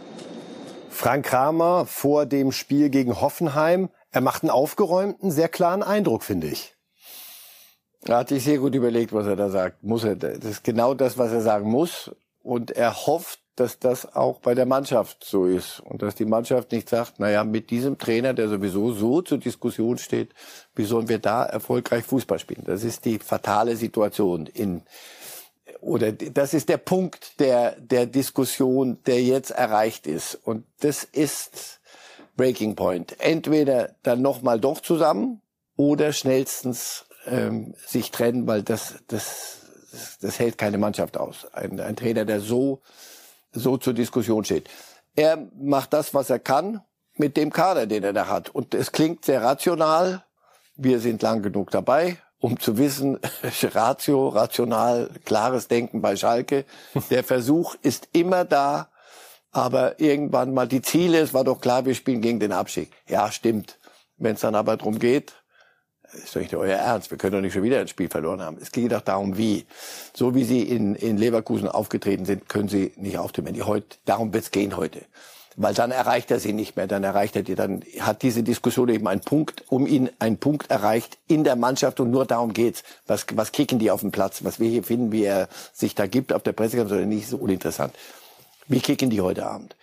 Frank 0.90 1.26
Kramer 1.26 1.86
vor 1.86 2.26
dem 2.26 2.52
Spiel 2.52 2.90
gegen 2.90 3.20
Hoffenheim, 3.20 3.88
er 4.10 4.20
macht 4.20 4.42
einen 4.42 4.50
aufgeräumten, 4.50 5.30
sehr 5.30 5.48
klaren 5.48 5.82
Eindruck, 5.82 6.22
finde 6.24 6.48
ich. 6.48 6.74
Er 8.06 8.18
hat 8.18 8.28
sich 8.28 8.44
sehr 8.44 8.58
gut 8.58 8.74
überlegt, 8.74 9.12
was 9.12 9.26
er 9.26 9.36
da 9.36 9.50
sagt. 9.50 9.82
Muss 9.82 10.04
er, 10.04 10.16
das 10.16 10.38
ist 10.44 10.64
genau 10.64 10.94
das, 10.94 11.18
was 11.18 11.32
er 11.32 11.42
sagen 11.42 11.70
muss. 11.70 12.10
Und 12.42 12.70
er 12.70 13.06
hofft, 13.06 13.40
dass 13.60 13.78
das 13.78 14.16
auch 14.16 14.40
bei 14.40 14.54
der 14.54 14.64
Mannschaft 14.64 15.22
so 15.22 15.44
ist 15.44 15.80
und 15.80 16.00
dass 16.00 16.14
die 16.14 16.24
Mannschaft 16.24 16.72
nicht 16.72 16.88
sagt, 16.88 17.20
naja, 17.20 17.44
mit 17.44 17.68
diesem 17.70 17.98
Trainer, 17.98 18.32
der 18.32 18.48
sowieso 18.48 18.92
so 18.92 19.20
zur 19.20 19.36
Diskussion 19.36 19.98
steht, 19.98 20.32
wie 20.74 20.84
sollen 20.84 21.10
wir 21.10 21.18
da 21.18 21.44
erfolgreich 21.44 22.04
Fußball 22.04 22.38
spielen? 22.38 22.64
Das 22.64 22.84
ist 22.84 23.04
die 23.04 23.18
fatale 23.18 23.76
Situation 23.76 24.46
in 24.46 24.82
oder 25.80 26.12
das 26.12 26.52
ist 26.52 26.68
der 26.68 26.78
Punkt 26.78 27.38
der 27.38 27.78
der 27.78 28.06
Diskussion, 28.06 28.98
der 29.06 29.22
jetzt 29.22 29.50
erreicht 29.50 30.06
ist 30.06 30.34
und 30.34 30.64
das 30.80 31.04
ist 31.04 31.80
Breaking 32.36 32.76
Point. 32.76 33.20
Entweder 33.20 33.94
dann 34.02 34.22
noch 34.22 34.40
mal 34.40 34.58
doch 34.58 34.80
zusammen 34.80 35.42
oder 35.76 36.12
schnellstens 36.14 37.04
ähm, 37.26 37.74
sich 37.86 38.10
trennen, 38.10 38.46
weil 38.46 38.62
das 38.62 38.94
das 39.08 39.59
das 40.20 40.38
hält 40.38 40.58
keine 40.58 40.78
Mannschaft 40.78 41.16
aus. 41.16 41.46
Ein, 41.52 41.80
ein 41.80 41.96
Trainer, 41.96 42.24
der 42.24 42.40
so 42.40 42.80
so 43.52 43.76
zur 43.76 43.94
Diskussion 43.94 44.44
steht. 44.44 44.68
Er 45.16 45.38
macht 45.58 45.92
das, 45.92 46.14
was 46.14 46.30
er 46.30 46.38
kann, 46.38 46.82
mit 47.16 47.36
dem 47.36 47.52
Kader, 47.52 47.86
den 47.86 48.04
er 48.04 48.12
da 48.12 48.28
hat. 48.28 48.48
Und 48.50 48.74
es 48.74 48.92
klingt 48.92 49.24
sehr 49.24 49.42
rational. 49.42 50.24
Wir 50.76 51.00
sind 51.00 51.20
lang 51.22 51.42
genug 51.42 51.70
dabei, 51.70 52.18
um 52.38 52.58
zu 52.58 52.78
wissen, 52.78 53.18
Ratio, 53.62 54.28
rational, 54.28 55.10
klares 55.24 55.68
Denken 55.68 56.00
bei 56.00 56.16
Schalke. 56.16 56.64
Der 57.10 57.24
Versuch 57.24 57.74
ist 57.82 58.08
immer 58.12 58.44
da, 58.44 58.88
aber 59.52 60.00
irgendwann 60.00 60.54
mal 60.54 60.68
die 60.68 60.80
Ziele, 60.80 61.18
es 61.18 61.34
war 61.34 61.44
doch 61.44 61.60
klar, 61.60 61.84
wir 61.84 61.94
spielen 61.94 62.20
gegen 62.20 62.40
den 62.40 62.52
Abstieg. 62.52 62.92
Ja, 63.08 63.30
stimmt. 63.32 63.78
Wenn 64.16 64.34
es 64.36 64.40
dann 64.40 64.54
aber 64.54 64.76
darum 64.76 64.98
geht, 64.98 65.34
ist 66.12 66.34
doch 66.34 66.40
nicht 66.40 66.54
euer 66.54 66.76
Ernst. 66.76 67.10
Wir 67.10 67.18
können 67.18 67.32
doch 67.32 67.40
nicht 67.40 67.52
schon 67.52 67.62
wieder 67.62 67.80
ein 67.80 67.88
Spiel 67.88 68.08
verloren 68.08 68.42
haben. 68.42 68.58
Es 68.60 68.72
geht 68.72 68.92
doch 68.92 69.00
darum, 69.00 69.36
wie. 69.36 69.66
So 70.14 70.34
wie 70.34 70.44
sie 70.44 70.62
in, 70.62 70.94
in 70.94 71.16
Leverkusen 71.16 71.68
aufgetreten 71.68 72.24
sind, 72.24 72.48
können 72.48 72.68
sie 72.68 72.92
nicht 72.96 73.18
auftreten. 73.18 73.52
Die 73.54 73.62
heute, 73.62 73.96
darum 74.04 74.32
wird's 74.32 74.50
gehen 74.50 74.76
heute. 74.76 75.00
Weil 75.56 75.74
dann 75.74 75.90
erreicht 75.90 76.30
er 76.30 76.40
sie 76.40 76.52
nicht 76.52 76.76
mehr. 76.76 76.86
Dann 76.86 77.04
erreicht 77.04 77.36
er 77.36 77.42
die, 77.42 77.54
dann 77.54 77.82
hat 78.00 78.22
diese 78.22 78.42
Diskussion 78.42 78.88
eben 78.88 79.06
einen 79.08 79.20
Punkt, 79.20 79.64
um 79.68 79.86
ihn 79.86 80.10
einen 80.18 80.38
Punkt 80.38 80.70
erreicht 80.70 81.18
in 81.26 81.44
der 81.44 81.56
Mannschaft 81.56 82.00
und 82.00 82.10
nur 82.10 82.24
darum 82.24 82.52
geht's. 82.52 82.82
Was, 83.06 83.26
was 83.34 83.52
kicken 83.52 83.78
die 83.78 83.90
auf 83.90 84.00
dem 84.00 84.12
Platz? 84.12 84.44
Was 84.44 84.60
wir 84.60 84.68
hier 84.68 84.84
finden, 84.84 85.12
wie 85.12 85.24
er 85.24 85.48
sich 85.72 85.94
da 85.94 86.06
gibt 86.06 86.32
auf 86.32 86.42
der 86.42 86.52
Pressekonferenz, 86.52 87.08
nicht 87.08 87.28
so 87.28 87.36
uninteressant. 87.36 87.94
Wie 88.68 88.80
kicken 88.80 89.10
die 89.10 89.20
heute 89.20 89.46
Abend? 89.46 89.76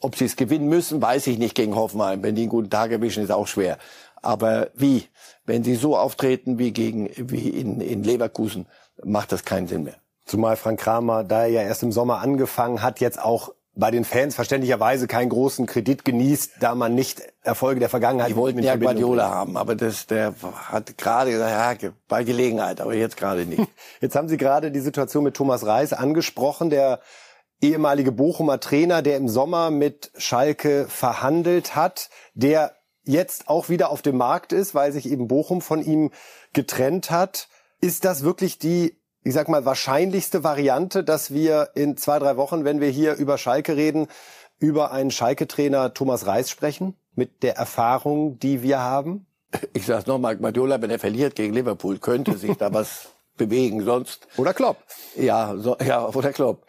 Ob 0.00 0.16
sie 0.16 0.24
es 0.24 0.36
gewinnen 0.36 0.68
müssen, 0.68 1.00
weiß 1.00 1.26
ich 1.26 1.38
nicht 1.38 1.54
gegen 1.54 1.74
Hoffenheim. 1.74 2.22
Wenn 2.22 2.34
die 2.34 2.42
einen 2.42 2.50
guten 2.50 2.70
Tag 2.70 2.90
erwischen, 2.90 3.22
ist 3.22 3.30
auch 3.30 3.46
schwer. 3.46 3.78
Aber 4.22 4.68
wie? 4.74 5.06
Wenn 5.44 5.64
sie 5.64 5.74
so 5.74 5.96
auftreten 5.96 6.58
wie 6.58 6.72
gegen 6.72 7.10
wie 7.16 7.48
in, 7.48 7.80
in 7.80 8.02
Leverkusen, 8.02 8.66
macht 9.04 9.32
das 9.32 9.44
keinen 9.44 9.68
Sinn 9.68 9.84
mehr. 9.84 9.96
Zumal 10.26 10.56
Frank 10.56 10.80
Kramer, 10.80 11.24
da 11.24 11.42
er 11.42 11.48
ja 11.48 11.62
erst 11.62 11.82
im 11.82 11.92
Sommer 11.92 12.20
angefangen 12.20 12.82
hat, 12.82 13.00
jetzt 13.00 13.20
auch 13.20 13.54
bei 13.78 13.92
den 13.92 14.04
Fans 14.04 14.34
verständlicherweise 14.34 15.06
keinen 15.06 15.28
großen 15.28 15.66
Kredit 15.66 16.04
genießt, 16.04 16.54
da 16.60 16.74
man 16.74 16.96
nicht 16.96 17.22
Erfolge 17.42 17.78
der 17.78 17.88
Vergangenheit. 17.88 18.30
Die 18.30 18.36
wollten 18.36 18.58
ja 18.58 18.74
Guardiola 18.74 19.30
haben, 19.30 19.56
aber 19.56 19.76
das, 19.76 20.06
der 20.06 20.34
hat 20.66 20.98
gerade 20.98 21.30
gesagt, 21.30 21.82
ja, 21.82 21.90
bei 22.08 22.24
Gelegenheit, 22.24 22.80
aber 22.80 22.94
jetzt 22.94 23.16
gerade 23.16 23.46
nicht. 23.46 23.62
Jetzt 24.00 24.16
haben 24.16 24.28
Sie 24.28 24.36
gerade 24.36 24.72
die 24.72 24.80
Situation 24.80 25.22
mit 25.22 25.34
Thomas 25.34 25.64
Reis 25.64 25.92
angesprochen, 25.92 26.70
der 26.70 27.00
ehemalige 27.60 28.10
Bochumer 28.12 28.58
Trainer, 28.58 29.00
der 29.02 29.16
im 29.16 29.28
Sommer 29.28 29.70
mit 29.70 30.10
Schalke 30.16 30.86
verhandelt 30.88 31.76
hat, 31.76 32.10
der 32.34 32.72
jetzt 33.08 33.48
auch 33.48 33.68
wieder 33.68 33.90
auf 33.90 34.02
dem 34.02 34.16
Markt 34.16 34.52
ist, 34.52 34.74
weil 34.74 34.92
sich 34.92 35.10
eben 35.10 35.26
Bochum 35.28 35.60
von 35.60 35.82
ihm 35.82 36.10
getrennt 36.52 37.10
hat. 37.10 37.48
Ist 37.80 38.04
das 38.04 38.22
wirklich 38.22 38.58
die, 38.58 38.96
ich 39.24 39.34
sag 39.34 39.48
mal, 39.48 39.64
wahrscheinlichste 39.64 40.44
Variante, 40.44 41.02
dass 41.02 41.32
wir 41.32 41.70
in 41.74 41.96
zwei, 41.96 42.18
drei 42.18 42.36
Wochen, 42.36 42.64
wenn 42.64 42.80
wir 42.80 42.88
hier 42.88 43.14
über 43.14 43.38
Schalke 43.38 43.76
reden, 43.76 44.08
über 44.58 44.92
einen 44.92 45.10
Schalke-Trainer 45.10 45.94
Thomas 45.94 46.26
Reis 46.26 46.50
sprechen? 46.50 46.94
Mit 47.14 47.42
der 47.42 47.56
Erfahrung, 47.56 48.38
die 48.38 48.62
wir 48.62 48.80
haben? 48.80 49.26
Ich 49.72 49.86
sag's 49.86 50.06
nochmal, 50.06 50.36
Guardiola, 50.36 50.80
wenn 50.82 50.90
er 50.90 50.98
verliert 50.98 51.34
gegen 51.34 51.54
Liverpool, 51.54 51.98
könnte 51.98 52.36
sich 52.36 52.56
da 52.56 52.72
was 52.72 53.08
bewegen, 53.36 53.82
sonst. 53.84 54.28
Oder 54.36 54.52
Klopp. 54.52 54.76
Ja, 55.16 55.56
so, 55.56 55.76
ja, 55.84 56.06
oder 56.06 56.32
Klopp. 56.32 56.66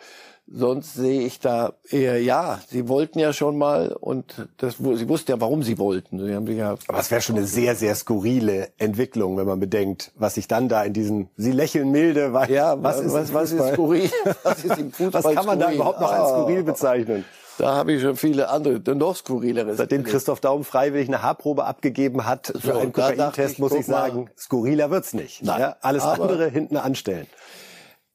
Sonst 0.51 0.95
sehe 0.95 1.21
ich 1.21 1.39
da 1.39 1.73
eher, 1.89 2.21
ja, 2.21 2.59
sie 2.67 2.87
wollten 2.87 3.19
ja 3.19 3.33
schon 3.33 3.57
mal 3.57 3.91
und 3.91 4.47
das, 4.57 4.77
sie 4.77 5.07
wussten 5.07 5.31
ja, 5.31 5.39
warum 5.39 5.61
sie 5.61 5.77
wollten. 5.77 6.25
Sie 6.25 6.33
haben 6.33 6.47
sich 6.47 6.57
ja 6.57 6.75
Aber 6.87 6.99
es 6.99 7.11
wäre 7.11 7.21
schon 7.21 7.35
eine 7.35 7.45
sehr, 7.45 7.75
sehr 7.75 7.93
skurrile 7.93 8.69
Entwicklung, 8.79 9.37
wenn 9.37 9.45
man 9.45 9.59
bedenkt, 9.59 10.11
was 10.15 10.35
sich 10.35 10.47
dann 10.47 10.67
da 10.67 10.83
in 10.83 10.93
diesen, 10.93 11.29
sie 11.37 11.51
lächeln 11.51 11.91
milde, 11.91 12.33
weil, 12.33 12.49
ja, 12.49 12.81
was, 12.83 12.99
ist, 12.99 13.13
was, 13.13 13.33
was 13.33 13.51
ist 13.51 13.73
skurril? 13.73 14.09
Was 14.43 14.63
ist 14.63 14.77
im 14.77 14.91
Fußball 14.91 15.23
Was 15.23 15.33
kann 15.33 15.45
man 15.45 15.59
skurril? 15.59 15.59
da 15.59 15.71
überhaupt 15.73 16.01
noch 16.01 16.11
als 16.11 16.29
skurril 16.29 16.63
bezeichnen? 16.63 17.25
Da 17.59 17.75
habe 17.75 17.91
ich 17.91 18.01
schon 18.01 18.15
viele 18.15 18.49
andere, 18.49 18.79
noch 18.95 19.17
skurrilere. 19.17 19.75
Seitdem 19.75 20.03
Christoph 20.03 20.39
Daum 20.39 20.63
freiwillig 20.63 21.09
eine 21.09 21.21
Haarprobe 21.21 21.65
abgegeben 21.65 22.25
hat 22.25 22.47
für 22.47 22.59
so, 22.59 22.77
einen 22.77 22.93
Kokaintest, 22.93 23.59
muss 23.59 23.73
ich 23.73 23.85
sagen, 23.85 24.29
skurriler 24.37 24.89
wird's 24.89 25.13
nicht. 25.13 25.43
Nein, 25.43 25.59
ja, 25.59 25.75
alles 25.81 26.03
andere 26.03 26.49
hinten 26.49 26.77
anstellen. 26.77 27.27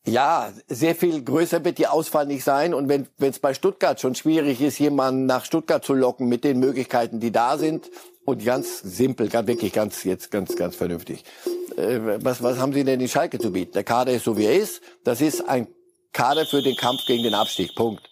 Ja, 0.06 0.52
sehr 0.68 0.94
viel 0.94 1.22
größer 1.22 1.64
wird 1.64 1.78
die 1.78 1.86
Auswahl 1.86 2.26
nicht 2.26 2.44
sein. 2.44 2.74
Und 2.74 2.88
wenn 2.88 3.08
es 3.18 3.38
bei 3.38 3.54
Stuttgart 3.54 3.98
schon 4.00 4.14
schwierig 4.14 4.60
ist, 4.60 4.78
jemanden 4.78 5.24
nach 5.24 5.46
Stuttgart 5.46 5.82
zu 5.82 5.94
locken 5.94 6.28
mit 6.28 6.44
den 6.44 6.58
Möglichkeiten, 6.58 7.20
die 7.20 7.32
da 7.32 7.56
sind, 7.56 7.90
und 8.24 8.44
ganz 8.44 8.80
simpel, 8.80 9.28
ganz, 9.28 9.46
wirklich 9.46 9.72
ganz, 9.72 10.04
jetzt 10.04 10.30
ganz, 10.30 10.56
ganz 10.56 10.76
vernünftig. 10.76 11.24
Äh, 11.76 12.00
was, 12.22 12.42
was 12.42 12.58
haben 12.58 12.72
Sie 12.72 12.84
denn 12.84 13.00
in 13.00 13.08
Schalke 13.08 13.38
zu 13.38 13.52
bieten? 13.52 13.72
Der 13.72 13.84
Kader 13.84 14.12
ist 14.12 14.24
so, 14.24 14.36
wie 14.38 14.46
er 14.46 14.54
ist. 14.54 14.80
Das 15.04 15.20
ist 15.20 15.46
ein 15.46 15.66
Kader 16.12 16.46
für 16.46 16.62
den 16.62 16.76
Kampf 16.76 17.04
gegen 17.06 17.22
den 17.22 17.34
Abstieg. 17.34 17.74
Punkt. 17.74 18.10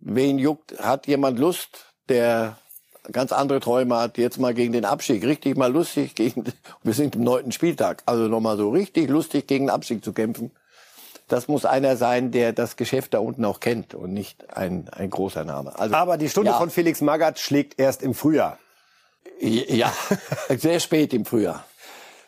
Wen 0.00 0.38
juckt, 0.38 0.78
hat 0.80 1.06
jemand 1.06 1.38
Lust, 1.38 1.86
der 2.08 2.58
ganz 3.12 3.30
andere 3.30 3.60
Träume 3.60 3.96
hat, 3.96 4.18
jetzt 4.18 4.38
mal 4.38 4.54
gegen 4.54 4.72
den 4.72 4.84
Abstieg, 4.84 5.24
richtig 5.24 5.56
mal 5.56 5.72
lustig 5.72 6.14
gegen, 6.14 6.44
wir 6.82 6.94
sind 6.94 7.14
im 7.14 7.22
neunten 7.22 7.52
Spieltag, 7.52 8.02
also 8.06 8.26
nochmal 8.26 8.56
so 8.56 8.70
richtig 8.70 9.08
lustig 9.08 9.46
gegen 9.46 9.66
den 9.66 9.70
Abstieg 9.70 10.04
zu 10.04 10.12
kämpfen 10.12 10.50
das 11.32 11.48
muss 11.48 11.64
einer 11.64 11.96
sein, 11.96 12.30
der 12.30 12.52
das 12.52 12.76
Geschäft 12.76 13.14
da 13.14 13.18
unten 13.18 13.44
auch 13.46 13.60
kennt 13.60 13.94
und 13.94 14.12
nicht 14.12 14.54
ein, 14.54 14.88
ein 14.90 15.08
großer 15.08 15.44
Name. 15.44 15.78
Also, 15.78 15.94
Aber 15.94 16.18
die 16.18 16.28
Stunde 16.28 16.50
ja. 16.50 16.58
von 16.58 16.68
Felix 16.68 17.00
Magath 17.00 17.38
schlägt 17.38 17.80
erst 17.80 18.02
im 18.02 18.14
Frühjahr. 18.14 18.58
Ja, 19.40 19.92
sehr 20.48 20.78
spät 20.78 21.14
im 21.14 21.24
Frühjahr. 21.24 21.64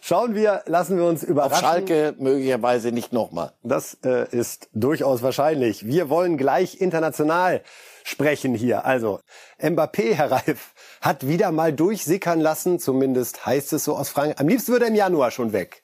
Schauen 0.00 0.34
wir, 0.34 0.62
lassen 0.66 0.96
wir 0.96 1.04
uns 1.04 1.22
überraschen. 1.22 1.54
Auf 1.54 1.60
Schalke 1.60 2.14
möglicherweise 2.18 2.92
nicht 2.92 3.12
nochmal. 3.12 3.52
Das 3.62 3.98
äh, 4.04 4.28
ist 4.30 4.68
durchaus 4.72 5.22
wahrscheinlich. 5.22 5.86
Wir 5.86 6.08
wollen 6.10 6.36
gleich 6.36 6.80
international 6.80 7.62
sprechen 8.04 8.54
hier. 8.54 8.84
Also 8.84 9.20
Mbappé, 9.58 10.14
Herr 10.14 10.30
Reif, 10.30 10.74
hat 11.00 11.26
wieder 11.26 11.52
mal 11.52 11.72
durchsickern 11.72 12.40
lassen, 12.40 12.78
zumindest 12.78 13.46
heißt 13.46 13.72
es 13.74 13.84
so 13.84 13.96
aus 13.96 14.08
Frankreich. 14.10 14.40
Am 14.40 14.48
liebsten 14.48 14.72
würde 14.72 14.86
er 14.86 14.90
im 14.90 14.94
Januar 14.94 15.30
schon 15.30 15.52
weg 15.52 15.83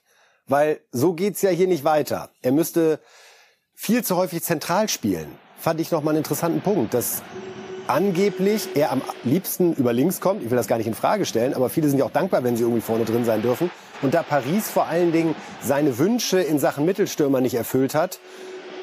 weil 0.51 0.80
so 0.90 1.12
geht's 1.12 1.42
ja 1.42 1.51
hier 1.51 1.68
nicht 1.68 1.84
weiter. 1.84 2.30
Er 2.42 2.53
müsste 2.53 2.98
viel 3.74 4.05
zu 4.05 4.16
häufig 4.16 4.42
zentral 4.42 4.88
spielen. 4.88 5.28
Fand 5.57 5.80
ich 5.80 5.90
noch 5.90 6.03
mal 6.03 6.11
einen 6.11 6.18
interessanten 6.18 6.61
Punkt, 6.61 6.92
dass 6.92 7.22
angeblich 7.86 8.70
er 8.74 8.90
am 8.92 9.01
liebsten 9.24 9.74
über 9.74 9.92
links 9.92 10.20
kommt. 10.20 10.42
Ich 10.42 10.51
will 10.51 10.57
das 10.57 10.66
gar 10.66 10.78
nicht 10.78 10.86
in 10.86 10.94
Frage 10.94 11.24
stellen, 11.24 11.55
aber 11.55 11.70
viele 11.70 11.88
sind 11.88 11.98
ja 11.98 12.05
auch 12.05 12.11
dankbar, 12.11 12.44
wenn 12.44 12.57
sie 12.57 12.62
irgendwie 12.62 12.80
vorne 12.80 13.05
drin 13.05 13.24
sein 13.24 13.42
dürfen. 13.42 13.70
Und 14.03 14.14
da 14.14 14.22
Paris 14.22 14.68
vor 14.68 14.86
allen 14.86 15.12
Dingen 15.12 15.34
seine 15.62 15.98
Wünsche 15.98 16.40
in 16.40 16.59
Sachen 16.59 16.84
Mittelstürmer 16.84 17.40
nicht 17.40 17.55
erfüllt 17.55 17.94
hat 17.94 18.18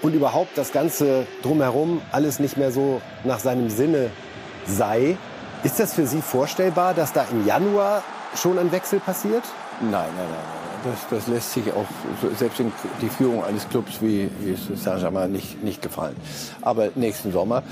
und 0.02 0.14
überhaupt 0.14 0.58
das 0.58 0.72
Ganze 0.72 1.28
drumherum 1.42 2.02
alles 2.12 2.40
nicht 2.40 2.58
mehr 2.58 2.72
so 2.72 3.02
nach 3.24 3.40
seinem 3.40 3.70
Sinne 3.70 4.10
sei, 4.66 5.18
ist 5.64 5.80
das 5.80 5.94
für 5.94 6.06
Sie 6.06 6.22
vorstellbar, 6.22 6.94
dass 6.94 7.14
da 7.14 7.26
im 7.32 7.46
Januar 7.46 8.04
schon 8.36 8.58
ein 8.60 8.72
Wechsel 8.72 9.00
passiert? 9.00 9.44
Nein, 9.82 9.92
nein, 9.92 10.02
nein. 10.18 10.28
nein 10.30 10.67
das, 10.88 11.08
das 11.10 11.28
lässt 11.28 11.54
sich 11.54 11.72
auch 11.72 11.86
selbst 12.38 12.60
in 12.60 12.72
die 13.02 13.10
Führung 13.10 13.44
eines 13.44 13.68
Clubs 13.70 14.02
wie, 14.02 14.30
wie 14.40 14.56
Saint-Germain 14.76 15.32
nicht, 15.32 15.64
nicht 15.64 15.82
gefallen. 15.82 16.16
Aber 16.62 16.90
nächsten 16.96 17.32
Sommer, 17.32 17.64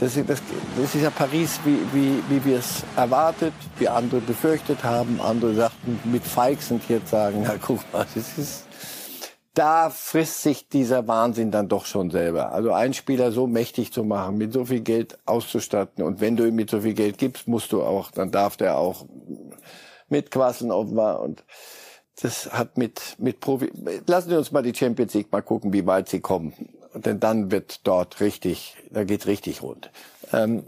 das, 0.00 0.14
das, 0.14 0.42
das 0.76 0.94
ist 0.94 1.02
ja 1.02 1.10
Paris, 1.10 1.60
wie, 1.64 1.78
wie, 1.92 2.22
wie 2.28 2.44
wir 2.44 2.58
es 2.58 2.82
erwartet, 2.96 3.54
wie 3.78 3.88
andere 3.88 4.20
befürchtet 4.20 4.84
haben. 4.84 5.20
Andere 5.20 5.54
sagten 5.54 5.98
mit 6.04 6.24
Feixend 6.24 6.82
jetzt 6.88 7.10
sagen, 7.10 7.44
na 7.46 7.54
guck 7.60 7.80
mal, 7.92 8.06
das 8.14 8.38
ist, 8.38 8.64
da 9.54 9.88
frisst 9.88 10.42
sich 10.42 10.68
dieser 10.68 11.06
Wahnsinn 11.06 11.50
dann 11.50 11.68
doch 11.68 11.86
schon 11.86 12.10
selber. 12.10 12.52
Also 12.52 12.72
einen 12.72 12.94
Spieler 12.94 13.30
so 13.30 13.46
mächtig 13.46 13.92
zu 13.92 14.02
machen, 14.02 14.36
mit 14.36 14.52
so 14.52 14.64
viel 14.64 14.80
Geld 14.80 15.18
auszustatten 15.26 16.02
und 16.02 16.20
wenn 16.20 16.36
du 16.36 16.44
ihm 16.44 16.56
mit 16.56 16.70
so 16.70 16.80
viel 16.80 16.94
Geld 16.94 17.18
gibst, 17.18 17.46
musst 17.46 17.72
du 17.72 17.82
auch, 17.82 18.10
dann 18.10 18.32
darf 18.32 18.56
der 18.56 18.76
auch 18.76 19.06
mitquasseln 20.08 20.70
offenbar 20.70 21.20
und 21.20 21.44
das 22.20 22.52
hat 22.52 22.78
mit, 22.78 23.16
mit 23.18 23.40
Profi, 23.40 23.70
lassen 24.06 24.30
Sie 24.30 24.36
uns 24.36 24.52
mal 24.52 24.62
die 24.62 24.74
Champions 24.74 25.14
League 25.14 25.32
mal 25.32 25.42
gucken, 25.42 25.72
wie 25.72 25.86
weit 25.86 26.08
sie 26.08 26.20
kommen. 26.20 26.54
Denn 26.94 27.18
dann 27.18 27.50
wird 27.50 27.86
dort 27.86 28.20
richtig, 28.20 28.76
da 28.90 29.04
geht's 29.04 29.26
richtig 29.26 29.62
rund. 29.62 29.90
Ähm, 30.32 30.64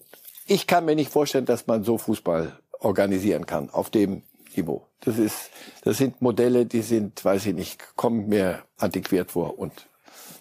ich 0.46 0.66
kann 0.66 0.84
mir 0.84 0.96
nicht 0.96 1.10
vorstellen, 1.10 1.44
dass 1.44 1.66
man 1.66 1.84
so 1.84 1.98
Fußball 1.98 2.58
organisieren 2.80 3.46
kann, 3.46 3.70
auf 3.70 3.90
dem 3.90 4.22
Niveau. 4.56 4.86
Das 5.00 5.18
ist, 5.18 5.50
das 5.82 5.98
sind 5.98 6.20
Modelle, 6.20 6.66
die 6.66 6.82
sind, 6.82 7.24
weiß 7.24 7.46
ich 7.46 7.54
nicht, 7.54 7.96
kommen 7.96 8.28
mir 8.28 8.62
antiquiert 8.78 9.30
vor 9.30 9.58
und 9.58 9.72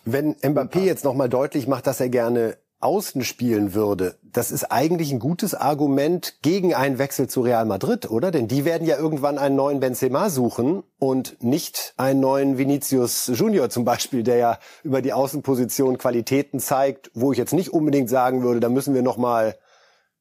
wenn 0.06 0.36
Mbappé 0.36 0.82
jetzt 0.82 1.04
nochmal 1.04 1.30
deutlich 1.30 1.68
macht, 1.68 1.88
dass 1.88 2.00
er 2.00 2.10
gerne 2.10 2.58
außen 2.86 3.24
spielen 3.24 3.74
würde, 3.74 4.20
das 4.22 4.52
ist 4.52 4.66
eigentlich 4.72 5.12
ein 5.12 5.18
gutes 5.18 5.56
Argument 5.56 6.36
gegen 6.44 6.76
einen 6.76 7.00
Wechsel 7.00 7.28
zu 7.28 7.42
Real 7.42 7.66
Madrid, 7.66 8.12
oder? 8.12 8.30
Denn 8.30 8.48
die 8.48 8.64
werden 8.64 8.86
ja 8.86 8.98
irgendwann 8.98 9.40
einen 9.40 9.56
neuen 9.56 9.80
Benzema 9.80 10.30
suchen 10.30 10.84
und 11.00 11.44
nicht 11.44 11.96
einen 11.98 12.20
neuen 12.20 12.60
Vinicius 12.60 13.32
Junior 13.34 13.72
zum 13.72 13.86
Beispiel, 13.86 14.22
der 14.22 14.36
ja 14.38 14.60
über 14.84 15.02
die 15.02 15.14
Außenposition 15.14 15.98
Qualitäten 15.98 16.60
zeigt, 16.60 17.10
wo 17.16 17.32
ich 17.32 17.40
jetzt 17.40 17.54
nicht 17.54 17.74
unbedingt 17.74 18.10
sagen 18.10 18.44
würde, 18.44 18.60
da 18.60 18.70
müssen 18.70 18.94
wir 18.94 19.02
noch 19.02 19.18
mal 19.18 19.58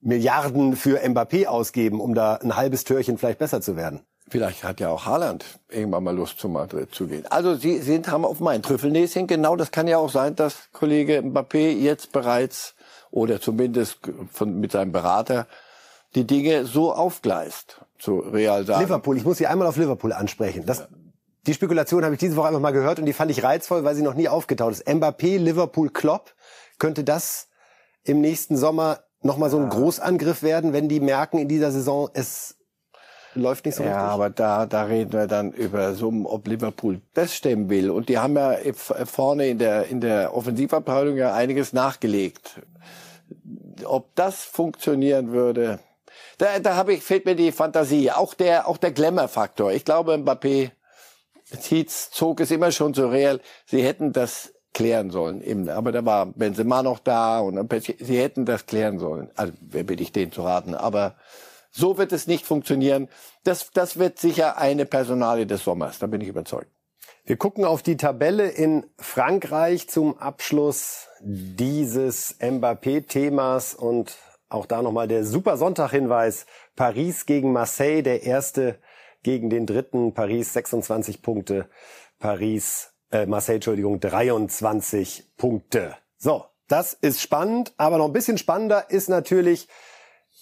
Milliarden 0.01 0.75
für 0.75 1.01
Mbappé 1.05 1.47
ausgeben, 1.47 2.01
um 2.01 2.15
da 2.15 2.37
ein 2.37 2.57
halbes 2.57 2.85
Türchen 2.85 3.19
vielleicht 3.19 3.39
besser 3.39 3.61
zu 3.61 3.77
werden. 3.77 4.01
Vielleicht 4.35 4.65
hat 4.65 4.81
ja 4.81 4.89
auch 4.89 5.07
Haaland 5.07 5.45
irgendwann 5.69 6.03
mal 6.03 6.17
Lust, 6.17 6.41
zu 6.41 6.49
Madrid 6.49 6.93
zu 6.93 7.07
gehen. 7.07 7.25
Also 7.31 7.55
Sie 7.55 7.79
sind, 7.79 8.11
haben 8.11 8.25
auf 8.25 8.41
mein 8.41 8.63
Trüffelnäschen. 8.63 9.29
Genau, 9.29 9.55
das 9.55 9.71
kann 9.71 9.87
ja 9.87 9.99
auch 9.99 10.11
sein, 10.11 10.35
dass 10.35 10.73
Kollege 10.73 11.21
Mbappé 11.21 11.71
jetzt 11.71 12.11
bereits 12.11 12.75
oder 13.13 13.41
zumindest 13.41 14.01
von, 14.33 14.59
mit 14.59 14.73
seinem 14.73 14.91
Berater 14.91 15.47
die 16.17 16.27
Dinge 16.27 16.67
so 16.67 16.93
aufgleist 16.93 17.81
zu 17.97 18.19
Real 18.19 18.67
sagen. 18.67 18.81
Liverpool, 18.83 19.17
ich 19.17 19.25
muss 19.25 19.39
Sie 19.39 19.47
einmal 19.47 19.69
auf 19.69 19.77
Liverpool 19.77 20.13
ansprechen. 20.13 20.67
Das, 20.67 20.89
die 21.47 21.55
Spekulation 21.55 22.03
habe 22.03 22.15
ich 22.15 22.19
diese 22.19 22.35
Woche 22.35 22.49
einfach 22.49 22.59
mal 22.59 22.73
gehört 22.73 22.99
und 22.99 23.07
die 23.07 23.13
fand 23.13 23.31
ich 23.31 23.45
reizvoll, 23.45 23.85
weil 23.85 23.95
sie 23.95 24.03
noch 24.03 24.15
nie 24.15 24.27
aufgetaucht 24.27 24.73
ist. 24.73 24.89
Mbappé, 24.89 25.39
Liverpool, 25.39 25.91
Klopp, 25.91 26.35
könnte 26.81 27.05
das 27.05 27.47
im 28.03 28.21
nächsten 28.21 28.57
Sommer 28.57 28.99
nochmal 29.23 29.49
so 29.49 29.61
ein 29.61 29.69
Großangriff 29.69 30.43
werden, 30.43 30.73
wenn 30.73 30.89
die 30.89 30.99
merken 30.99 31.39
in 31.39 31.47
dieser 31.47 31.71
Saison, 31.71 32.11
es 32.15 32.57
läuft 33.35 33.67
nicht 33.67 33.77
so 33.77 33.83
ja, 33.83 33.91
richtig. 33.91 34.03
Ja, 34.03 34.09
aber 34.09 34.31
da, 34.31 34.67
da 34.67 34.85
reden 34.85 35.13
wir 35.13 35.27
dann 35.27 35.53
über 35.53 35.95
Summen, 35.95 36.27
ob 36.27 36.47
Liverpool 36.47 37.01
das 37.15 37.35
stemmen 37.35 37.69
will. 37.69 37.91
Und 37.91 38.09
die 38.09 38.19
haben 38.19 38.37
ja 38.37 38.57
vorne 39.05 39.49
in 39.49 39.59
der, 39.59 39.87
in 39.87 40.01
der 40.01 40.35
Offensivabteilung 40.35 41.17
ja 41.17 41.35
einiges 41.35 41.73
nachgelegt. 41.73 42.61
Ob 43.85 44.15
das 44.15 44.45
funktionieren 44.45 45.33
würde, 45.33 45.81
da, 46.39 46.59
da 46.59 46.77
habe 46.77 46.95
ich, 46.95 47.03
fehlt 47.03 47.27
mir 47.27 47.37
die 47.37 47.53
Fantasie. 47.53 48.11
Auch 48.11 48.35
der, 48.35 48.69
auch 48.69 48.77
der 48.77 48.93
Glamour-Faktor. 48.93 49.73
Ich 49.73 49.85
glaube, 49.85 50.15
Mbappé 50.15 50.71
zieht's, 51.61 52.11
zog 52.11 52.41
es 52.41 52.51
immer 52.51 52.73
schon 52.73 52.95
so 52.95 53.09
real. 53.09 53.41
Sie 53.67 53.83
hätten 53.83 54.13
das 54.13 54.53
klären 54.73 55.11
sollen. 55.11 55.69
Aber 55.69 55.93
da 55.93 56.05
war 56.05 56.27
Benzema 56.27 56.83
noch 56.83 56.99
da 56.99 57.39
und 57.41 57.73
sie 58.01 58.19
hätten 58.19 58.45
das 58.45 58.67
klären 58.67 58.99
sollen. 58.99 59.31
Also, 59.37 59.53
wer 59.61 59.85
bitte 59.85 60.03
ich 60.03 60.13
den 60.13 60.33
zu 60.33 60.43
raten? 60.43 60.75
Aber 60.75 61.15
so 61.75 61.99
wird 61.99 62.13
es 62.13 62.27
nicht 62.27 62.47
funktionieren. 62.47 63.09
Das, 63.43 63.71
das 63.73 63.99
wird 63.99 64.19
sicher 64.19 64.59
eine 64.59 64.87
Personalie 64.87 65.47
des 65.47 65.65
Sommers, 65.65 65.99
da 65.99 66.07
bin 66.07 66.21
ich 66.21 66.29
überzeugt. 66.29 66.71
Wir 67.25 67.37
gucken 67.37 67.65
auf 67.65 67.83
die 67.83 67.97
Tabelle 67.97 68.49
in 68.49 68.85
Frankreich 68.99 69.89
zum 69.89 70.19
Abschluss 70.19 71.09
dieses 71.21 72.39
Mbappé-Themas 72.39 73.75
und 73.75 74.17
auch 74.49 74.67
da 74.67 74.83
nochmal 74.83 75.09
der 75.09 75.25
Super 75.25 75.57
Sonntag-Hinweis. 75.57 76.47
Paris 76.77 77.27
gegen 77.27 77.53
Marseille, 77.53 78.03
der 78.03 78.25
erste 78.25 78.79
gegen 79.23 79.49
den 79.49 79.67
dritten. 79.67 80.13
Paris 80.13 80.53
26 80.53 81.23
Punkte. 81.23 81.69
Paris, 82.19 82.93
äh, 83.11 83.27
Marseille, 83.27 83.57
Entschuldigung, 83.57 84.01
23 84.01 85.33
Punkte. 85.37 85.97
So, 86.19 86.45
das 86.69 86.93
ist 86.93 87.23
spannend, 87.23 87.73
aber 87.79 87.99
noch 87.99 88.07
ein 88.07 88.13
bisschen 88.13 88.39
spannender 88.39 88.91
ist 88.91 89.09
natürlich 89.09 89.67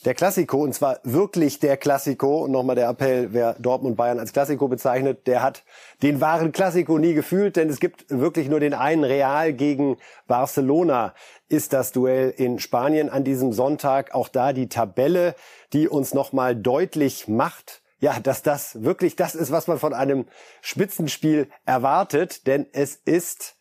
der 0.05 0.15
Klassiko, 0.15 0.59
und 0.59 0.75
zwar 0.75 0.99
wirklich 1.05 1.61
der 1.61 1.77
Klassiko, 1.77 2.45
und 2.45 2.51
nochmal 2.51 2.77
der 2.77 2.89
Appell, 2.89 3.33
wer 3.33 3.55
Dortmund 3.55 3.97
Bayern 3.97 4.19
als 4.19 4.33
Klassiko 4.33 4.69
bezeichnet, 4.69 5.27
der 5.27 5.43
hat 5.43 5.65
den 6.03 6.21
wahren 6.21 6.53
Klassiko 6.53 6.99
nie 6.99 7.15
gefühlt, 7.15 7.57
denn 7.57 7.69
es 7.69 7.81
gibt 7.81 8.07
wirklich 8.09 8.49
nur 8.49 8.61
den 8.61 8.75
einen 8.75 9.05
Real 9.05 9.53
gegen 9.53 9.97
Barcelona 10.27 11.15
ist 11.49 11.73
das 11.73 11.93
Duell 11.93 12.31
in 12.31 12.59
Spanien 12.59 13.11
an 13.11 13.25
diesem 13.25 13.53
Sonntag. 13.53 14.15
Auch 14.15 14.29
da 14.29 14.53
die 14.53 14.69
Tabelle, 14.69 15.35
die 15.73 15.87
uns 15.87 16.15
nochmal 16.15 16.57
deutlich 16.57 17.29
macht, 17.29 17.83
ja, 18.01 18.19
dass 18.19 18.43
das 18.43 18.83
wirklich 18.83 19.15
das 19.17 19.35
ist, 19.35 19.53
was 19.53 19.69
man 19.69 19.79
von 19.79 19.95
einem 19.95 20.27
Spitzenspiel 20.61 21.49
erwartet, 21.65 22.47
denn 22.47 22.67
es 22.73 22.97
ist 22.97 23.57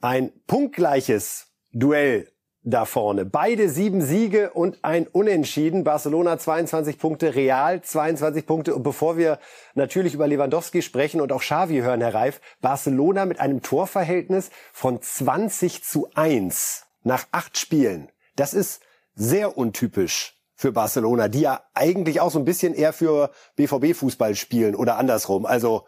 ein 0.00 0.32
punktgleiches 0.46 1.52
Duell 1.72 2.32
da 2.62 2.84
vorne. 2.84 3.24
Beide 3.24 3.68
sieben 3.68 4.02
Siege 4.02 4.50
und 4.50 4.78
ein 4.82 5.06
Unentschieden. 5.06 5.84
Barcelona 5.84 6.38
22 6.38 6.98
Punkte, 6.98 7.34
Real 7.34 7.80
22 7.80 8.46
Punkte. 8.46 8.74
Und 8.74 8.82
bevor 8.82 9.16
wir 9.16 9.38
natürlich 9.74 10.14
über 10.14 10.26
Lewandowski 10.26 10.82
sprechen 10.82 11.20
und 11.20 11.32
auch 11.32 11.40
Xavi 11.40 11.78
hören, 11.78 12.00
Herr 12.00 12.14
Reif, 12.14 12.40
Barcelona 12.60 13.24
mit 13.24 13.40
einem 13.40 13.62
Torverhältnis 13.62 14.50
von 14.72 15.00
20 15.00 15.82
zu 15.82 16.08
1 16.14 16.86
nach 17.02 17.26
acht 17.32 17.56
Spielen. 17.56 18.10
Das 18.36 18.52
ist 18.52 18.82
sehr 19.14 19.56
untypisch 19.56 20.36
für 20.54 20.72
Barcelona, 20.72 21.28
die 21.28 21.40
ja 21.40 21.62
eigentlich 21.72 22.20
auch 22.20 22.30
so 22.30 22.38
ein 22.38 22.44
bisschen 22.44 22.74
eher 22.74 22.92
für 22.92 23.30
BVB-Fußball 23.56 24.34
spielen 24.34 24.74
oder 24.74 24.98
andersrum. 24.98 25.46
Also 25.46 25.86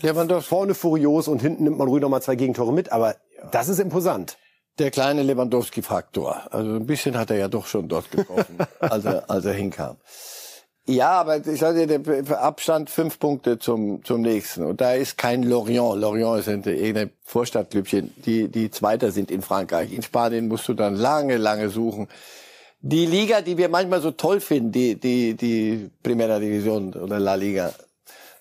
Lewandowski 0.00 0.48
vorne 0.48 0.74
furios 0.74 1.26
und 1.26 1.42
hinten 1.42 1.64
nimmt 1.64 1.78
man 1.78 1.88
ruhig 1.88 2.02
nochmal 2.02 2.22
zwei 2.22 2.36
Gegentore 2.36 2.72
mit, 2.72 2.92
aber 2.92 3.16
das 3.50 3.68
ist 3.68 3.80
imposant. 3.80 4.38
Der 4.78 4.90
kleine 4.90 5.22
Lewandowski-Faktor. 5.22 6.52
Also 6.52 6.74
ein 6.74 6.86
bisschen 6.86 7.16
hat 7.16 7.30
er 7.30 7.36
ja 7.38 7.48
doch 7.48 7.66
schon 7.66 7.88
dort 7.88 8.10
getroffen, 8.10 8.58
als, 8.80 9.04
er, 9.04 9.30
als 9.30 9.44
er 9.44 9.54
hinkam. 9.54 9.96
Ja, 10.88 11.12
aber 11.12 11.44
ich 11.44 11.58
sage 11.58 11.86
dir, 11.86 11.98
der 11.98 12.40
Abstand 12.40 12.90
fünf 12.90 13.18
Punkte 13.18 13.58
zum, 13.58 14.04
zum 14.04 14.20
nächsten. 14.20 14.64
Und 14.64 14.80
da 14.80 14.92
ist 14.92 15.18
kein 15.18 15.42
Lorient. 15.42 16.00
Lorient 16.00 16.38
ist 16.38 16.46
irgendein 16.48 17.10
Vorstadtklübchen, 17.24 18.14
die, 18.24 18.48
die 18.48 18.70
Zweiter 18.70 19.10
sind 19.10 19.32
in 19.32 19.42
Frankreich. 19.42 19.92
In 19.92 20.02
Spanien 20.02 20.46
musst 20.46 20.68
du 20.68 20.74
dann 20.74 20.94
lange, 20.94 21.38
lange 21.38 21.70
suchen. 21.70 22.06
Die 22.82 23.06
Liga, 23.06 23.40
die 23.40 23.56
wir 23.56 23.68
manchmal 23.68 24.00
so 24.00 24.12
toll 24.12 24.40
finden, 24.40 24.70
die, 24.70 24.94
die, 24.94 25.34
die 25.34 25.90
Primera 26.04 26.38
Division 26.38 26.92
oder 26.92 27.18
La 27.18 27.34
Liga, 27.34 27.72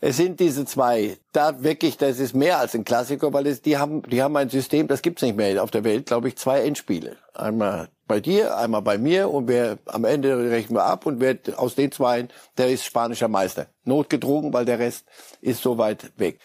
es 0.01 0.17
sind 0.17 0.39
diese 0.39 0.65
zwei. 0.65 1.17
Da 1.31 1.63
wirklich, 1.63 1.97
das 1.97 2.19
ist 2.19 2.35
mehr 2.35 2.59
als 2.59 2.75
ein 2.75 2.85
Klassiker, 2.85 3.33
weil 3.33 3.47
es, 3.47 3.61
die 3.61 3.77
haben, 3.77 4.03
die 4.03 4.21
haben 4.21 4.35
ein 4.37 4.49
System, 4.49 4.87
das 4.87 5.01
gibt's 5.01 5.21
nicht 5.21 5.35
mehr 5.35 5.63
auf 5.63 5.71
der 5.71 5.83
Welt, 5.83 6.05
glaube 6.05 6.27
ich, 6.27 6.37
zwei 6.37 6.61
Endspiele. 6.61 7.17
Einmal 7.33 7.89
bei 8.07 8.19
dir, 8.19 8.55
einmal 8.57 8.81
bei 8.81 8.97
mir 8.97 9.29
und 9.29 9.47
wer 9.47 9.77
am 9.85 10.05
Ende 10.05 10.49
rechnen 10.51 10.77
wir 10.77 10.85
ab 10.85 11.05
und 11.05 11.19
wer 11.19 11.37
aus 11.57 11.75
den 11.75 11.91
zwei, 11.91 12.27
der 12.57 12.69
ist 12.69 12.85
spanischer 12.85 13.27
Meister. 13.27 13.67
Notgedrungen, 13.83 14.53
weil 14.53 14.65
der 14.65 14.79
Rest 14.79 15.05
ist 15.41 15.61
so 15.61 15.77
weit 15.77 16.11
weg. 16.17 16.39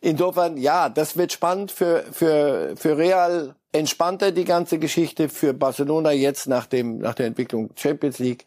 Insofern, 0.00 0.58
ja, 0.58 0.88
das 0.88 1.16
wird 1.16 1.32
spannend 1.32 1.70
für, 1.70 2.04
für, 2.12 2.74
für 2.76 2.98
Real 2.98 3.54
entspannter 3.72 4.32
die 4.32 4.44
ganze 4.44 4.78
Geschichte. 4.78 5.28
Für 5.28 5.54
Barcelona 5.54 6.12
jetzt 6.12 6.46
nach 6.46 6.66
dem, 6.66 6.98
nach 6.98 7.14
der 7.14 7.26
Entwicklung 7.26 7.70
Champions 7.74 8.18
League 8.18 8.44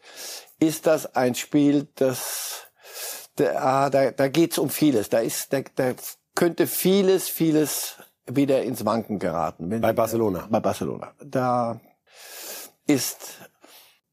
ist 0.60 0.86
das 0.86 1.16
ein 1.16 1.34
Spiel, 1.34 1.88
das 1.96 2.67
da, 3.38 3.54
ah, 3.56 3.90
da, 3.90 4.10
da 4.10 4.28
geht's 4.28 4.58
um 4.58 4.70
vieles. 4.70 5.08
Da 5.08 5.18
ist, 5.18 5.52
da, 5.52 5.60
da 5.76 5.94
könnte 6.34 6.66
vieles, 6.66 7.28
vieles 7.28 7.96
wieder 8.26 8.62
ins 8.62 8.84
Wanken 8.84 9.18
geraten. 9.18 9.70
Wenn, 9.70 9.80
bei 9.80 9.92
Barcelona. 9.92 10.46
Bei 10.50 10.60
Barcelona. 10.60 11.12
Da 11.24 11.80
ist, 12.86 13.38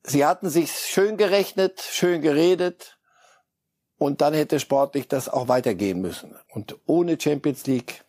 sie 0.03 0.26
hatten 0.26 0.49
sich 0.49 0.71
schön 0.71 1.17
gerechnet, 1.17 1.82
schön 1.82 2.21
geredet 2.21 2.97
und 3.97 4.21
dann 4.21 4.34
hätte 4.34 4.59
sportlich 4.59 5.07
das 5.07 5.30
auch 5.30 5.47
weitergehen 5.47 6.01
müssen. 6.01 6.36
Und 6.49 6.78
ohne 6.86 7.19
Champions 7.19 7.65
League 7.65 8.03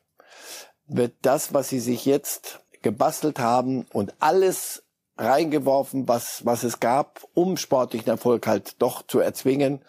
wird 0.86 1.14
das, 1.22 1.54
was 1.54 1.68
sie 1.68 1.80
sich 1.80 2.04
jetzt 2.04 2.60
gebastelt 2.82 3.38
haben 3.38 3.86
und 3.92 4.14
alles 4.20 4.84
reingeworfen, 5.18 6.06
was, 6.08 6.44
was 6.44 6.62
es 6.62 6.78
gab, 6.78 7.24
um 7.34 7.56
sportlichen 7.56 8.08
Erfolg 8.08 8.46
halt 8.46 8.80
doch 8.82 9.06
zu 9.06 9.18
erzwingen, 9.18 9.82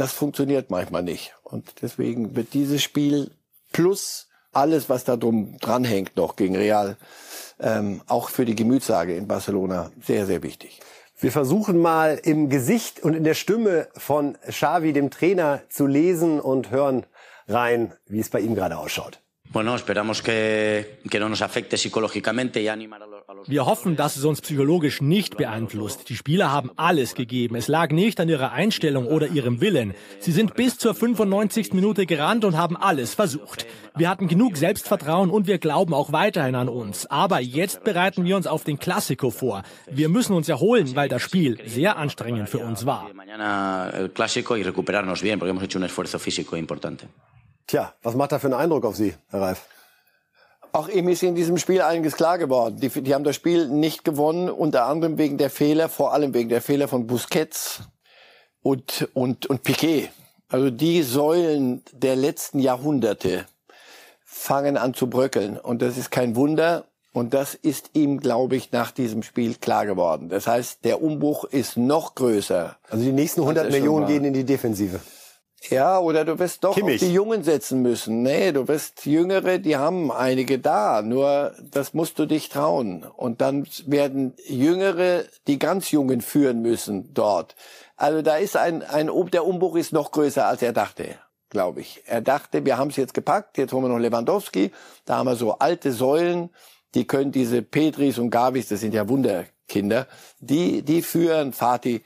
das 0.00 0.12
funktioniert 0.12 0.70
manchmal 0.70 1.02
nicht. 1.02 1.34
Und 1.42 1.82
deswegen 1.82 2.34
wird 2.34 2.54
dieses 2.54 2.82
Spiel 2.82 3.30
plus 3.70 4.28
alles, 4.50 4.88
was 4.88 5.04
da 5.04 5.16
drum 5.16 5.58
dranhängt 5.60 6.16
noch 6.16 6.36
gegen 6.36 6.56
Real, 6.56 6.96
ähm, 7.60 8.00
auch 8.06 8.30
für 8.30 8.46
die 8.46 8.54
Gemütslage 8.54 9.14
in 9.14 9.28
Barcelona 9.28 9.90
sehr, 10.02 10.24
sehr 10.24 10.42
wichtig. 10.42 10.80
Wir 11.18 11.30
versuchen 11.30 11.76
mal 11.78 12.18
im 12.22 12.48
Gesicht 12.48 13.00
und 13.00 13.12
in 13.12 13.24
der 13.24 13.34
Stimme 13.34 13.88
von 13.94 14.38
Xavi, 14.48 14.94
dem 14.94 15.10
Trainer, 15.10 15.60
zu 15.68 15.86
lesen 15.86 16.40
und 16.40 16.70
hören 16.70 17.04
rein, 17.46 17.92
wie 18.06 18.20
es 18.20 18.30
bei 18.30 18.40
ihm 18.40 18.54
gerade 18.54 18.78
ausschaut. 18.78 19.20
Bueno, 19.52 19.74
esperamos 19.74 20.22
que, 20.22 21.00
que 21.10 21.20
no 21.20 21.28
nos 21.28 21.42
afecte 21.42 21.76
psicológicamente 21.76 22.62
y 22.62 22.68
animar 22.68 23.02
a 23.02 23.06
wir 23.46 23.66
hoffen, 23.66 23.96
dass 23.96 24.16
es 24.16 24.24
uns 24.24 24.40
psychologisch 24.40 25.00
nicht 25.00 25.36
beeinflusst. 25.36 26.08
Die 26.08 26.16
Spieler 26.16 26.50
haben 26.50 26.70
alles 26.76 27.14
gegeben. 27.14 27.54
Es 27.54 27.68
lag 27.68 27.90
nicht 27.90 28.20
an 28.20 28.28
ihrer 28.28 28.52
Einstellung 28.52 29.06
oder 29.06 29.28
ihrem 29.28 29.60
Willen. 29.60 29.94
Sie 30.18 30.32
sind 30.32 30.54
bis 30.54 30.78
zur 30.78 30.94
95. 30.94 31.72
Minute 31.72 32.06
gerannt 32.06 32.44
und 32.44 32.56
haben 32.56 32.76
alles 32.76 33.14
versucht. 33.14 33.66
Wir 33.96 34.08
hatten 34.08 34.28
genug 34.28 34.56
Selbstvertrauen 34.56 35.30
und 35.30 35.46
wir 35.46 35.58
glauben 35.58 35.94
auch 35.94 36.12
weiterhin 36.12 36.54
an 36.54 36.68
uns. 36.68 37.06
Aber 37.06 37.40
jetzt 37.40 37.84
bereiten 37.84 38.24
wir 38.24 38.36
uns 38.36 38.46
auf 38.46 38.64
den 38.64 38.78
Klassiko 38.78 39.30
vor. 39.30 39.62
Wir 39.90 40.08
müssen 40.08 40.34
uns 40.34 40.48
erholen, 40.48 40.94
weil 40.96 41.08
das 41.08 41.22
Spiel 41.22 41.58
sehr 41.66 41.96
anstrengend 41.96 42.48
für 42.48 42.58
uns 42.58 42.86
war. 42.86 43.10
Tja, 47.66 47.94
was 48.02 48.16
macht 48.16 48.32
da 48.32 48.38
für 48.38 48.48
einen 48.48 48.54
Eindruck 48.54 48.84
auf 48.84 48.96
Sie, 48.96 49.14
Herr 49.28 49.42
Reif? 49.42 49.66
Auch 50.72 50.88
ihm 50.88 51.08
ist 51.08 51.22
in 51.22 51.34
diesem 51.34 51.58
Spiel 51.58 51.82
einiges 51.82 52.16
klar 52.16 52.38
geworden. 52.38 52.78
Die, 52.80 52.88
die 52.88 53.14
haben 53.14 53.24
das 53.24 53.36
Spiel 53.36 53.68
nicht 53.68 54.04
gewonnen, 54.04 54.48
unter 54.48 54.86
anderem 54.86 55.18
wegen 55.18 55.36
der 55.36 55.50
Fehler, 55.50 55.88
vor 55.88 56.12
allem 56.12 56.32
wegen 56.32 56.48
der 56.48 56.62
Fehler 56.62 56.86
von 56.86 57.06
Busquets 57.06 57.80
und, 58.62 59.08
und, 59.14 59.46
und 59.46 59.62
Piquet. 59.62 60.10
Also 60.48 60.70
die 60.70 61.02
Säulen 61.02 61.82
der 61.92 62.16
letzten 62.16 62.58
Jahrhunderte 62.58 63.46
fangen 64.24 64.76
an 64.76 64.94
zu 64.94 65.08
bröckeln. 65.08 65.58
Und 65.58 65.82
das 65.82 65.96
ist 65.96 66.10
kein 66.10 66.36
Wunder. 66.36 66.84
Und 67.12 67.34
das 67.34 67.54
ist 67.54 67.90
ihm, 67.94 68.20
glaube 68.20 68.54
ich, 68.54 68.70
nach 68.70 68.92
diesem 68.92 69.24
Spiel 69.24 69.56
klar 69.56 69.84
geworden. 69.84 70.28
Das 70.28 70.46
heißt, 70.46 70.84
der 70.84 71.02
Umbruch 71.02 71.44
ist 71.44 71.76
noch 71.76 72.14
größer. 72.14 72.76
Also 72.88 73.04
die 73.04 73.12
nächsten 73.12 73.40
100 73.40 73.72
Millionen 73.72 74.06
gehen 74.06 74.24
in 74.24 74.32
die 74.32 74.44
Defensive. 74.44 75.00
Ja, 75.68 75.98
oder 75.98 76.24
du 76.24 76.38
wirst 76.38 76.64
doch 76.64 76.74
Kimmich. 76.74 77.02
auf 77.02 77.08
die 77.08 77.12
Jungen 77.12 77.42
setzen 77.44 77.82
müssen. 77.82 78.22
Nee, 78.22 78.52
du 78.52 78.66
wirst 78.66 79.04
Jüngere, 79.04 79.58
die 79.58 79.76
haben 79.76 80.10
einige 80.10 80.58
da. 80.58 81.02
Nur 81.02 81.54
das 81.70 81.92
musst 81.92 82.18
du 82.18 82.26
dich 82.26 82.48
trauen. 82.48 83.04
Und 83.04 83.40
dann 83.42 83.66
werden 83.86 84.32
Jüngere 84.46 85.24
die 85.46 85.58
ganz 85.58 85.90
Jungen 85.90 86.22
führen 86.22 86.62
müssen 86.62 87.12
dort. 87.12 87.56
Also 87.96 88.22
da 88.22 88.36
ist 88.36 88.56
ein, 88.56 88.82
ein 88.82 89.10
der 89.30 89.44
Umbruch 89.44 89.76
ist 89.76 89.92
noch 89.92 90.12
größer, 90.12 90.46
als 90.46 90.62
er 90.62 90.72
dachte, 90.72 91.16
glaube 91.50 91.82
ich. 91.82 92.02
Er 92.06 92.22
dachte, 92.22 92.64
wir 92.64 92.78
haben 92.78 92.88
es 92.88 92.96
jetzt 92.96 93.12
gepackt, 93.12 93.58
jetzt 93.58 93.74
holen 93.74 93.84
wir 93.84 93.88
noch 93.90 93.98
Lewandowski. 93.98 94.72
Da 95.04 95.18
haben 95.18 95.26
wir 95.26 95.36
so 95.36 95.58
alte 95.58 95.92
Säulen, 95.92 96.48
die 96.94 97.06
können 97.06 97.32
diese 97.32 97.60
Petris 97.60 98.18
und 98.18 98.30
Gavis, 98.30 98.68
das 98.68 98.80
sind 98.80 98.94
ja 98.94 99.08
Wunderkinder, 99.08 100.06
die, 100.40 100.82
die 100.82 101.02
führen 101.02 101.52
Fatih 101.52 102.00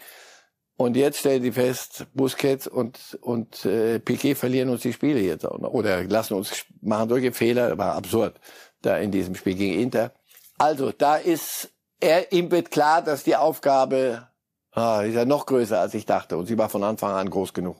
und 0.77 0.97
jetzt 0.97 1.19
stellen 1.19 1.43
die 1.43 1.53
fest, 1.53 2.07
Busquets 2.15 2.67
und, 2.67 3.19
und 3.21 3.65
äh, 3.65 4.01
Piquet 4.01 4.35
verlieren 4.35 4.71
uns 4.71 4.83
die 4.83 4.93
Spiele 4.93 5.21
jetzt 5.21 5.47
auch 5.47 5.59
noch. 5.59 5.71
Oder 5.71 6.03
lassen 6.05 6.35
uns 6.35 6.65
machen 6.81 7.09
solche 7.09 7.33
Fehler, 7.33 7.79
war 7.79 7.95
absurd, 7.95 8.41
da 8.83 8.97
in 8.99 9.13
diesem 9.13 9.37
Spiel 9.37 9.55
gegen 9.55 9.81
Inter. 9.81 10.13
Also, 10.59 10.91
da 10.91 11.17
ist, 11.17 11.71
er, 12.01 12.33
ihm 12.33 12.51
wird 12.51 12.73
klar, 12.73 13.03
dass 13.03 13.23
die 13.23 13.37
Aufgabe 13.37 14.29
ah, 14.73 15.03
ist 15.03 15.15
ja 15.15 15.25
noch 15.25 15.47
größer, 15.47 15.79
als 15.79 15.95
ich 15.95 16.07
dachte. 16.07 16.37
Und 16.37 16.47
sie 16.47 16.59
war 16.59 16.69
von 16.69 16.83
Anfang 16.83 17.13
an 17.13 17.31
groß 17.31 17.55
genug. 17.55 17.77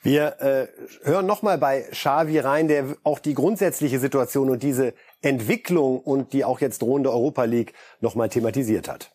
Wir 0.00 0.40
äh, 0.40 0.68
hören 1.02 1.26
nochmal 1.26 1.58
bei 1.58 1.82
Xavi 1.82 2.38
rein, 2.38 2.68
der 2.68 2.96
auch 3.02 3.18
die 3.18 3.34
grundsätzliche 3.34 3.98
Situation 3.98 4.48
und 4.48 4.62
diese 4.62 4.94
Entwicklung 5.20 6.00
und 6.00 6.32
die 6.32 6.44
auch 6.44 6.60
jetzt 6.60 6.80
drohende 6.80 7.10
Europa 7.10 7.44
League 7.44 7.74
nochmal 8.00 8.28
thematisiert 8.28 8.88
hat 8.88 9.12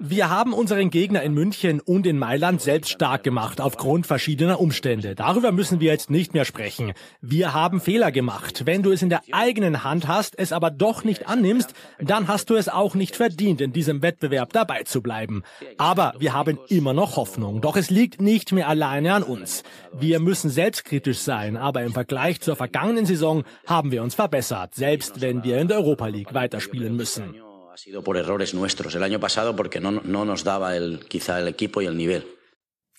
Wir 0.00 0.30
haben 0.30 0.52
unseren 0.52 0.90
Gegner 0.90 1.22
in 1.22 1.32
München 1.32 1.80
und 1.80 2.06
in 2.06 2.18
Mailand 2.18 2.60
selbst 2.60 2.90
stark 2.90 3.24
gemacht, 3.24 3.62
aufgrund 3.62 4.06
verschiedener 4.06 4.60
Umstände. 4.60 5.14
Darüber 5.14 5.52
müssen 5.52 5.80
wir 5.80 5.90
jetzt 5.90 6.10
nicht 6.10 6.34
mehr 6.34 6.44
sprechen. 6.44 6.92
Wir 7.22 7.54
haben 7.54 7.80
Fehler 7.80 8.12
gemacht. 8.12 8.66
Wenn 8.66 8.82
du 8.82 8.92
es 8.92 9.00
in 9.00 9.08
der 9.08 9.22
eigenen 9.32 9.84
Hand 9.84 10.06
hast, 10.06 10.38
es 10.38 10.52
aber 10.52 10.70
doch 10.70 11.02
nicht 11.02 11.28
annimmst, 11.28 11.72
dann 11.98 12.28
hast 12.28 12.50
du 12.50 12.56
es 12.56 12.68
auch 12.68 12.94
nicht 12.94 13.16
verdient, 13.16 13.62
in 13.62 13.72
diesem 13.72 14.02
Wettbewerb 14.02 14.52
dabei 14.52 14.82
zu 14.82 15.00
bleiben. 15.00 15.42
Aber 15.78 16.12
wir 16.18 16.34
haben 16.34 16.58
immer 16.68 16.92
noch 16.92 17.16
Hoffnung. 17.16 17.62
Doch 17.62 17.76
es 17.76 17.88
liegt 17.88 18.20
nicht 18.20 18.52
mehr 18.52 18.68
alleine 18.68 19.14
an 19.14 19.22
uns. 19.22 19.62
Wir 19.98 20.20
müssen 20.20 20.50
selbstkritisch 20.50 21.18
sein, 21.18 21.56
aber 21.56 21.82
im 21.82 21.92
Vergleich 21.92 22.42
zur 22.42 22.54
vergangenen 22.54 23.06
Saison 23.06 23.44
haben 23.66 23.92
wir 23.92 24.02
uns 24.02 24.14
verbessert, 24.14 24.74
selbst 24.74 25.22
wenn 25.22 25.42
wir 25.42 25.58
in 25.58 25.68
der 25.68 25.78
Europa 25.78 26.06
League 26.06 26.17
League 26.18 26.34
weiterspielen 26.34 26.94
müssen. 26.96 27.34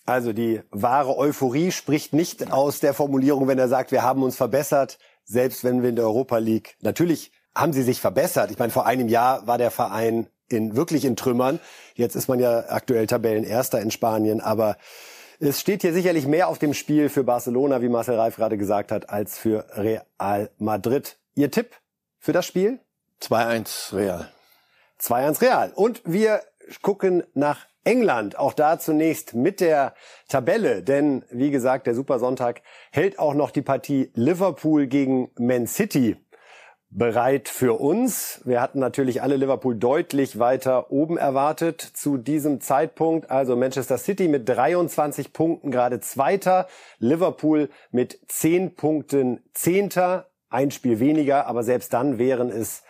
Also 0.05 0.33
die 0.33 0.61
wahre 0.71 1.17
Euphorie 1.17 1.71
spricht 1.71 2.13
nicht 2.13 2.51
aus 2.51 2.79
der 2.79 2.93
Formulierung, 2.93 3.47
wenn 3.47 3.59
er 3.59 3.67
sagt, 3.67 3.91
wir 3.91 4.01
haben 4.01 4.23
uns 4.23 4.35
verbessert, 4.35 4.97
selbst 5.23 5.63
wenn 5.63 5.81
wir 5.83 5.89
in 5.89 5.95
der 5.95 6.05
Europa 6.05 6.37
League. 6.37 6.77
Natürlich 6.81 7.31
haben 7.53 7.73
sie 7.73 7.83
sich 7.83 7.99
verbessert. 7.99 8.49
Ich 8.51 8.57
meine, 8.57 8.71
vor 8.71 8.85
einem 8.85 9.07
Jahr 9.07 9.45
war 9.45 9.57
der 9.57 9.69
Verein 9.69 10.27
in, 10.47 10.75
wirklich 10.75 11.05
in 11.05 11.15
Trümmern. 11.15 11.59
Jetzt 11.93 12.15
ist 12.15 12.27
man 12.27 12.39
ja 12.39 12.65
aktuell 12.69 13.05
Tabellenerster 13.05 13.81
in 13.81 13.91
Spanien, 13.91 14.41
aber 14.41 14.77
es 15.39 15.59
steht 15.59 15.81
hier 15.81 15.93
sicherlich 15.93 16.25
mehr 16.25 16.47
auf 16.47 16.57
dem 16.57 16.73
Spiel 16.73 17.09
für 17.09 17.23
Barcelona, 17.23 17.81
wie 17.81 17.89
Marcel 17.89 18.15
Reif 18.15 18.35
gerade 18.35 18.57
gesagt 18.57 18.91
hat, 18.91 19.09
als 19.09 19.37
für 19.37 19.65
Real 19.75 20.49
Madrid. 20.57 21.19
Ihr 21.35 21.51
Tipp 21.51 21.75
für 22.17 22.33
das 22.33 22.45
Spiel? 22.45 22.79
2-1 23.21 23.95
Real. 23.95 24.31
2-1 25.01 25.41
Real. 25.41 25.71
Und 25.75 26.01
wir 26.05 26.41
gucken 26.81 27.23
nach 27.33 27.65
England. 27.83 28.37
Auch 28.37 28.53
da 28.53 28.79
zunächst 28.79 29.33
mit 29.33 29.61
der 29.61 29.93
Tabelle. 30.27 30.83
Denn, 30.83 31.25
wie 31.31 31.51
gesagt, 31.51 31.87
der 31.87 31.95
Supersonntag 31.95 32.61
hält 32.91 33.19
auch 33.19 33.33
noch 33.33 33.51
die 33.51 33.61
Partie 33.61 34.11
Liverpool 34.13 34.87
gegen 34.87 35.31
Man 35.37 35.67
City 35.67 36.17
bereit 36.91 37.49
für 37.49 37.79
uns. 37.79 38.41
Wir 38.45 38.61
hatten 38.61 38.79
natürlich 38.79 39.21
alle 39.21 39.35
Liverpool 39.35 39.75
deutlich 39.75 40.39
weiter 40.39 40.91
oben 40.91 41.17
erwartet 41.17 41.81
zu 41.81 42.17
diesem 42.17 42.61
Zeitpunkt. 42.61 43.29
Also 43.29 43.55
Manchester 43.55 43.97
City 43.97 44.27
mit 44.27 44.49
23 44.49 45.31
Punkten 45.31 45.69
gerade 45.69 45.99
Zweiter, 45.99 46.67
Liverpool 46.97 47.69
mit 47.91 48.19
10 48.27 48.75
Punkten 48.75 49.43
Zehnter, 49.53 50.29
ein 50.49 50.71
Spiel 50.71 50.99
weniger, 50.99 51.45
aber 51.45 51.61
selbst 51.61 51.93
dann 51.93 52.17
wären 52.17 52.49
es 52.49 52.83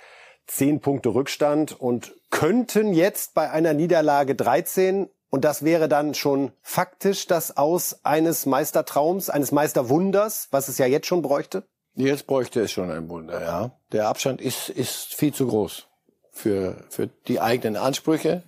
10 0.50 0.82
Punkte 0.82 1.10
Rückstand 1.10 1.80
und 1.80 2.16
könnten 2.32 2.93
jetzt 2.93 3.34
bei 3.34 3.52
einer 3.52 3.74
Niederlage 3.74 4.36
13 4.36 5.10
und 5.30 5.45
das 5.45 5.64
wäre 5.64 5.88
dann 5.88 6.16
schon 6.16 6.52
faktisch 6.62 7.28
das 7.28 7.56
Aus 7.56 8.00
eines 8.04 8.45
Meistertraums, 8.45 9.30
eines 9.30 9.52
Meisterwunders, 9.52 10.47
was 10.52 10.68
es 10.68 10.78
ja 10.80 10.88
jetzt 10.88 11.08
schon 11.08 11.22
bräuchte? 11.22 11.64
Jetzt 11.93 12.28
bräuchte 12.28 12.62
es 12.62 12.72
schon 12.72 12.89
ein 12.89 13.10
Wunder, 13.10 13.41
ja. 13.41 13.72
Der 13.91 14.08
Abstand 14.08 14.41
ist, 14.41 14.70
ist 14.70 15.14
viel 15.14 15.34
zu 15.34 15.47
groß 15.47 15.88
für, 16.32 16.84
für 16.89 17.08
die 17.28 17.41
eigenen 17.41 17.76
Ansprüche. 17.76 18.43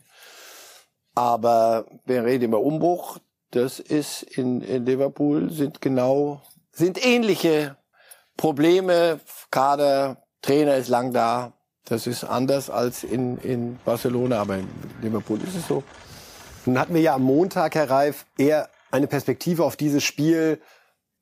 Aber 1.13 1.85
wir 2.05 2.23
reden 2.23 2.45
über 2.45 2.61
Umbruch. 2.61 3.19
Das 3.51 3.79
ist 3.79 4.23
in, 4.23 4.61
in 4.61 4.85
Liverpool 4.85 5.51
sind 5.51 5.81
genau, 5.81 6.41
sind 6.71 7.05
ähnliche 7.05 7.75
Probleme. 8.37 9.19
Kader, 9.51 10.23
Trainer 10.41 10.77
ist 10.77 10.87
lang 10.87 11.11
da. 11.11 11.53
Das 11.85 12.07
ist 12.07 12.23
anders 12.23 12.69
als 12.69 13.03
in, 13.03 13.37
in 13.39 13.79
Barcelona, 13.83 14.39
aber 14.39 14.57
in 14.57 14.67
Liverpool 15.01 15.39
ist 15.41 15.55
es 15.55 15.67
so. 15.67 15.83
Nun 16.65 16.79
hatten 16.79 16.93
wir 16.93 17.01
ja 17.01 17.15
am 17.15 17.23
Montag, 17.23 17.75
Herr 17.75 17.89
Reif, 17.89 18.25
eher 18.37 18.69
eine 18.91 19.07
Perspektive 19.07 19.63
auf 19.63 19.75
dieses 19.75 20.03
Spiel. 20.03 20.61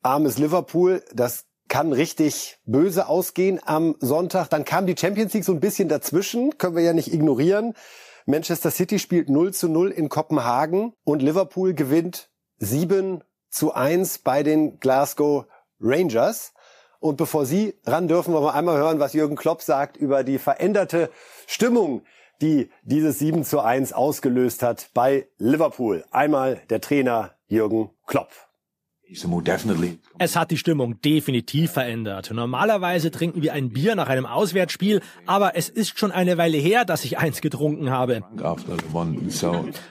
Armes 0.02 0.38
Liverpool, 0.38 1.02
das 1.14 1.46
kann 1.68 1.92
richtig 1.92 2.58
böse 2.66 3.08
ausgehen 3.08 3.60
am 3.64 3.94
Sonntag. 4.00 4.48
Dann 4.48 4.64
kam 4.64 4.86
die 4.86 4.96
Champions 4.98 5.32
League 5.32 5.44
so 5.44 5.52
ein 5.52 5.60
bisschen 5.60 5.88
dazwischen, 5.88 6.58
können 6.58 6.76
wir 6.76 6.82
ja 6.82 6.92
nicht 6.92 7.12
ignorieren. 7.12 7.74
Manchester 8.26 8.70
City 8.70 8.98
spielt 8.98 9.30
0 9.30 9.54
zu 9.54 9.68
0 9.68 9.90
in 9.90 10.08
Kopenhagen 10.08 10.92
und 11.04 11.22
Liverpool 11.22 11.74
gewinnt 11.74 12.28
7 12.58 13.22
zu 13.48 13.72
1 13.72 14.18
bei 14.18 14.42
den 14.42 14.78
Glasgow 14.78 15.46
Rangers. 15.80 16.52
Und 17.00 17.16
bevor 17.16 17.46
Sie 17.46 17.74
ran 17.86 18.08
dürfen, 18.08 18.34
wollen 18.34 18.44
wir 18.44 18.54
einmal 18.54 18.76
hören, 18.76 19.00
was 19.00 19.14
Jürgen 19.14 19.36
Klopp 19.36 19.62
sagt 19.62 19.96
über 19.96 20.22
die 20.22 20.38
veränderte 20.38 21.10
Stimmung, 21.46 22.02
die 22.42 22.70
dieses 22.82 23.18
7 23.18 23.44
zu 23.44 23.60
1 23.60 23.92
ausgelöst 23.94 24.62
hat 24.62 24.90
bei 24.92 25.26
Liverpool. 25.38 26.04
Einmal 26.10 26.60
der 26.68 26.80
Trainer 26.80 27.32
Jürgen 27.48 27.90
Klopp. 28.06 28.28
Es 30.18 30.36
hat 30.36 30.50
die 30.50 30.56
Stimmung 30.56 31.00
definitiv 31.02 31.72
verändert. 31.72 32.30
Normalerweise 32.32 33.10
trinken 33.10 33.42
wir 33.42 33.52
ein 33.52 33.70
Bier 33.70 33.96
nach 33.96 34.08
einem 34.08 34.26
Auswärtsspiel, 34.26 35.00
aber 35.26 35.56
es 35.56 35.68
ist 35.68 35.98
schon 35.98 36.12
eine 36.12 36.38
Weile 36.38 36.58
her, 36.58 36.84
dass 36.84 37.04
ich 37.04 37.18
eins 37.18 37.40
getrunken 37.40 37.90
habe. 37.90 38.22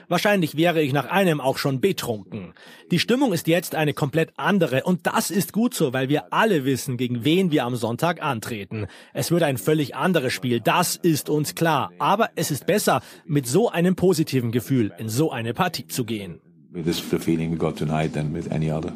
Wahrscheinlich 0.08 0.56
wäre 0.56 0.80
ich 0.80 0.92
nach 0.92 1.06
einem 1.10 1.40
auch 1.40 1.58
schon 1.58 1.80
betrunken. 1.80 2.54
Die 2.90 2.98
Stimmung 2.98 3.32
ist 3.32 3.46
jetzt 3.46 3.74
eine 3.74 3.92
komplett 3.92 4.32
andere 4.36 4.84
und 4.84 5.06
das 5.06 5.30
ist 5.30 5.52
gut 5.52 5.74
so, 5.74 5.92
weil 5.92 6.08
wir 6.08 6.32
alle 6.32 6.64
wissen, 6.64 6.96
gegen 6.96 7.24
wen 7.24 7.50
wir 7.50 7.64
am 7.64 7.76
Sonntag 7.76 8.22
antreten. 8.22 8.86
Es 9.12 9.30
wird 9.30 9.42
ein 9.42 9.58
völlig 9.58 9.94
anderes 9.94 10.32
Spiel, 10.32 10.60
das 10.60 10.96
ist 10.96 11.28
uns 11.28 11.54
klar. 11.54 11.92
Aber 11.98 12.30
es 12.36 12.50
ist 12.50 12.66
besser, 12.66 13.02
mit 13.26 13.46
so 13.46 13.68
einem 13.70 13.96
positiven 13.96 14.50
Gefühl 14.50 14.92
in 14.98 15.08
so 15.08 15.30
eine 15.30 15.54
Partie 15.54 15.86
zu 15.86 16.04
gehen 16.04 16.40
with 16.72 16.84
this 16.84 17.02
the 17.10 17.18
feeling 17.18 17.50
we 17.50 17.56
got 17.56 17.76
tonight 17.76 18.12
than 18.12 18.32
with 18.34 18.50
any 18.52 18.70
other. 18.70 18.92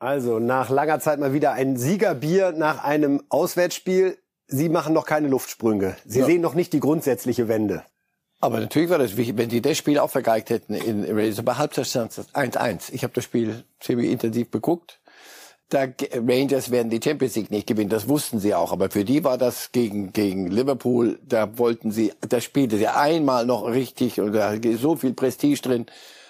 Also 0.00 0.38
nach 0.38 0.70
langer 0.70 1.00
Zeit 1.00 1.18
mal 1.18 1.32
wieder 1.32 1.52
ein 1.52 1.76
Siegerbier 1.76 2.52
nach 2.52 2.84
einem 2.84 3.22
Auswärtsspiel. 3.28 4.16
Sie 4.46 4.68
machen 4.68 4.94
noch 4.94 5.06
keine 5.06 5.28
Luftsprünge. 5.28 5.96
Sie 6.06 6.20
ja. 6.20 6.26
sehen 6.26 6.40
noch 6.40 6.54
nicht 6.54 6.72
die 6.72 6.80
grundsätzliche 6.80 7.48
Wende. 7.48 7.82
Aber 8.40 8.60
natürlich 8.60 8.88
war 8.88 8.98
das 8.98 9.16
wichtig, 9.16 9.36
wenn 9.36 9.48
die 9.48 9.60
das 9.60 9.76
Spiel 9.76 9.98
auch 9.98 10.10
vergeigt 10.10 10.50
hätten 10.50 10.74
in 10.74 11.04
Raiders. 11.04 11.42
Bei 11.42 11.54
Halbzeit 11.54 11.88
stand 11.88 12.16
es 12.16 12.32
1-1. 12.32 12.92
Ich 12.92 13.02
habe 13.02 13.12
das 13.12 13.24
Spiel 13.24 13.64
ziemlich 13.80 14.10
intensiv 14.10 14.48
beguckt. 14.50 15.00
Da 15.70 15.86
Rangers 16.14 16.70
werden 16.70 16.88
die 16.88 17.00
Champions 17.02 17.34
League 17.34 17.50
nicht 17.50 17.66
gewinnen, 17.66 17.90
das 17.90 18.08
wussten 18.08 18.38
sie 18.38 18.54
auch. 18.54 18.72
Aber 18.72 18.88
für 18.88 19.04
die 19.04 19.22
war 19.24 19.36
das 19.36 19.72
gegen 19.72 20.12
gegen 20.12 20.46
Liverpool. 20.46 21.18
Da 21.28 21.58
wollten 21.58 21.90
sie, 21.90 22.12
da 22.26 22.40
spielte 22.40 22.78
sie 22.78 22.86
einmal 22.86 23.44
noch 23.44 23.66
richtig 23.66 24.20
und 24.20 24.32
da 24.32 24.52
ist 24.52 24.80
so 24.80 24.96
viel 24.96 25.12
Prestige 25.12 25.60
drin. 25.60 25.86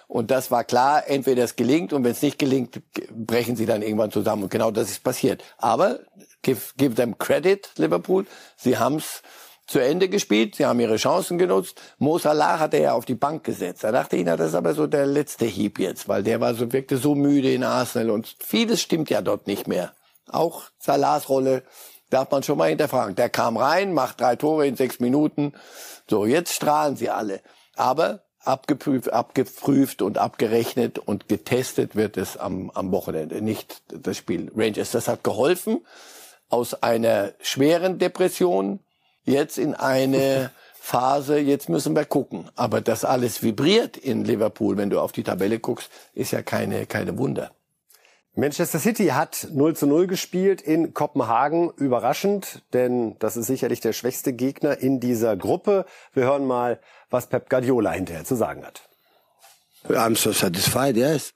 Und 0.08 0.30
das 0.30 0.50
war 0.50 0.64
klar, 0.64 1.06
entweder 1.06 1.44
es 1.44 1.54
gelingt 1.54 1.92
und 1.92 2.02
wenn 2.02 2.12
es 2.12 2.22
nicht 2.22 2.38
gelingt, 2.38 2.80
brechen 3.10 3.56
sie 3.56 3.66
dann 3.66 3.82
irgendwann 3.82 4.10
zusammen. 4.10 4.44
Und 4.44 4.50
genau 4.50 4.70
das 4.70 4.90
ist 4.90 5.04
passiert. 5.04 5.44
Aber 5.58 6.00
give, 6.40 6.72
give 6.78 6.94
them 6.94 7.18
credit, 7.18 7.70
Liverpool. 7.76 8.26
Sie 8.56 8.78
haben 8.78 8.96
es 8.96 9.22
zu 9.66 9.80
Ende 9.80 10.08
gespielt, 10.08 10.54
sie 10.54 10.64
haben 10.64 10.80
ihre 10.80 10.96
Chancen 10.96 11.36
genutzt. 11.36 11.80
Mo 11.98 12.18
Salah 12.18 12.58
hat 12.58 12.72
er 12.72 12.80
ja 12.80 12.92
auf 12.94 13.04
die 13.04 13.14
Bank 13.14 13.44
gesetzt. 13.44 13.84
Da 13.84 13.92
dachte 13.92 14.16
ich, 14.16 14.24
na, 14.24 14.38
das 14.38 14.48
ist 14.48 14.54
aber 14.54 14.72
so 14.72 14.86
der 14.86 15.04
letzte 15.04 15.44
Hieb 15.44 15.78
jetzt, 15.78 16.08
weil 16.08 16.22
der 16.22 16.40
war 16.40 16.54
so, 16.54 16.72
wirkte 16.72 16.96
so 16.96 17.14
müde 17.14 17.52
in 17.52 17.62
Arsenal 17.62 18.08
und 18.10 18.34
vieles 18.40 18.80
stimmt 18.80 19.10
ja 19.10 19.20
dort 19.20 19.46
nicht 19.46 19.68
mehr. 19.68 19.92
Auch 20.26 20.62
Salahs 20.78 21.28
Rolle 21.28 21.64
darf 22.08 22.30
man 22.30 22.42
schon 22.42 22.56
mal 22.56 22.70
hinterfragen. 22.70 23.14
Der 23.14 23.28
kam 23.28 23.58
rein, 23.58 23.92
macht 23.92 24.22
drei 24.22 24.36
Tore 24.36 24.66
in 24.66 24.74
sechs 24.74 25.00
Minuten. 25.00 25.52
So, 26.08 26.24
jetzt 26.24 26.54
strahlen 26.54 26.96
sie 26.96 27.10
alle. 27.10 27.42
Aber 27.76 28.22
abgeprüft, 28.48 29.12
abgeprüft 29.12 30.02
und 30.02 30.18
abgerechnet 30.18 30.98
und 30.98 31.28
getestet 31.28 31.94
wird 31.94 32.16
es 32.16 32.36
am, 32.36 32.70
am 32.70 32.90
Wochenende, 32.90 33.42
nicht 33.42 33.82
das 33.88 34.16
Spiel 34.16 34.50
Rangers. 34.56 34.90
Das 34.90 35.06
hat 35.06 35.22
geholfen, 35.22 35.84
aus 36.48 36.82
einer 36.82 37.32
schweren 37.40 37.98
Depression 37.98 38.80
jetzt 39.24 39.58
in 39.58 39.74
eine 39.74 40.50
Phase, 40.80 41.38
jetzt 41.38 41.68
müssen 41.68 41.94
wir 41.94 42.06
gucken. 42.06 42.48
Aber 42.56 42.80
dass 42.80 43.04
alles 43.04 43.42
vibriert 43.42 43.98
in 43.98 44.24
Liverpool, 44.24 44.78
wenn 44.78 44.88
du 44.88 45.00
auf 45.00 45.12
die 45.12 45.24
Tabelle 45.24 45.58
guckst, 45.58 45.90
ist 46.14 46.30
ja 46.30 46.40
keine, 46.40 46.86
keine 46.86 47.18
Wunder. 47.18 47.50
Manchester 48.34 48.78
City 48.78 49.08
hat 49.08 49.48
0 49.52 49.74
zu 49.74 49.86
0 49.88 50.06
gespielt 50.06 50.62
in 50.62 50.94
Kopenhagen. 50.94 51.70
Überraschend, 51.76 52.62
denn 52.72 53.16
das 53.18 53.36
ist 53.36 53.48
sicherlich 53.48 53.80
der 53.80 53.92
schwächste 53.92 54.32
Gegner 54.32 54.78
in 54.78 55.00
dieser 55.00 55.36
Gruppe. 55.36 55.84
Wir 56.14 56.22
hören 56.22 56.46
mal, 56.46 56.78
was 57.10 57.28
Pep 57.28 57.48
Guardiola 57.48 57.92
hinterher 57.92 58.24
zu 58.24 58.34
sagen 58.34 58.64
hat. 58.64 58.82
I'm 59.88 60.16
so 60.16 60.32
satisfied, 60.32 60.96
yes. 60.96 61.32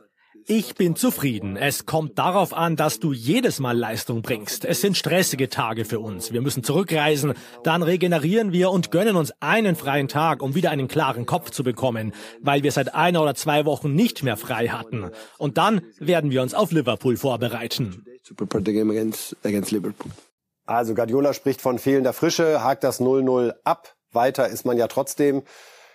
Ich 0.46 0.74
bin 0.74 0.96
zufrieden. 0.96 1.56
Es 1.56 1.86
kommt 1.86 2.18
darauf 2.18 2.52
an, 2.52 2.74
dass 2.74 2.98
du 2.98 3.12
jedes 3.12 3.60
Mal 3.60 3.78
Leistung 3.78 4.22
bringst. 4.22 4.64
Es 4.64 4.80
sind 4.80 4.96
stressige 4.96 5.48
Tage 5.48 5.84
für 5.84 6.00
uns. 6.00 6.32
Wir 6.32 6.40
müssen 6.40 6.64
zurückreisen, 6.64 7.34
dann 7.62 7.84
regenerieren 7.84 8.52
wir 8.52 8.70
und 8.70 8.90
gönnen 8.90 9.14
uns 9.14 9.32
einen 9.40 9.76
freien 9.76 10.08
Tag, 10.08 10.42
um 10.42 10.56
wieder 10.56 10.70
einen 10.70 10.88
klaren 10.88 11.26
Kopf 11.26 11.50
zu 11.50 11.62
bekommen, 11.62 12.12
weil 12.40 12.64
wir 12.64 12.72
seit 12.72 12.92
einer 12.94 13.22
oder 13.22 13.36
zwei 13.36 13.64
Wochen 13.66 13.94
nicht 13.94 14.24
mehr 14.24 14.36
frei 14.36 14.68
hatten. 14.68 15.10
Und 15.38 15.58
dann 15.58 15.82
werden 16.00 16.32
wir 16.32 16.42
uns 16.42 16.54
auf 16.54 16.72
Liverpool 16.72 17.16
vorbereiten. 17.16 18.04
Also 20.66 20.94
Guardiola 20.94 21.34
spricht 21.34 21.60
von 21.60 21.78
fehlender 21.78 22.12
Frische, 22.12 22.64
hakt 22.64 22.82
das 22.82 23.00
0-0 23.00 23.54
ab. 23.62 23.94
Weiter 24.14 24.48
ist 24.48 24.64
man 24.64 24.76
ja 24.76 24.88
trotzdem 24.88 25.42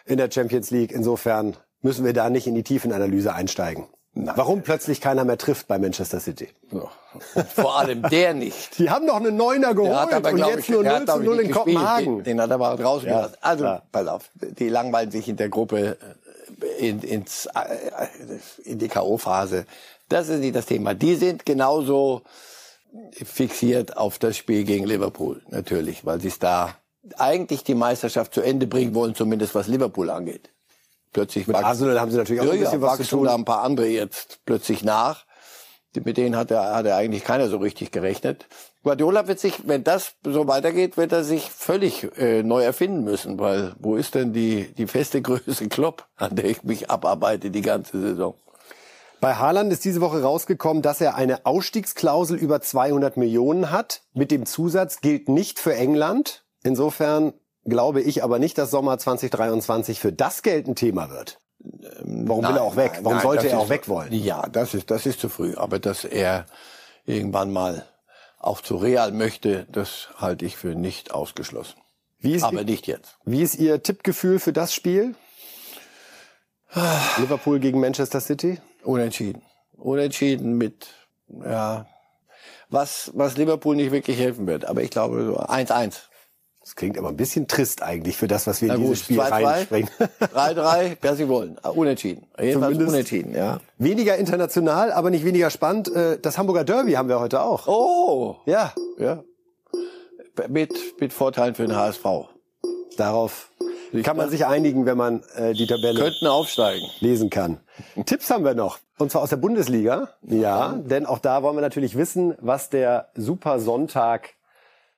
in 0.05 0.18
der 0.18 0.32
Champions 0.32 0.72
League. 0.72 0.91
Insofern 0.91 1.57
müssen 1.82 2.05
wir 2.05 2.13
da 2.13 2.30
nicht 2.30 2.47
in 2.47 2.55
die 2.55 2.63
Tiefenanalyse 2.63 3.34
einsteigen. 3.34 3.88
Nein. 4.13 4.36
Warum 4.36 4.63
plötzlich 4.63 4.99
keiner 4.99 5.26
mehr 5.26 5.38
trifft 5.38 5.68
bei 5.68 5.78
Manchester 5.78 6.20
City? 6.20 6.49
Ja. 6.72 6.89
Vor 7.55 7.78
allem 7.78 8.01
der 8.09 8.34
nicht. 8.34 8.80
Die 8.80 8.89
haben 8.89 9.05
noch 9.05 9.18
einen 9.18 9.36
Neuner 9.36 9.76
geholt 9.76 10.11
aber, 10.11 10.32
und 10.32 10.39
jetzt 10.39 10.59
ich, 10.59 10.70
nur 10.70 10.84
0 10.84 11.05
zu 11.05 11.20
0 11.20 11.39
in 11.41 11.51
Kopenhagen. 11.51 12.24
Den, 12.24 12.41
hat 12.41 12.49
er 12.49 12.55
aber 12.55 12.76
draußen 12.78 13.07
ja. 13.07 13.30
Also, 13.41 13.65
ja. 13.65 13.84
pass 13.91 14.07
auf, 14.07 14.32
die 14.34 14.70
langweilen 14.70 15.11
sich 15.11 15.30
in 15.30 15.36
der 15.36 15.49
Gruppe 15.49 15.97
äh, 16.80 16.88
in, 16.89 17.01
ins, 17.01 17.47
äh, 17.47 18.07
in 18.63 18.80
die 18.80 18.88
K.O.-Phase. 18.88 19.65
Das 20.09 20.30
ist 20.30 20.39
nicht 20.39 20.55
das 20.55 20.65
Thema. 20.65 20.95
Die 20.95 21.15
sind 21.15 21.45
genauso 21.45 22.24
fixiert 23.11 23.97
auf 23.97 24.18
das 24.18 24.38
Spiel 24.38 24.63
gegen 24.63 24.86
Liverpool, 24.86 25.41
natürlich, 25.49 26.05
weil 26.05 26.20
sie 26.22 26.30
es 26.30 26.39
da 26.39 26.76
eigentlich 27.17 27.63
die 27.63 27.75
Meisterschaft 27.75 28.33
zu 28.33 28.41
Ende 28.41 28.67
bringen 28.67 28.95
wollen, 28.95 29.15
zumindest 29.15 29.55
was 29.55 29.67
Liverpool 29.67 30.09
angeht 30.09 30.49
plötzlich 31.17 31.47
mit 31.47 31.55
Arsenal 31.55 31.99
haben 31.99 32.11
sie 32.11 32.17
natürlich 32.17 32.41
auch 32.41 32.45
ja, 32.45 32.51
ein 32.51 32.59
bisschen 32.59 32.81
ja, 32.81 32.87
was 32.87 32.97
zu 32.97 33.17
tun. 33.17 33.25
da 33.25 33.33
ein 33.33 33.45
paar 33.45 33.63
andere 33.63 33.87
jetzt 33.87 34.39
plötzlich 34.45 34.83
nach. 34.83 35.25
Mit 35.95 36.17
denen 36.17 36.35
hat 36.35 36.51
er, 36.51 36.75
hat 36.75 36.85
er 36.85 36.95
eigentlich 36.95 37.23
keiner 37.23 37.47
so 37.47 37.57
richtig 37.57 37.91
gerechnet. 37.91 38.45
Guardiola 38.83 39.27
wird 39.27 39.39
sich, 39.39 39.67
wenn 39.67 39.83
das 39.83 40.13
so 40.23 40.47
weitergeht, 40.47 40.95
wird 40.95 41.11
er 41.11 41.23
sich 41.23 41.49
völlig 41.49 42.07
äh, 42.19 42.43
neu 42.43 42.61
erfinden 42.61 43.03
müssen, 43.03 43.39
weil 43.39 43.73
wo 43.79 43.95
ist 43.95 44.13
denn 44.13 44.31
die, 44.31 44.71
die 44.77 44.85
feste 44.85 45.21
Größe 45.23 45.69
Klopp, 45.69 46.05
an 46.15 46.35
der 46.35 46.45
ich 46.45 46.61
mich 46.61 46.91
abarbeite 46.91 47.49
die 47.49 47.63
ganze 47.63 47.99
Saison? 47.99 48.35
Bei 49.21 49.33
Haaland 49.33 49.73
ist 49.73 49.85
diese 49.85 50.01
Woche 50.01 50.21
rausgekommen, 50.21 50.83
dass 50.83 51.01
er 51.01 51.15
eine 51.15 51.47
Ausstiegsklausel 51.47 52.37
über 52.37 52.61
200 52.61 53.17
Millionen 53.17 53.71
hat. 53.71 54.03
Mit 54.13 54.29
dem 54.29 54.45
Zusatz 54.45 55.01
gilt 55.01 55.29
nicht 55.29 55.57
für 55.57 55.73
England. 55.73 56.43
Insofern 56.63 57.33
glaube 57.65 58.01
ich 58.01 58.23
aber 58.23 58.39
nicht, 58.39 58.57
dass 58.57 58.71
Sommer 58.71 58.97
2023 58.97 59.99
für 59.99 60.13
das 60.13 60.41
Geld 60.41 60.67
ein 60.67 60.75
Thema 60.75 61.09
wird. 61.09 61.39
Warum 61.59 62.41
Nein, 62.43 62.51
will 62.53 62.57
er 62.59 62.63
auch 62.63 62.75
weg? 62.75 62.99
Warum 63.01 63.13
nein, 63.17 63.21
sollte 63.23 63.49
er 63.49 63.59
auch 63.59 63.63
ist- 63.65 63.69
weg 63.69 63.87
wollen? 63.89 64.13
Ja, 64.13 64.47
das 64.47 64.73
ist, 64.73 64.91
das 64.91 65.05
ist 65.05 65.19
zu 65.19 65.29
früh. 65.29 65.55
Aber 65.55 65.79
dass 65.79 66.05
er 66.05 66.45
irgendwann 67.05 67.51
mal 67.51 67.85
auch 68.39 68.61
zu 68.61 68.75
Real 68.77 69.11
möchte, 69.11 69.65
das 69.71 70.09
halte 70.17 70.45
ich 70.45 70.55
für 70.57 70.75
nicht 70.75 71.11
ausgeschlossen. 71.11 71.75
Wie 72.19 72.33
ist, 72.33 72.43
Aber 72.43 72.63
nicht 72.63 72.87
jetzt. 72.87 73.17
wie 73.25 73.41
ist 73.41 73.55
Ihr 73.55 73.81
Tippgefühl 73.83 74.39
für 74.39 74.53
das 74.53 74.73
Spiel? 74.73 75.15
Liverpool 77.17 77.59
gegen 77.59 77.79
Manchester 77.79 78.19
City? 78.21 78.59
Unentschieden. 78.83 79.41
Unentschieden 79.77 80.57
mit, 80.57 80.87
ja, 81.29 81.87
was, 82.69 83.11
was 83.13 83.37
Liverpool 83.37 83.75
nicht 83.75 83.91
wirklich 83.91 84.17
helfen 84.19 84.47
wird. 84.47 84.65
Aber 84.65 84.81
ich 84.81 84.89
glaube 84.89 85.25
so 85.25 85.37
1-1. 85.39 86.06
Das 86.68 86.76
klingt 86.76 86.97
aber 86.97 87.07
ein 87.07 87.15
bisschen 87.15 87.47
trist 87.47 87.82
eigentlich 87.82 88.18
für 88.18 88.28
das, 88.28 88.45
was 88.45 88.61
wir 88.61 88.68
Na 88.68 88.76
in 88.76 88.82
dieses 88.82 88.97
gut, 88.99 89.05
Spiel 89.05 89.22
2-2, 89.22 89.45
reinspringen. 89.45 89.89
3-3, 90.20 90.97
wer 90.99 91.15
sie 91.15 91.30
wollen. 91.30 91.57
Ah, 91.63 91.70
Unentschieden. 91.70 92.28
Jedenfalls 92.38 92.74
Zumindest- 92.74 92.89
unentschieden, 92.93 93.34
ja. 93.34 93.59
weniger 93.78 94.18
international, 94.18 94.91
aber 94.91 95.09
nicht 95.09 95.24
weniger 95.24 95.49
spannend. 95.49 95.88
Äh, 95.95 96.20
Das 96.20 96.38
Hamburger 96.38 96.65
Derby 96.65 96.91
haben 96.93 97.07
wir 97.07 97.22
heute 97.22 97.41
auch. 97.41 97.68
Oh! 97.70 98.36
Ja, 98.45 98.74
Ja. 98.99 99.24
Mit, 100.49 100.74
mit 100.99 101.13
Vorteilen 101.13 101.55
für 101.55 101.65
den 101.65 101.76
HSV. 101.76 102.03
darauf 102.97 103.49
kann 104.03 104.18
man 104.18 104.30
sich 104.30 104.45
einigen, 104.45 104.86
wenn 104.86 104.97
man 104.97 105.24
äh, 105.36 105.53
die 105.53 105.65
Tabelle 105.68 105.97
Könnten 106.01 106.28
aufsteigen. 106.28 106.86
lesen 106.99 107.30
kann. 107.30 107.61
Tipps 108.05 108.30
haben 108.30 108.43
wir 108.43 108.53
noch. 108.55 108.80
Und 108.97 109.09
zwar 109.11 109.22
aus 109.22 109.30
der 109.30 109.38
Bundesliga. 109.38 110.09
Ja, 110.22 110.74
denn 110.76 111.05
auch 111.05 111.20
da 111.20 111.41
wollen 111.43 111.55
wir 111.55 111.61
natürlich 111.61 111.97
wissen, 111.97 112.36
was 112.41 112.70
der 112.70 113.07
Super 113.15 113.59
Sonntag 113.59 114.34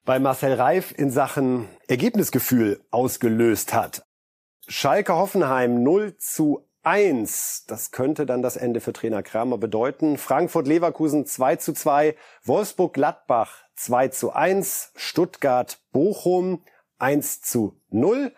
bei 0.06 0.20
Marcel 0.20 0.54
Reif 0.54 0.94
in 0.98 1.12
Sachen 1.12 1.68
Ergebnisgefühl 1.88 2.82
ausgelöst 2.92 3.74
hat. 3.74 4.04
Schalke 4.68 5.16
Hoffenheim 5.16 5.84
0 5.84 6.18
zu 6.18 6.68
1. 6.84 7.66
Das 7.68 7.92
könnte 7.92 8.26
dann 8.26 8.42
das 8.42 8.56
Ende 8.56 8.82
für 8.82 8.94
Trainer 8.94 9.24
Kramer 9.24 9.58
bedeuten. 9.58 10.18
Frankfurt 10.18 10.68
Leverkusen 10.68 11.26
2 11.26 11.58
zu 11.58 11.74
2. 11.74 12.16
Wolfsburg 12.44 12.94
Gladbach 12.94 13.64
2 13.76 14.08
zu 14.10 14.32
1. 14.32 14.92
Stuttgart 14.96 15.80
Bochum 15.92 16.64
1 16.98 17.42
zu 17.42 17.80
0. 17.90 18.34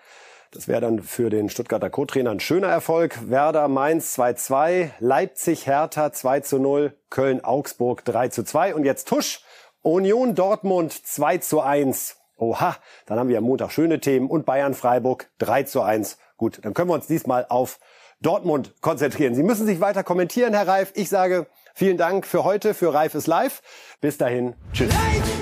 Das 0.53 0.67
wäre 0.67 0.81
dann 0.81 1.01
für 1.01 1.29
den 1.29 1.49
Stuttgarter 1.49 1.89
Co-Trainer 1.89 2.31
ein 2.31 2.41
schöner 2.41 2.67
Erfolg. 2.67 3.29
Werder 3.29 3.69
Mainz 3.69 4.19
2-2, 4.19 4.89
Leipzig 4.99 5.65
Hertha 5.65 6.11
2 6.11 6.41
zu 6.41 6.59
0, 6.59 6.93
Köln 7.09 7.41
Augsburg 7.41 8.03
3 8.03 8.27
zu 8.27 8.43
2 8.43 8.75
und 8.75 8.83
jetzt 8.83 9.07
Tusch, 9.07 9.45
Union 9.81 10.35
Dortmund 10.35 10.93
2 10.93 11.37
zu 11.39 11.61
1. 11.61 12.17
Oha, 12.37 12.75
dann 13.05 13.19
haben 13.19 13.29
wir 13.29 13.37
am 13.37 13.43
Montag 13.43 13.71
schöne 13.71 13.99
Themen 13.99 14.29
und 14.29 14.45
Bayern 14.45 14.73
Freiburg 14.73 15.29
3 15.39 15.63
zu 15.63 15.81
1. 15.81 16.17
Gut, 16.37 16.59
dann 16.63 16.73
können 16.73 16.89
wir 16.89 16.95
uns 16.95 17.07
diesmal 17.07 17.45
auf 17.49 17.79
Dortmund 18.19 18.75
konzentrieren. 18.81 19.35
Sie 19.35 19.43
müssen 19.43 19.65
sich 19.65 19.79
weiter 19.79 20.03
kommentieren, 20.03 20.53
Herr 20.53 20.67
Reif. 20.67 20.91
Ich 20.95 21.09
sage 21.09 21.47
vielen 21.73 21.97
Dank 21.97 22.25
für 22.25 22.43
heute, 22.43 22.73
für 22.73 22.93
Reif 22.93 23.15
ist 23.15 23.27
live. 23.27 23.61
Bis 24.01 24.17
dahin, 24.17 24.55
tschüss. 24.73 24.89
Life 24.89 25.40